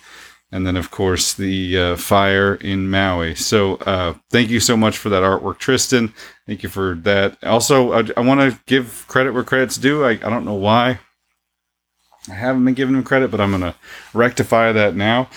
[0.53, 3.35] And then, of course, the uh, fire in Maui.
[3.35, 6.15] So, uh, thank you so much for that artwork, Tristan.
[6.47, 7.43] Thank you for that.
[7.43, 10.05] Also, I, I want to give credit where credit's due.
[10.05, 11.01] I, I don't know why
[12.29, 13.75] I haven't been giving him credit, but I'm to
[14.13, 15.29] rectify that now.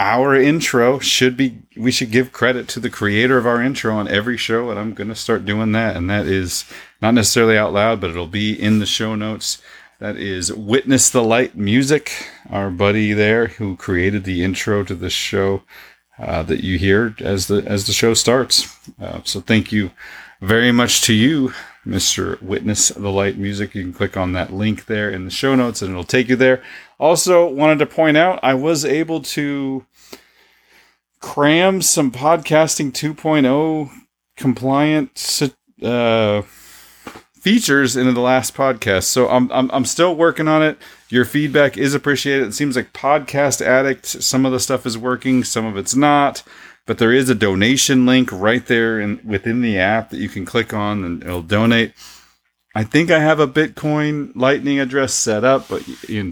[0.00, 4.08] Our intro should be, we should give credit to the creator of our intro on
[4.08, 5.96] every show, and I'm to start doing that.
[5.96, 6.64] And that is
[7.00, 9.62] not necessarily out loud, but it'll be in the show notes.
[10.02, 15.08] That is Witness the Light Music, our buddy there who created the intro to the
[15.08, 15.62] show
[16.18, 18.76] uh, that you hear as the as the show starts.
[19.00, 19.92] Uh, so thank you
[20.40, 21.52] very much to you,
[21.86, 22.42] Mr.
[22.42, 23.76] Witness the Light Music.
[23.76, 26.34] You can click on that link there in the show notes and it'll take you
[26.34, 26.64] there.
[26.98, 29.86] Also, wanted to point out I was able to
[31.20, 33.88] cram some podcasting 2.0
[34.36, 35.42] compliant
[35.80, 36.42] uh,
[37.42, 39.02] features into the last podcast.
[39.04, 40.78] So I'm, I'm I'm still working on it.
[41.08, 42.46] Your feedback is appreciated.
[42.46, 46.44] It seems like Podcast Addict, some of the stuff is working, some of it's not.
[46.86, 50.44] But there is a donation link right there in within the app that you can
[50.44, 51.94] click on and it'll donate.
[52.74, 55.84] I think I have a Bitcoin Lightning address set up, but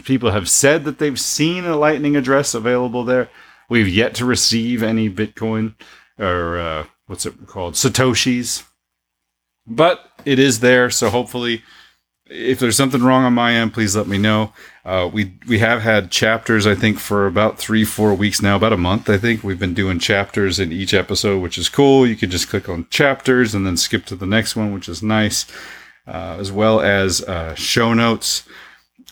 [0.05, 3.29] people have said that they've seen a Lightning address available there.
[3.69, 5.75] We've yet to receive any Bitcoin
[6.19, 7.75] or uh, what's it called?
[7.75, 8.65] Satoshis
[9.71, 10.91] but it is there.
[10.91, 11.63] So hopefully,
[12.27, 14.53] if there's something wrong on my end, please let me know.
[14.85, 18.73] Uh, we we have had chapters, I think, for about three, four weeks now, about
[18.73, 19.09] a month.
[19.09, 22.07] I think we've been doing chapters in each episode, which is cool.
[22.07, 25.03] You can just click on chapters and then skip to the next one, which is
[25.03, 25.47] nice,
[26.07, 28.45] uh, as well as uh, show notes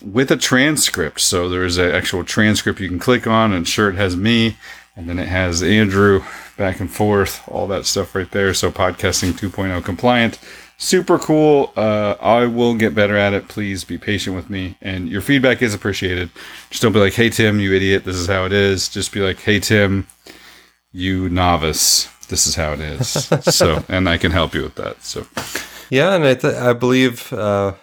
[0.00, 1.20] with a transcript.
[1.20, 4.56] So there is an actual transcript you can click on, and sure, it has me,
[4.98, 6.22] and then it has Andrew
[6.56, 8.52] back and forth, all that stuff right there.
[8.52, 10.40] So podcasting 2.0 compliant,
[10.76, 11.72] super cool.
[11.76, 13.46] Uh, I will get better at it.
[13.46, 16.30] Please be patient with me, and your feedback is appreciated.
[16.70, 19.20] Just don't be like, "Hey Tim, you idiot, this is how it is." Just be
[19.20, 20.08] like, "Hey Tim,
[20.92, 23.08] you novice, this is how it is."
[23.54, 25.02] so, and I can help you with that.
[25.04, 25.26] So,
[25.90, 27.74] Yeah, and I, th- I believe uh,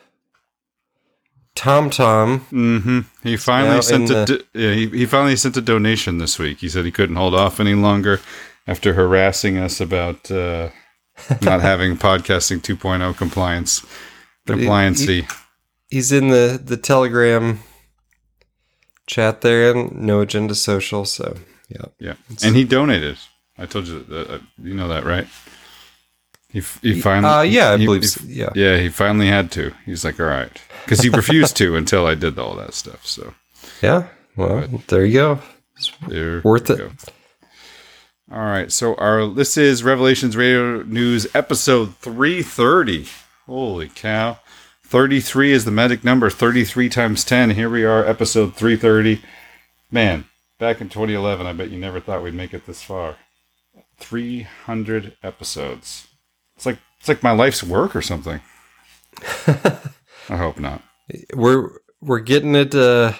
[1.56, 2.40] Tom Tom.
[2.49, 6.60] hmm He finally sent a do- yeah, he, he finally sent a donation this week.
[6.60, 8.19] He said he couldn't hold off any longer
[8.68, 10.69] after harassing us about uh,
[11.41, 13.86] not having podcasting 2.0 compliance
[14.45, 15.22] But he- compliancy.
[15.22, 15.27] he-
[15.90, 17.60] he's in the the Telegram
[19.07, 21.06] chat there, and No Agenda Social.
[21.06, 21.38] So
[21.69, 22.14] yeah, yeah,
[22.44, 23.18] and he donated.
[23.57, 24.30] I told you that.
[24.30, 25.27] Uh, you know that, right?
[26.49, 27.34] He he finally.
[27.34, 28.49] Uh, yeah, I believe so, yeah.
[28.56, 28.77] yeah.
[28.77, 29.72] He finally had to.
[29.86, 33.06] He's like, all right, because he refused to until I did all that stuff.
[33.06, 33.34] So
[33.82, 34.07] yeah.
[34.38, 35.40] Well, there you go.
[36.07, 36.78] There Worth it.
[36.78, 36.91] go.
[38.32, 43.07] All right, so our this is Revelations Radio News episode 330.
[43.45, 44.40] Holy cow.
[44.84, 47.52] 33 is the magic number, 33 times 10.
[47.52, 49.22] Here we are, episode 330.
[49.91, 50.26] Man,
[50.60, 53.18] back in 2011, I bet you never thought we'd make it this far.
[53.99, 56.07] 300 episodes.
[56.56, 58.41] It's like it's like my life's work or something.
[60.30, 60.81] I hope not.
[61.34, 61.69] We're
[62.02, 62.73] we're getting it.
[62.73, 63.14] Uh,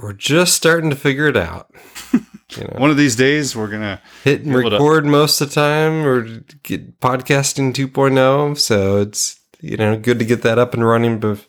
[0.00, 1.70] we're just starting to figure it out.
[2.12, 2.20] You
[2.64, 5.54] know, One of these days, we're gonna hit and able to- record most of the
[5.54, 6.22] time, or
[6.62, 8.58] get podcasting 2.0.
[8.58, 11.44] So it's you know good to get that up and running, but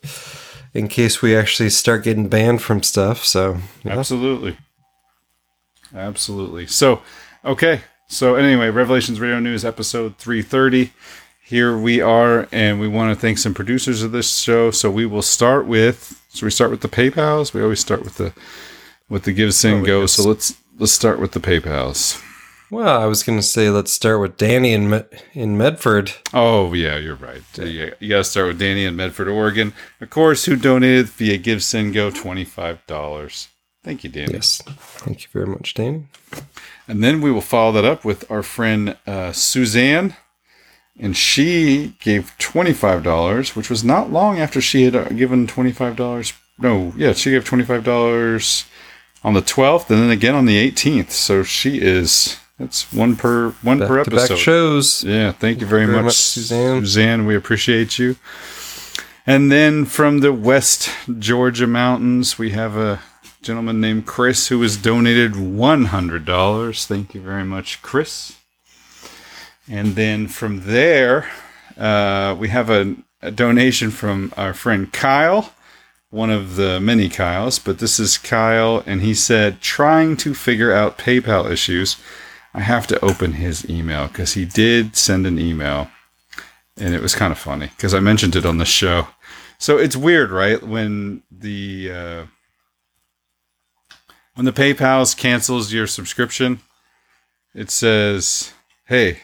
[0.74, 3.24] in case we actually start getting banned from stuff.
[3.24, 3.98] So yeah.
[3.98, 4.56] Absolutely.
[5.94, 6.66] Absolutely.
[6.66, 7.02] So,
[7.44, 7.80] okay.
[8.08, 10.92] So, anyway, Revelations Radio News, episode 330.
[11.48, 14.70] Here we are, and we want to thank some producers of this show.
[14.70, 17.54] So, we will start with, so we start with the PayPals.
[17.54, 18.34] We always start with the
[19.08, 20.04] with the give send go.
[20.06, 22.22] So let's let's start with the PayPal's.
[22.70, 26.12] Well, I was going to say let's start with Danny in Me- in Medford.
[26.34, 27.42] Oh yeah, you're right.
[27.56, 29.72] Yeah, you got to start with Danny in Medford, Oregon,
[30.02, 33.48] of course, who donated via Give Send Go twenty five dollars.
[33.82, 34.34] Thank you, Danny.
[34.34, 36.08] Yes, thank you very much, Danny.
[36.86, 40.14] And then we will follow that up with our friend uh, Suzanne,
[40.98, 45.46] and she gave twenty five dollars, which was not long after she had uh, given
[45.46, 46.32] twenty five dollars.
[46.58, 48.64] No, yeah, she gave twenty five dollars
[49.22, 51.12] on the twelfth, and then again on the eighteenth.
[51.12, 54.38] So she is that's one per one per Back-to-back episode.
[54.38, 55.04] shows.
[55.04, 56.80] Yeah, thank you very, Very much, much, Suzanne.
[56.80, 58.16] Suzanne, we appreciate you.
[59.26, 63.00] And then from the West Georgia mountains, we have a
[63.42, 66.86] gentleman named Chris who has donated one hundred dollars.
[66.86, 68.37] Thank you very much, Chris.
[69.70, 71.28] And then from there,
[71.76, 75.52] uh, we have a, a donation from our friend Kyle,
[76.10, 80.72] one of the many Kyles, but this is Kyle, and he said, trying to figure
[80.72, 81.96] out PayPal issues.
[82.54, 85.90] I have to open his email because he did send an email,
[86.78, 89.08] and it was kind of funny because I mentioned it on the show.
[89.58, 90.62] So it's weird, right?
[90.62, 92.26] When the uh,
[94.34, 96.60] when the PayPal's cancels your subscription,
[97.54, 98.52] it says,
[98.86, 99.20] "Hey,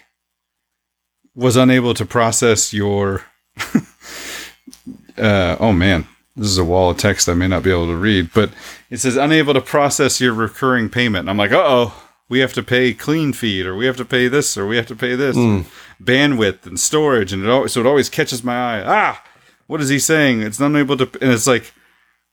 [1.35, 3.25] was unable to process your."
[5.19, 6.07] uh, oh man,
[6.37, 8.51] this is a wall of text I may not be able to read, but
[8.91, 11.21] it says unable to process your recurring payment.
[11.23, 14.05] And I'm like, uh oh, we have to pay clean feed, or we have to
[14.05, 15.65] pay this, or we have to pay this, Mm.
[16.03, 18.83] bandwidth and storage, and it always so it always catches my eye.
[18.85, 19.23] Ah,
[19.67, 20.43] what is he saying?
[20.43, 21.73] It's unable to, and it's like,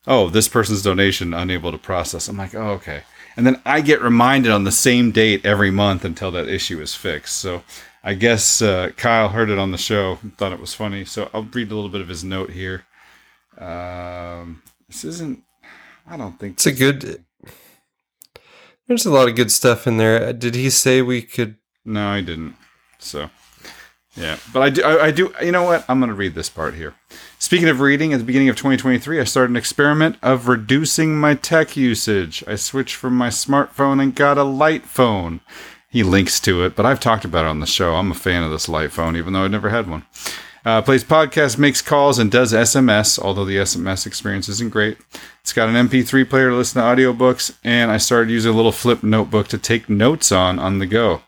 [0.07, 2.27] oh, this person's donation unable to process.
[2.27, 3.03] I'm like, oh, okay.
[3.37, 6.93] And then I get reminded on the same date every month until that issue is
[6.93, 7.37] fixed.
[7.37, 7.63] So
[8.03, 11.05] I guess uh, Kyle heard it on the show, thought it was funny.
[11.05, 12.85] So I'll read a little bit of his note here.
[13.57, 15.43] Um, this isn't.
[16.07, 17.23] I don't think It's a good.
[18.87, 20.33] There's a lot of good stuff in there.
[20.33, 21.57] Did he say we could?
[21.85, 22.55] No, I didn't.
[22.97, 23.29] So,
[24.15, 24.83] yeah, but I do.
[24.83, 25.33] I, I do.
[25.41, 25.85] You know what?
[25.87, 26.95] I'm going to read this part here.
[27.39, 31.35] Speaking of reading, at the beginning of 2023, I started an experiment of reducing my
[31.35, 32.43] tech usage.
[32.47, 35.41] I switched from my smartphone and got a light phone.
[35.91, 37.95] He links to it, but I've talked about it on the show.
[37.95, 40.05] I'm a fan of this light phone, even though I've never had one.
[40.63, 44.97] Uh, plays podcasts, makes calls, and does SMS, although the SMS experience isn't great.
[45.41, 48.71] It's got an MP3 player to listen to audiobooks, and I started using a little
[48.71, 51.23] flip notebook to take notes on on the go.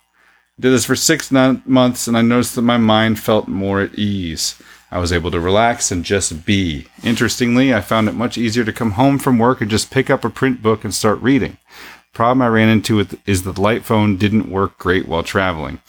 [0.58, 4.62] Did this for six months, and I noticed that my mind felt more at ease.
[4.92, 6.86] I was able to relax and just be.
[7.04, 10.24] Interestingly, I found it much easier to come home from work and just pick up
[10.24, 11.58] a print book and start reading.
[12.14, 15.82] Problem I ran into with is the light phone didn't work great while traveling.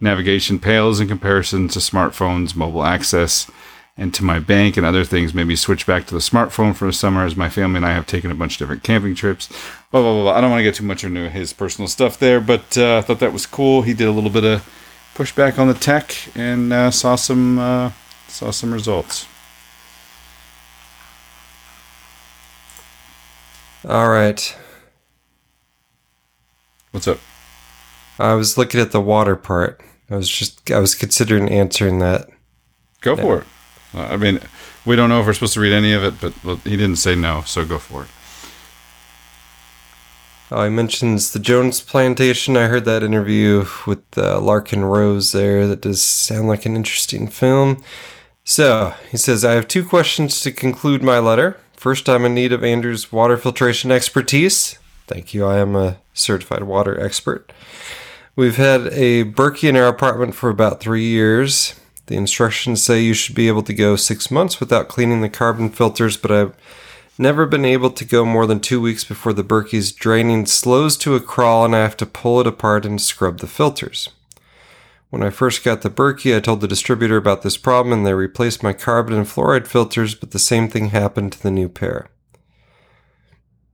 [0.00, 3.50] Navigation pales in comparison to smartphones, mobile access,
[3.98, 6.86] and to my bank and other things made me switch back to the smartphone for
[6.86, 9.48] the summer as my family and I have taken a bunch of different camping trips.
[9.90, 10.32] Blah, blah, blah, blah.
[10.32, 13.00] I don't want to get too much into his personal stuff there, but uh, I
[13.02, 13.82] thought that was cool.
[13.82, 14.66] He did a little bit of
[15.14, 17.90] pushback on the tech and uh, saw some uh,
[18.28, 19.26] saw some results.
[23.86, 24.56] All right.
[26.96, 27.18] What's up?
[28.18, 29.82] I was looking at the water part.
[30.08, 32.26] I was just I was considering answering that.
[33.02, 33.46] Go for it.
[33.92, 34.40] Uh, I mean,
[34.86, 37.14] we don't know if we're supposed to read any of it, but he didn't say
[37.14, 38.08] no, so go for it.
[40.50, 42.56] Oh, he mentions the Jones Plantation.
[42.56, 45.66] I heard that interview with uh, Larken Rose there.
[45.66, 47.84] That does sound like an interesting film.
[48.42, 51.60] So he says, I have two questions to conclude my letter.
[51.74, 54.78] First, I'm in need of Andrew's water filtration expertise.
[55.06, 55.44] Thank you.
[55.44, 57.52] I am a certified water expert.
[58.34, 61.74] We've had a Berkey in our apartment for about three years.
[62.06, 65.70] The instructions say you should be able to go six months without cleaning the carbon
[65.70, 66.56] filters, but I've
[67.18, 71.14] never been able to go more than two weeks before the Berkey's draining slows to
[71.14, 74.10] a crawl and I have to pull it apart and scrub the filters.
[75.08, 78.12] When I first got the Berkey, I told the distributor about this problem and they
[78.12, 82.08] replaced my carbon and fluoride filters, but the same thing happened to the new pair.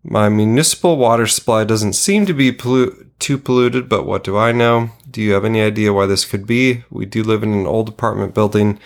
[0.04, 4.50] My municipal water supply doesn't seem to be pollu- too polluted, but what do I
[4.50, 4.90] know?
[5.08, 6.84] Do you have any idea why this could be?
[6.90, 8.80] We do live in an old apartment building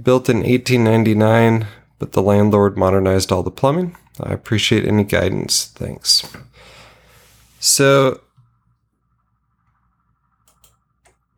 [0.00, 1.68] built in 1899,
[1.98, 3.96] but the landlord modernized all the plumbing.
[4.18, 5.66] I appreciate any guidance.
[5.66, 6.28] Thanks.
[7.60, 8.20] So,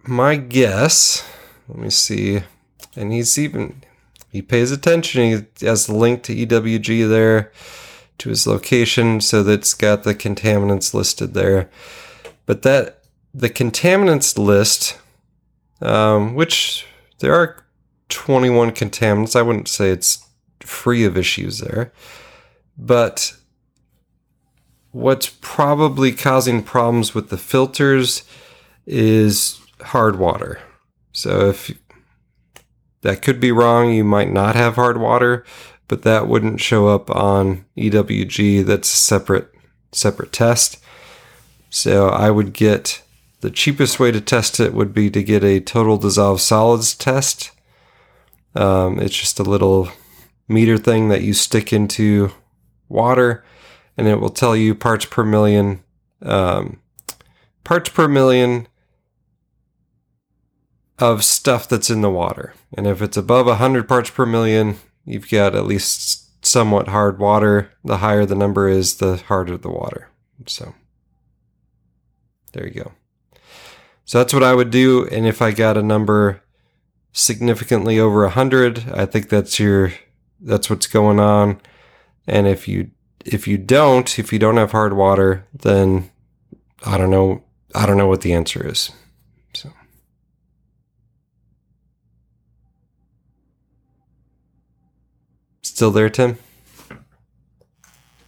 [0.05, 1.29] my guess,
[1.69, 2.43] let me see,
[2.97, 3.83] and he's even,
[4.31, 5.47] he pays attention.
[5.59, 7.53] He has the link to EWG there
[8.23, 11.69] to his location so that it's got the contaminants listed there.
[12.47, 13.03] But that,
[13.35, 14.99] the contaminants list,
[15.81, 16.87] um, which
[17.19, 17.65] there are
[18.09, 20.25] 21 contaminants, I wouldn't say it's
[20.61, 21.93] free of issues there.
[22.79, 23.35] But
[24.93, 28.23] what's probably causing problems with the filters
[28.87, 30.61] is hard water.
[31.11, 31.77] So if
[33.01, 35.45] that could be wrong, you might not have hard water,
[35.89, 38.65] but that wouldn't show up on EWG.
[38.65, 39.53] That's a separate
[39.93, 40.79] separate test.
[41.71, 43.03] So I would get
[43.41, 47.51] the cheapest way to test it would be to get a total dissolved solids test.
[48.55, 49.89] Um, it's just a little
[50.49, 52.31] meter thing that you stick into
[52.89, 53.45] water,
[53.97, 55.83] and it will tell you parts per million.
[56.21, 56.81] Um,
[57.65, 58.69] parts per million
[60.99, 62.55] of stuff that's in the water.
[62.77, 67.71] And if it's above 100 parts per million, you've got at least somewhat hard water.
[67.85, 70.09] The higher the number is, the harder the water.
[70.47, 70.75] So
[72.53, 72.93] there you go.
[74.05, 75.07] So that's what I would do.
[75.09, 76.43] And if I got a number
[77.13, 79.93] significantly over 100, I think that's your
[80.41, 81.61] that's what's going on.
[82.27, 82.91] And if you
[83.25, 86.11] if you don't, if you don't have hard water, then
[86.85, 88.91] I don't know I don't know what the answer is.
[89.55, 89.71] So
[95.73, 96.37] Still there, Tim?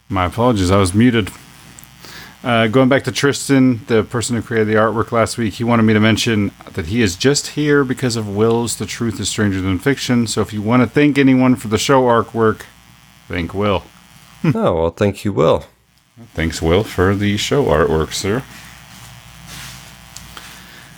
[0.09, 1.29] My apologies, I was muted.
[2.43, 5.83] Uh, going back to Tristan, the person who created the artwork last week, he wanted
[5.83, 9.61] me to mention that he is just here because of Will's The Truth is Stranger
[9.61, 10.25] Than Fiction.
[10.25, 12.63] So if you want to thank anyone for the show artwork,
[13.27, 13.83] thank Will.
[14.43, 15.65] oh, well, thank you, Will.
[16.33, 18.43] Thanks, Will, for the show artwork, sir.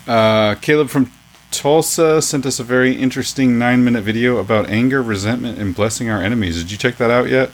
[0.08, 1.12] Uh, Caleb from
[1.52, 6.22] Tulsa sent us a very interesting nine minute video about anger, resentment, and blessing our
[6.22, 6.58] enemies.
[6.62, 7.52] Did you check that out yet?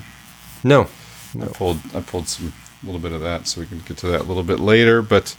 [0.63, 0.87] No.
[1.41, 4.07] I pulled I pulled some a little bit of that so we can get to
[4.07, 5.01] that a little bit later.
[5.01, 5.35] But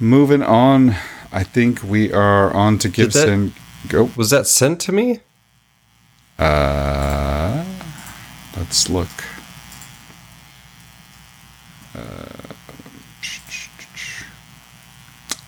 [0.00, 0.94] moving on,
[1.30, 3.52] I think we are on to Did that- Give Send.
[3.88, 4.10] Go.
[4.16, 5.20] Was that sent to me?
[6.38, 7.64] Uh,
[8.56, 9.08] let's look.
[11.94, 12.26] Uh,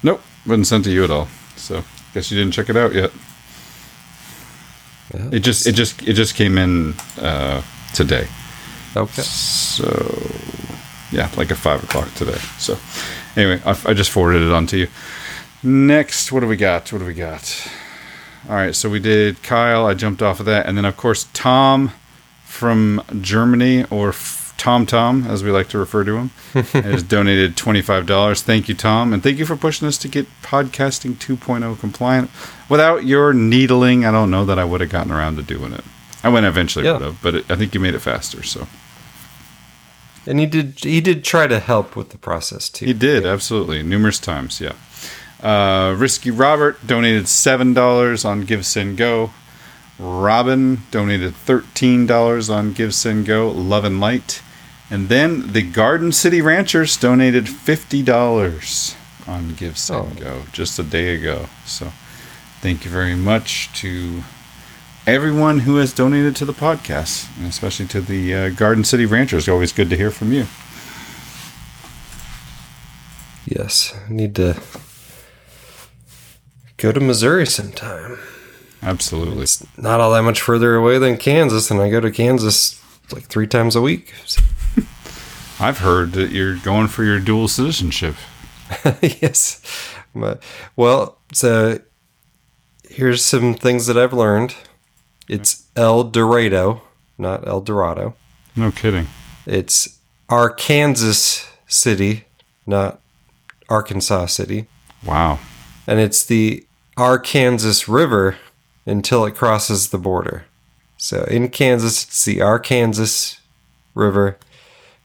[0.02, 1.28] nope, wasn't sent to you at all.
[1.71, 1.85] So
[2.15, 3.13] guess you didn't check it out yet.
[5.33, 7.63] It just it just it just came in uh,
[7.95, 8.27] today.
[8.97, 9.23] Okay.
[9.23, 9.87] So
[11.13, 12.39] yeah, like at five o'clock today.
[12.59, 12.77] So
[13.37, 14.89] anyway, I, I just forwarded it on to you.
[15.63, 16.93] Next, what do we got?
[16.93, 17.71] What do we got?
[18.49, 19.87] All right, so we did Kyle.
[19.87, 21.93] I jumped off of that, and then of course Tom
[22.43, 24.11] from Germany, or
[24.61, 26.28] Tom Tom, as we like to refer to him,
[26.74, 28.43] has donated twenty five dollars.
[28.43, 32.31] Thank you, Tom, and thank you for pushing us to get podcasting 2.0 compliant.
[32.69, 35.82] Without your needling, I don't know that I would have gotten around to doing it.
[36.23, 36.93] I went eventually Yeah.
[36.93, 38.43] would have, but it, I think you made it faster.
[38.43, 38.69] So
[40.27, 42.85] And he did he did try to help with the process too.
[42.85, 43.82] He did, absolutely.
[43.82, 44.73] Numerous times, yeah.
[45.43, 49.31] Uh, Risky Robert donated $7 on Give Send Go.
[49.99, 53.49] Robin donated $13 on Give Send Go.
[53.51, 54.43] Love and Light.
[54.91, 58.97] And then the Garden City Ranchers donated $50
[59.29, 61.47] on Give Send Go just a day ago.
[61.65, 61.93] So
[62.61, 64.25] thank you very much to
[65.07, 69.49] everyone who has donated to the podcast, and especially to the uh, Garden City Ranchers.
[69.49, 70.47] Always good to hear from you.
[73.47, 74.61] Yes, I need to
[76.77, 78.19] go to Missouri sometime.
[78.83, 79.43] Absolutely.
[79.43, 82.81] It's not all that much further away than Kansas, and I go to Kansas
[83.12, 84.15] like three times a week.
[85.61, 88.16] I've heard that you're going for your dual citizenship.
[89.03, 89.61] yes.
[90.15, 90.43] But,
[90.74, 91.81] well, so
[92.89, 94.55] here's some things that I've learned.
[95.28, 96.82] It's El Dorado,
[97.19, 98.15] not El Dorado.
[98.57, 99.07] No kidding.
[99.47, 102.24] It's Arkansas City,
[102.66, 103.01] not
[103.69, 104.66] Arkansas City.
[105.05, 105.39] Wow.
[105.87, 106.65] And it's the
[106.97, 108.37] Arkansas River
[108.87, 110.45] until it crosses the border.
[110.97, 113.39] So in Kansas, it's the Arkansas
[113.95, 114.39] River,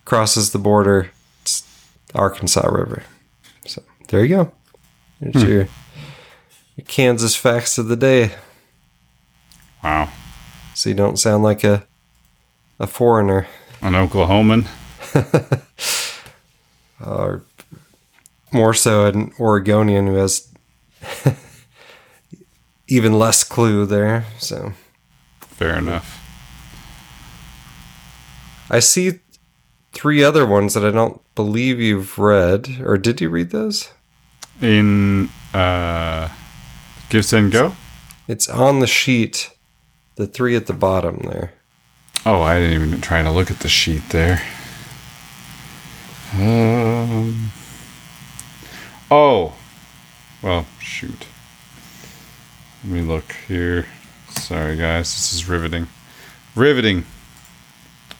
[0.06, 1.12] crosses the border,
[1.42, 1.64] it's
[2.14, 3.04] Arkansas River.
[3.66, 4.52] So there you go.
[5.20, 5.50] There's Hmm.
[5.50, 5.68] your,
[6.78, 8.32] your Kansas facts of the day.
[9.84, 10.10] Wow.
[10.74, 11.86] So you don't sound like a
[12.80, 13.48] a foreigner.
[13.82, 14.68] An Oklahoman.
[17.06, 17.44] or
[18.52, 20.48] more so an Oregonian who has
[22.88, 24.26] even less clue there.
[24.40, 24.74] So
[25.40, 26.22] Fair enough.
[28.70, 29.20] I see
[29.96, 32.82] three other ones that I don't believe you've read.
[32.84, 33.92] Or did you read those?
[34.62, 36.30] In uh,
[37.10, 37.76] Give Send Go?
[38.28, 39.52] It's on the sheet.
[40.18, 41.54] The three at the bottom there.
[42.26, 44.42] Oh, I didn't even try to look at the sheet there.
[46.34, 47.52] Um,
[49.10, 49.56] oh.
[50.42, 51.26] Well, shoot.
[52.84, 53.88] Let me look here.
[54.30, 55.14] Sorry, guys.
[55.14, 55.88] This is riveting.
[56.54, 57.06] Riveting.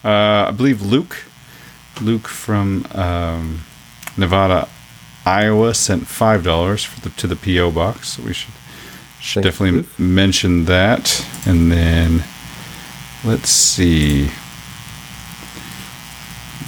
[0.04, 1.24] Uh, I believe Luke
[2.00, 3.60] Luke from um,
[4.16, 4.68] Nevada,
[5.24, 8.10] Iowa sent five dollars to the PO box.
[8.10, 8.54] So we should
[9.20, 11.26] should definitely mention that.
[11.46, 12.24] And then
[13.24, 14.28] let's see.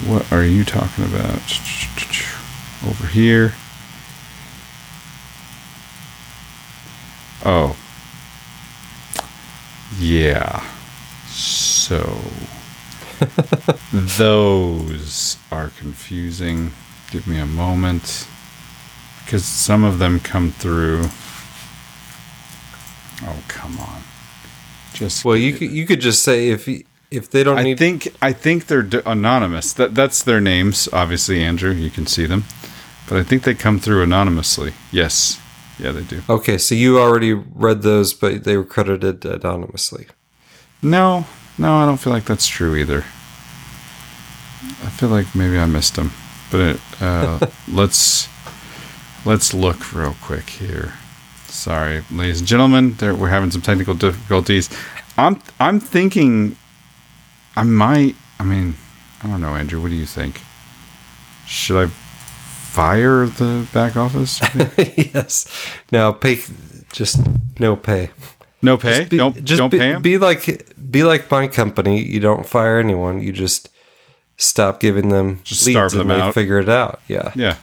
[0.06, 1.40] What are you talking about?
[2.86, 3.54] Over here.
[7.44, 7.76] Oh.
[9.98, 10.64] Yeah.
[11.28, 12.20] So
[13.92, 16.72] those are confusing.
[17.10, 18.26] Give me a moment.
[19.24, 21.04] Because some of them come through.
[23.22, 24.02] Oh, come on.
[24.92, 26.68] Just Well, you could, you could just say if
[27.10, 29.72] if they don't I need think I think they're d- anonymous.
[29.72, 31.72] That that's their names, obviously, Andrew.
[31.72, 32.44] You can see them,
[33.08, 34.72] but I think they come through anonymously.
[34.92, 35.40] Yes,
[35.78, 36.22] yeah, they do.
[36.28, 40.06] Okay, so you already read those, but they were credited anonymously.
[40.82, 41.26] No,
[41.58, 42.98] no, I don't feel like that's true either.
[44.60, 46.12] I feel like maybe I missed him,
[46.50, 48.28] but it, uh, let's
[49.24, 50.94] let's look real quick here.
[51.46, 54.68] Sorry, ladies and gentlemen, there, we're having some technical difficulties.
[55.16, 56.56] I'm I'm thinking
[57.56, 58.14] I might.
[58.38, 58.74] I mean,
[59.22, 59.80] I don't know, Andrew.
[59.80, 60.40] What do you think?
[61.46, 64.40] Should I fire the back office?
[65.14, 65.48] yes.
[65.90, 66.38] Now pay,
[66.92, 67.18] just
[67.58, 68.10] no pay.
[68.62, 68.98] No pay.
[68.98, 70.02] Just be, don't just don't be, pay 'em?
[70.02, 72.02] Be like be like my company.
[72.02, 73.20] You don't fire anyone.
[73.20, 73.68] You just
[74.36, 76.34] stop giving them Just starve them out.
[76.34, 77.00] Figure it out.
[77.08, 77.32] Yeah.
[77.34, 77.56] Yeah.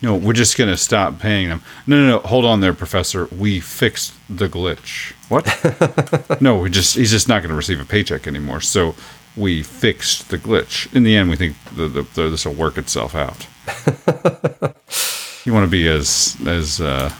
[0.00, 1.62] No, we're just gonna stop paying them.
[1.86, 2.18] No, no, no.
[2.20, 3.26] Hold on there, Professor.
[3.26, 5.12] We fixed the glitch.
[5.28, 6.40] What?
[6.40, 8.60] no, we just he's just not gonna receive a paycheck anymore.
[8.60, 8.96] So
[9.36, 10.92] we fixed the glitch.
[10.94, 13.46] In the end, we think the, the, the, this will work itself out.
[15.46, 17.12] you want to be as as uh,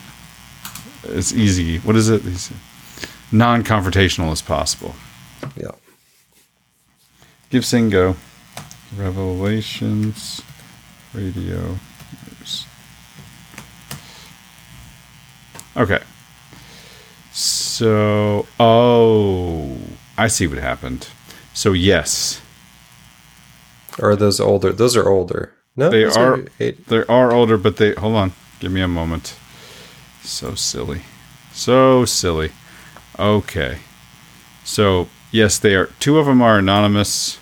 [1.09, 1.79] as easy.
[1.79, 2.23] What is it?
[3.31, 4.95] Non-confrontational as possible.
[5.57, 5.73] Yeah.
[7.51, 8.17] Give Send Go
[8.97, 10.43] Revelations
[11.15, 11.79] Radio
[12.39, 12.67] News.
[15.77, 16.01] Okay.
[17.33, 19.77] So, oh,
[20.19, 21.09] I see what happened.
[21.55, 22.43] So, yes,
[23.99, 24.73] are those older?
[24.73, 25.53] Those are older.
[25.77, 26.87] No, they those are eight.
[26.89, 28.33] they are older, but they hold on.
[28.61, 29.37] Give me a moment.
[30.23, 31.03] So silly,
[31.53, 32.53] so silly.
[33.19, 33.79] Okay,
[34.65, 35.87] so yes, they are.
[35.99, 37.39] Two of them are anonymous.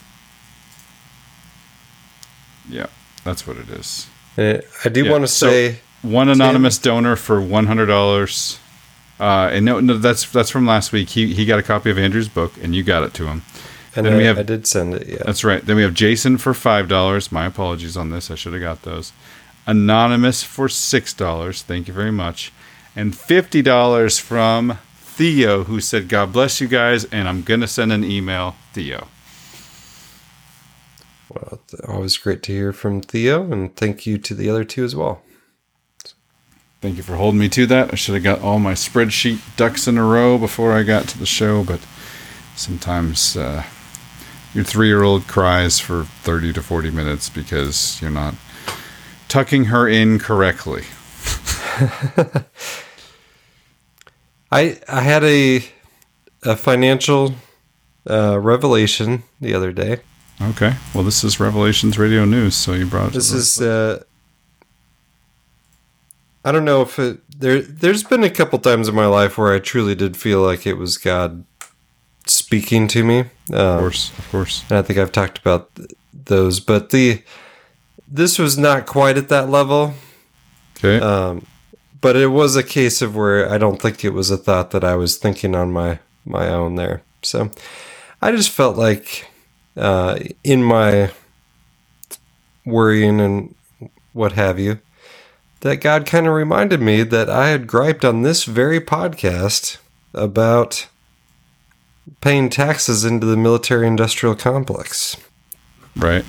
[2.69, 2.87] Yeah,
[3.25, 4.07] that's what it is.
[4.39, 8.59] Uh, I do Yeah, want to so say one anonymous donor for one hundred dollars.
[9.19, 11.11] Uh, and no, no, that's that's from last week.
[11.11, 13.43] He he got a copy of Andrew's book, and you got it to him.
[13.97, 15.07] And then I, we have I did send it.
[15.09, 15.23] Yeah.
[15.27, 15.65] that's right.
[15.65, 17.31] Then we have Jason for five dollars.
[17.33, 18.31] My apologies on this.
[18.31, 19.13] I should have got those.
[19.67, 21.63] Anonymous for six dollars.
[21.63, 22.53] Thank you very much.
[22.97, 24.79] And fifty dollars from
[25.21, 28.57] Theo, who said, "God bless you guys," and I'm gonna send an email.
[28.73, 29.07] Theo.
[31.29, 34.97] Well, always great to hear from Theo, and thank you to the other two as
[34.97, 35.21] well.
[36.81, 37.93] Thank you for holding me to that.
[37.93, 41.19] I should have got all my spreadsheet ducks in a row before I got to
[41.19, 41.81] the show, but
[42.57, 43.65] sometimes uh,
[44.55, 48.37] your three year old cries for 30 to 40 minutes because you're not
[49.29, 50.85] tucking her in correctly.
[54.51, 55.65] I I had a
[56.43, 57.35] a financial
[58.09, 60.01] uh, revelation the other day.
[60.43, 60.75] Okay.
[60.95, 63.15] Well, this is Revelations Radio News, so you brought it.
[63.15, 64.03] This is uh,
[66.45, 69.53] I don't know if it there there's been a couple times in my life where
[69.53, 71.45] I truly did feel like it was God
[72.27, 73.21] speaking to me.
[73.21, 74.65] Um, of course, of course.
[74.71, 75.91] And I think I've talked about th-
[76.25, 77.23] those, but the
[78.09, 79.95] this was not quite at that level.
[80.77, 80.99] Okay.
[80.99, 81.47] Um,
[82.01, 84.85] but it was a case of where I don't think it was a thought that
[84.85, 87.03] I was thinking on my my own there.
[87.23, 87.51] So
[88.23, 89.27] I just felt like
[89.77, 91.11] uh, in my
[92.65, 93.55] worrying and
[94.13, 94.79] what have you,
[95.61, 99.79] that God kind of reminded me that I had griped on this very podcast
[100.13, 100.89] about
[102.21, 105.17] paying taxes into the military industrial complex.
[105.97, 106.25] Right.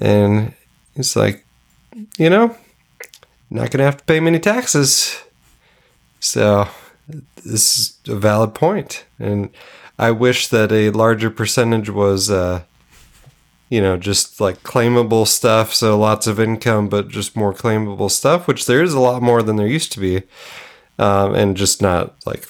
[0.00, 0.54] And
[0.94, 1.44] it's like,
[2.18, 2.56] you know,
[3.50, 5.22] not going to have to pay many taxes.
[6.20, 6.68] So
[7.44, 9.04] this is a valid point.
[9.18, 9.50] And
[9.98, 12.62] I wish that a larger percentage was, uh,
[13.68, 15.74] you know, just like claimable stuff.
[15.74, 19.42] So lots of income, but just more claimable stuff, which there is a lot more
[19.42, 20.22] than there used to be.
[20.98, 22.46] Um, and just not like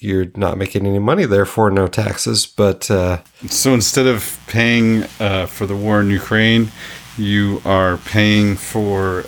[0.00, 2.46] you're not making any money, therefore no taxes.
[2.46, 3.18] But uh,
[3.48, 6.70] So instead of paying uh, for the war in Ukraine,
[7.16, 9.24] you are paying for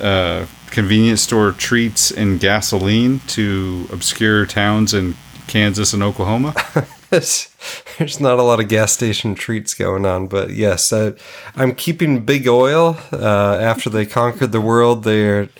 [0.00, 5.14] uh, convenience store treats and gasoline to obscure towns in
[5.46, 6.54] Kansas and Oklahoma.
[7.10, 11.12] there's not a lot of gas station treats going on, but yes, I,
[11.54, 12.96] I'm keeping big oil.
[13.12, 15.50] Uh, after they conquered the world, they're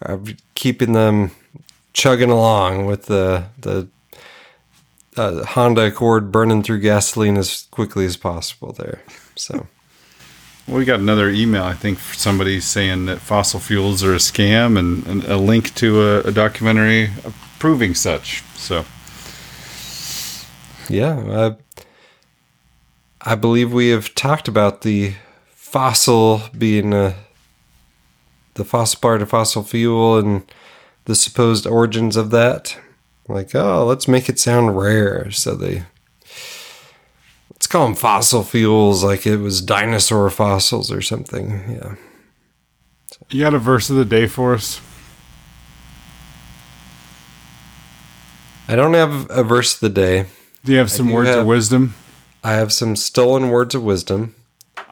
[0.00, 0.18] uh,
[0.54, 1.32] keeping them
[1.92, 3.88] chugging along with the the
[5.16, 8.72] uh, Honda Accord burning through gasoline as quickly as possible.
[8.72, 9.02] There,
[9.34, 9.66] so.
[10.68, 14.78] We got another email, I think, for somebody saying that fossil fuels are a scam
[14.78, 17.10] and, and a link to a, a documentary
[17.58, 18.42] proving such.
[18.54, 18.84] So,
[20.88, 21.56] yeah,
[23.24, 25.14] I, I believe we have talked about the
[25.50, 27.16] fossil being a,
[28.54, 30.42] the fossil part of fossil fuel and
[31.06, 32.78] the supposed origins of that.
[33.28, 35.30] Like, oh, let's make it sound rare.
[35.30, 35.84] So they
[37.72, 41.50] call them fossil fuels, like it was dinosaur fossils or something.
[41.70, 41.94] Yeah.
[43.30, 44.80] You got a verse of the day for us?
[48.68, 50.26] I don't have a verse of the day.
[50.64, 51.94] Do you have some words have, of wisdom?
[52.44, 54.34] I have some stolen words of wisdom.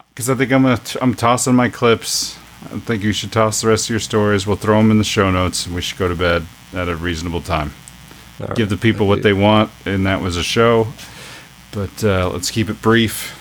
[0.08, 2.36] Because I think I'm gonna t- I'm tossing my clips.
[2.64, 4.46] I think you should toss the rest of your stories.
[4.46, 6.96] We'll throw them in the show notes, and we should go to bed at a
[6.96, 7.72] reasonable time.
[8.40, 8.68] All Give right.
[8.70, 10.88] the people what they want, and that was a show.
[11.72, 13.36] But uh, let's keep it brief.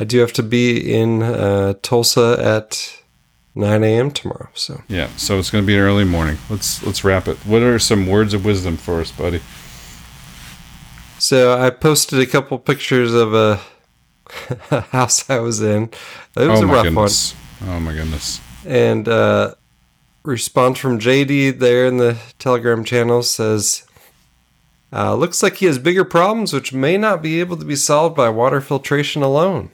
[0.00, 3.02] I do have to be in uh, Tulsa at
[3.54, 4.10] 9 a.m.
[4.10, 4.48] tomorrow.
[4.54, 6.38] So yeah, so it's going to be an early morning.
[6.50, 7.38] Let's let's wrap it.
[7.38, 9.40] What are some words of wisdom for us, buddy?
[11.18, 13.60] So I posted a couple pictures of a,
[14.70, 15.84] a house I was in.
[16.36, 17.32] It was oh a rough goodness.
[17.60, 17.70] one.
[17.70, 18.40] Oh my goodness!
[18.66, 19.54] And uh,
[20.22, 23.84] response from JD there in the Telegram channel says.
[24.92, 28.16] Uh, looks like he has bigger problems which may not be able to be solved
[28.16, 29.70] by water filtration alone.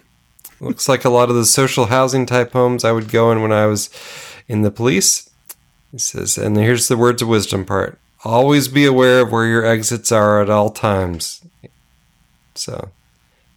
[0.61, 3.53] Looks like a lot of the social housing type homes I would go in when
[3.53, 3.91] I was
[4.49, 5.29] in the police.
[5.91, 9.65] He says, and here's the words of wisdom part always be aware of where your
[9.65, 11.43] exits are at all times.
[12.55, 12.91] So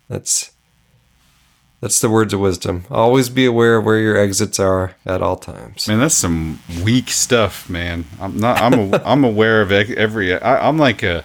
[0.10, 0.52] that's
[1.82, 2.86] that's the words of wisdom.
[2.90, 5.88] Always be aware of where your exits are at all times.
[5.88, 8.06] Man, that's some weak stuff, man.
[8.20, 8.60] I'm not.
[8.60, 8.94] I'm.
[8.94, 10.34] A, I'm aware of every.
[10.34, 11.24] I, I'm like a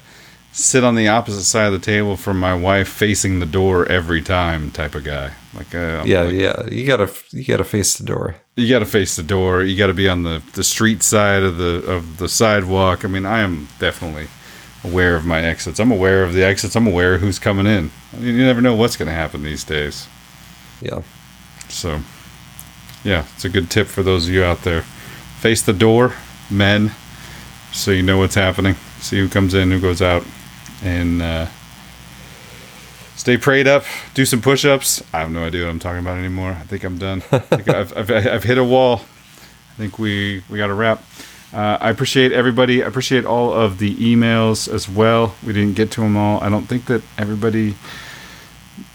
[0.53, 4.23] sit on the opposite side of the table from my wife facing the door every
[4.23, 5.33] time type of guy.
[5.55, 6.69] Like uh, yeah like, yeah.
[6.69, 8.37] You gotta you gotta face the door.
[8.57, 9.63] You gotta face the door.
[9.63, 13.05] You gotta be on the the street side of the of the sidewalk.
[13.05, 14.29] I mean i am definitely
[14.85, 15.79] aware of my exits.
[15.79, 16.77] I'm aware of the exits.
[16.77, 17.91] I'm aware of who's coming in.
[18.15, 20.09] I mean, you never know what's gonna happen these days.
[20.81, 21.03] Yeah.
[21.69, 22.01] So
[23.03, 24.83] yeah it's a good tip for those of you out there.
[25.41, 26.15] Face the door
[26.51, 26.93] men
[27.73, 28.75] so you know what's happening.
[28.99, 30.25] See who comes in who goes out
[30.83, 31.47] and uh,
[33.17, 33.85] stay prayed up.
[34.15, 35.03] Do some push-ups.
[35.13, 36.53] I have no idea what I'm talking about anymore.
[36.53, 37.23] I think I'm done.
[37.33, 39.03] I think I've, I've, I've, hit a wall.
[39.73, 41.03] I think we we got to wrap.
[41.53, 42.83] Uh, I appreciate everybody.
[42.83, 45.35] I appreciate all of the emails as well.
[45.45, 46.41] We didn't get to them all.
[46.43, 47.75] I don't think that everybody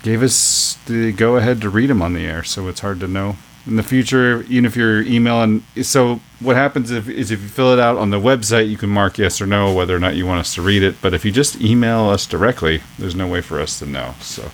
[0.03, 3.07] gave us the go ahead to read them on the air, so it's hard to
[3.07, 3.36] know
[3.67, 5.63] in the future, even if you're emailing.
[5.81, 8.89] So what happens if, is if you fill it out on the website, you can
[8.89, 10.95] mark yes or no whether or not you want us to read it.
[11.01, 14.13] But if you just email us directly, there's no way for us to know.
[14.21, 14.51] So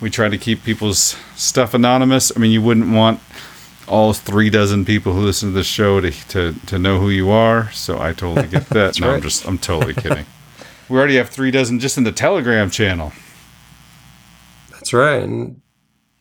[0.00, 2.30] we try to keep people's stuff anonymous.
[2.34, 3.20] I mean, you wouldn't want
[3.88, 7.30] all three dozen people who listen to the show to to, to know who you
[7.30, 7.70] are.
[7.72, 9.00] So I totally get that.
[9.00, 9.16] no, right.
[9.16, 10.26] I'm just I'm totally kidding.
[10.88, 13.12] we already have three dozen just in the Telegram channel.
[14.70, 15.60] That's right, and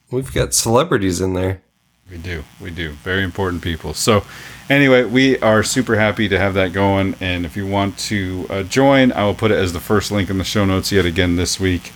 [0.10, 1.62] we've got celebrities in there.
[2.10, 2.44] We do.
[2.62, 2.92] We do.
[2.92, 3.94] Very important people.
[3.94, 4.24] So,
[4.70, 7.16] anyway, we are super happy to have that going.
[7.20, 10.30] And if you want to uh, join, I will put it as the first link
[10.30, 11.92] in the show notes yet again this week.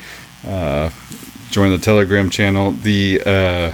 [0.45, 0.89] Uh,
[1.49, 2.71] join the Telegram channel.
[2.71, 3.73] The uh,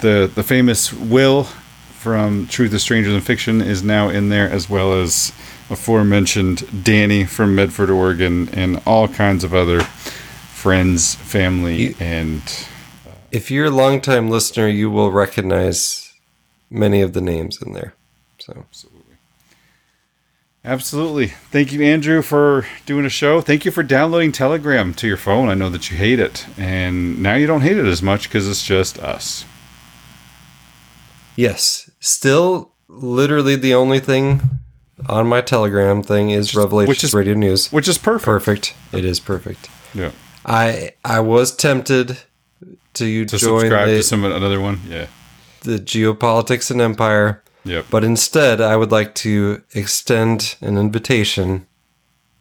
[0.00, 4.70] the the famous Will from Truth is Stranger Than Fiction is now in there, as
[4.70, 5.32] well as
[5.68, 12.40] aforementioned Danny from Medford, Oregon, and all kinds of other friends, family, and
[13.30, 16.12] if you're a longtime listener, you will recognize
[16.70, 17.94] many of the names in there.
[18.38, 19.16] So absolutely,
[20.64, 21.26] absolutely.
[21.26, 23.40] Thank you, Andrew, for doing a show.
[23.40, 25.48] Thank you for downloading Telegram to your phone.
[25.48, 28.48] I know that you hate it, and now you don't hate it as much because
[28.48, 29.44] it's just us.
[31.36, 34.40] Yes, still, literally the only thing
[35.08, 38.24] on my Telegram thing is Revelation which is, Radio News, which is perfect.
[38.24, 38.74] Perfect.
[38.92, 39.68] It is perfect.
[39.94, 40.10] Yeah.
[40.44, 42.18] I I was tempted
[42.98, 44.80] to, to join subscribe the, to some another one.
[44.88, 45.06] Yeah,
[45.62, 47.42] the geopolitics and empire.
[47.64, 47.86] Yep.
[47.90, 51.66] But instead, I would like to extend an invitation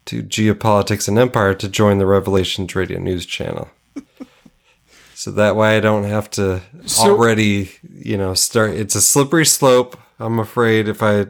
[0.05, 3.69] to geopolitics and empire to join the Revelations Radio News channel.
[5.13, 8.71] so that way, I don't have to so, already, you know, start.
[8.71, 9.99] It's a slippery slope.
[10.19, 11.27] I'm afraid if I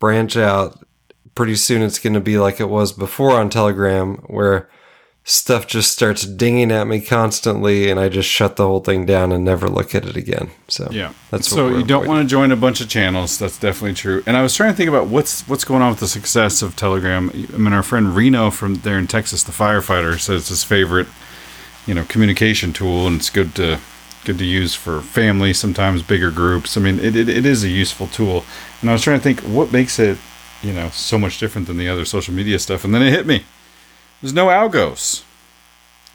[0.00, 0.84] branch out,
[1.34, 4.68] pretty soon it's going to be like it was before on Telegram, where
[5.24, 9.30] stuff just starts dinging at me constantly, and I just shut the whole thing down
[9.30, 10.50] and never look at it again.
[10.68, 12.08] So Yeah, that's so you don't avoiding.
[12.08, 13.38] want to join a bunch of channels.
[13.38, 14.22] That's definitely true.
[14.26, 16.74] And I was trying to think about what's what's going on with the success of
[16.74, 17.30] Telegram.
[17.54, 21.06] I mean, our friend Reno from there in Texas, the firefighter, says his favorite,
[21.86, 23.78] you know, communication tool, and it's good to
[24.24, 26.76] good to use for family, sometimes bigger groups.
[26.76, 28.44] I mean, it, it, it is a useful tool.
[28.80, 30.16] And I was trying to think what makes it,
[30.62, 32.84] you know, so much different than the other social media stuff.
[32.84, 33.44] And then it hit me.
[34.22, 35.22] There's no algos.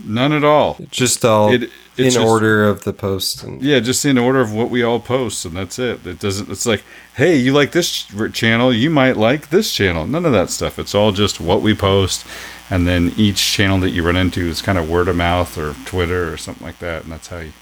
[0.03, 0.77] None at all.
[0.91, 3.43] Just all It- in just- order of the post.
[3.43, 6.05] And Yeah, just in order of what we all post, and that's it.
[6.05, 6.49] It doesn't.
[6.51, 6.84] It's like,
[7.15, 10.05] hey, you like this ch- channel, you might like this channel.
[10.05, 10.77] None of that stuff.
[10.77, 12.23] It's all just what we post,
[12.69, 15.73] and then each channel that you run into is kind of word of mouth or
[15.85, 17.53] Twitter or something like that, and that's how you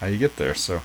[0.00, 0.56] how you get there.
[0.56, 0.82] So,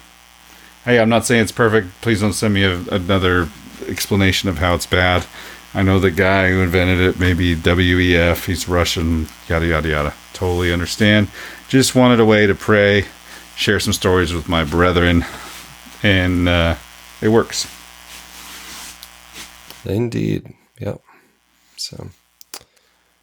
[0.85, 1.99] hey, I'm not saying it's perfect.
[2.01, 3.49] Please don't send me a, another
[3.87, 5.25] explanation of how it's bad.
[5.73, 8.45] I know the guy who invented it, maybe WEF.
[8.45, 9.27] He's Russian.
[9.47, 10.13] Yada yada yada.
[10.33, 11.27] Totally understand.
[11.67, 13.05] Just wanted a way to pray,
[13.55, 15.25] share some stories with my brethren,
[16.01, 16.75] and uh,
[17.21, 17.67] it works.
[19.85, 20.53] Indeed.
[20.79, 21.01] Yep.
[21.77, 22.09] So.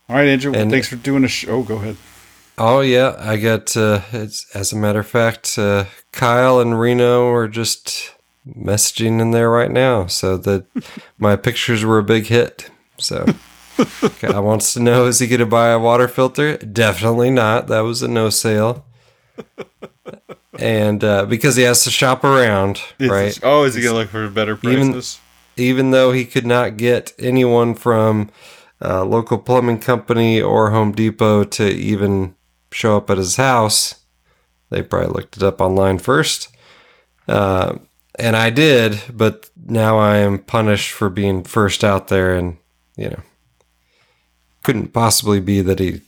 [0.09, 0.53] All right, Andrew.
[0.55, 1.63] And- thanks for doing a show.
[1.63, 1.97] Go ahead.
[2.59, 3.77] Oh yeah, I got.
[3.77, 8.15] Uh, it's as a matter of fact, uh, Kyle and Reno are just
[8.47, 10.07] messaging in there right now.
[10.07, 10.67] So that
[11.19, 12.71] my pictures were a big hit.
[12.99, 13.27] So
[14.21, 16.57] Kyle wants to know: Is he going to buy a water filter?
[16.59, 17.67] Definitely not.
[17.69, 18.85] That was a no sale.
[20.59, 23.39] And uh, because he has to shop around, Is- right?
[23.43, 25.21] Oh, is he gonna look for better Even- prices?
[25.59, 28.29] even though he could not get anyone from
[28.81, 32.35] a local plumbing company or Home Depot to even
[32.73, 34.05] show up at his house,
[34.71, 36.49] they probably looked it up online first.
[37.27, 37.77] Uh,
[38.19, 42.59] and I did, but now I am punished for being first out there, and
[42.97, 43.21] you know,
[44.63, 46.01] couldn't possibly be that he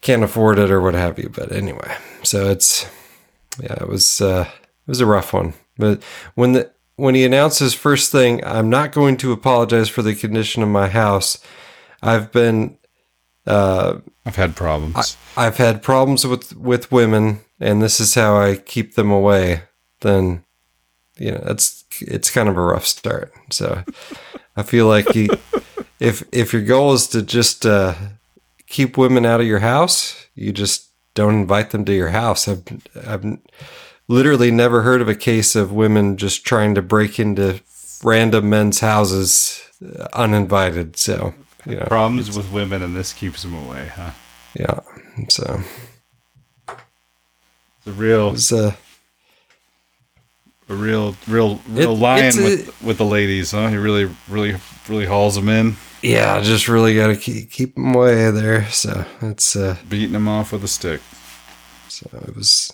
[0.00, 1.28] can't afford it or what have you.
[1.28, 2.86] But anyway, so it's
[3.60, 5.54] yeah, it was uh, it was a rough one.
[5.76, 6.02] But
[6.34, 10.14] when the when he announced his first thing, I'm not going to apologize for the
[10.14, 11.38] condition of my house.
[12.02, 12.78] I've been
[13.46, 15.16] uh, I've had problems.
[15.36, 19.62] I, I've had problems with with women, and this is how I keep them away.
[20.04, 20.44] Then
[21.18, 23.32] you know it's it's kind of a rough start.
[23.50, 23.82] So
[24.56, 25.28] I feel like you,
[25.98, 27.94] if if your goal is to just uh,
[28.68, 32.46] keep women out of your house, you just don't invite them to your house.
[32.48, 32.62] I've
[33.06, 33.38] I've
[34.06, 37.60] literally never heard of a case of women just trying to break into
[38.02, 39.62] random men's houses
[40.12, 40.96] uninvited.
[40.96, 41.32] So
[41.66, 44.10] you know, Problems with women, and this keeps them away, huh?
[44.54, 44.80] yeah.
[45.30, 45.62] So
[47.84, 48.74] The real, it's uh,
[50.68, 53.68] a real, real, real It- lion a- with with the ladies, huh?
[53.68, 54.56] He really, really,
[54.88, 58.68] really hauls them in, yeah, just really got to keep keep them away there.
[58.70, 61.00] So it's uh, beating them off with a stick.
[61.88, 62.72] So it was,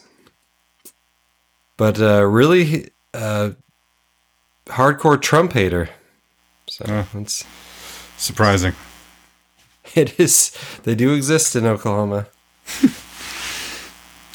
[1.76, 3.50] but uh, really, uh,
[4.66, 5.90] hardcore Trump hater.
[6.68, 7.44] So it's
[8.16, 8.74] surprising.
[9.96, 10.52] It is.
[10.84, 12.28] They do exist in Oklahoma.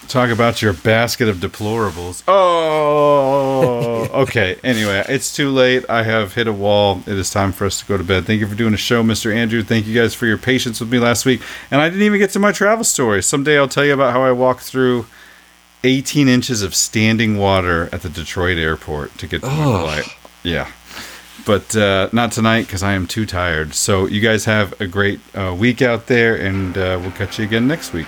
[0.07, 2.23] Talk about your basket of deplorables.
[2.27, 4.57] Oh, okay.
[4.63, 5.83] Anyway, it's too late.
[5.89, 7.01] I have hit a wall.
[7.07, 8.25] It is time for us to go to bed.
[8.25, 9.33] Thank you for doing a show, Mr.
[9.33, 9.63] Andrew.
[9.63, 11.41] Thank you guys for your patience with me last week.
[11.71, 13.21] And I didn't even get to my travel story.
[13.23, 15.05] Someday I'll tell you about how I walked through
[15.83, 19.83] 18 inches of standing water at the Detroit airport to get to my Ugh.
[20.03, 20.17] flight.
[20.43, 20.71] Yeah.
[21.45, 23.73] But uh, not tonight because I am too tired.
[23.73, 27.45] So you guys have a great uh, week out there, and uh, we'll catch you
[27.45, 28.07] again next week.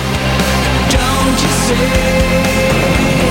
[1.23, 3.30] don't you see?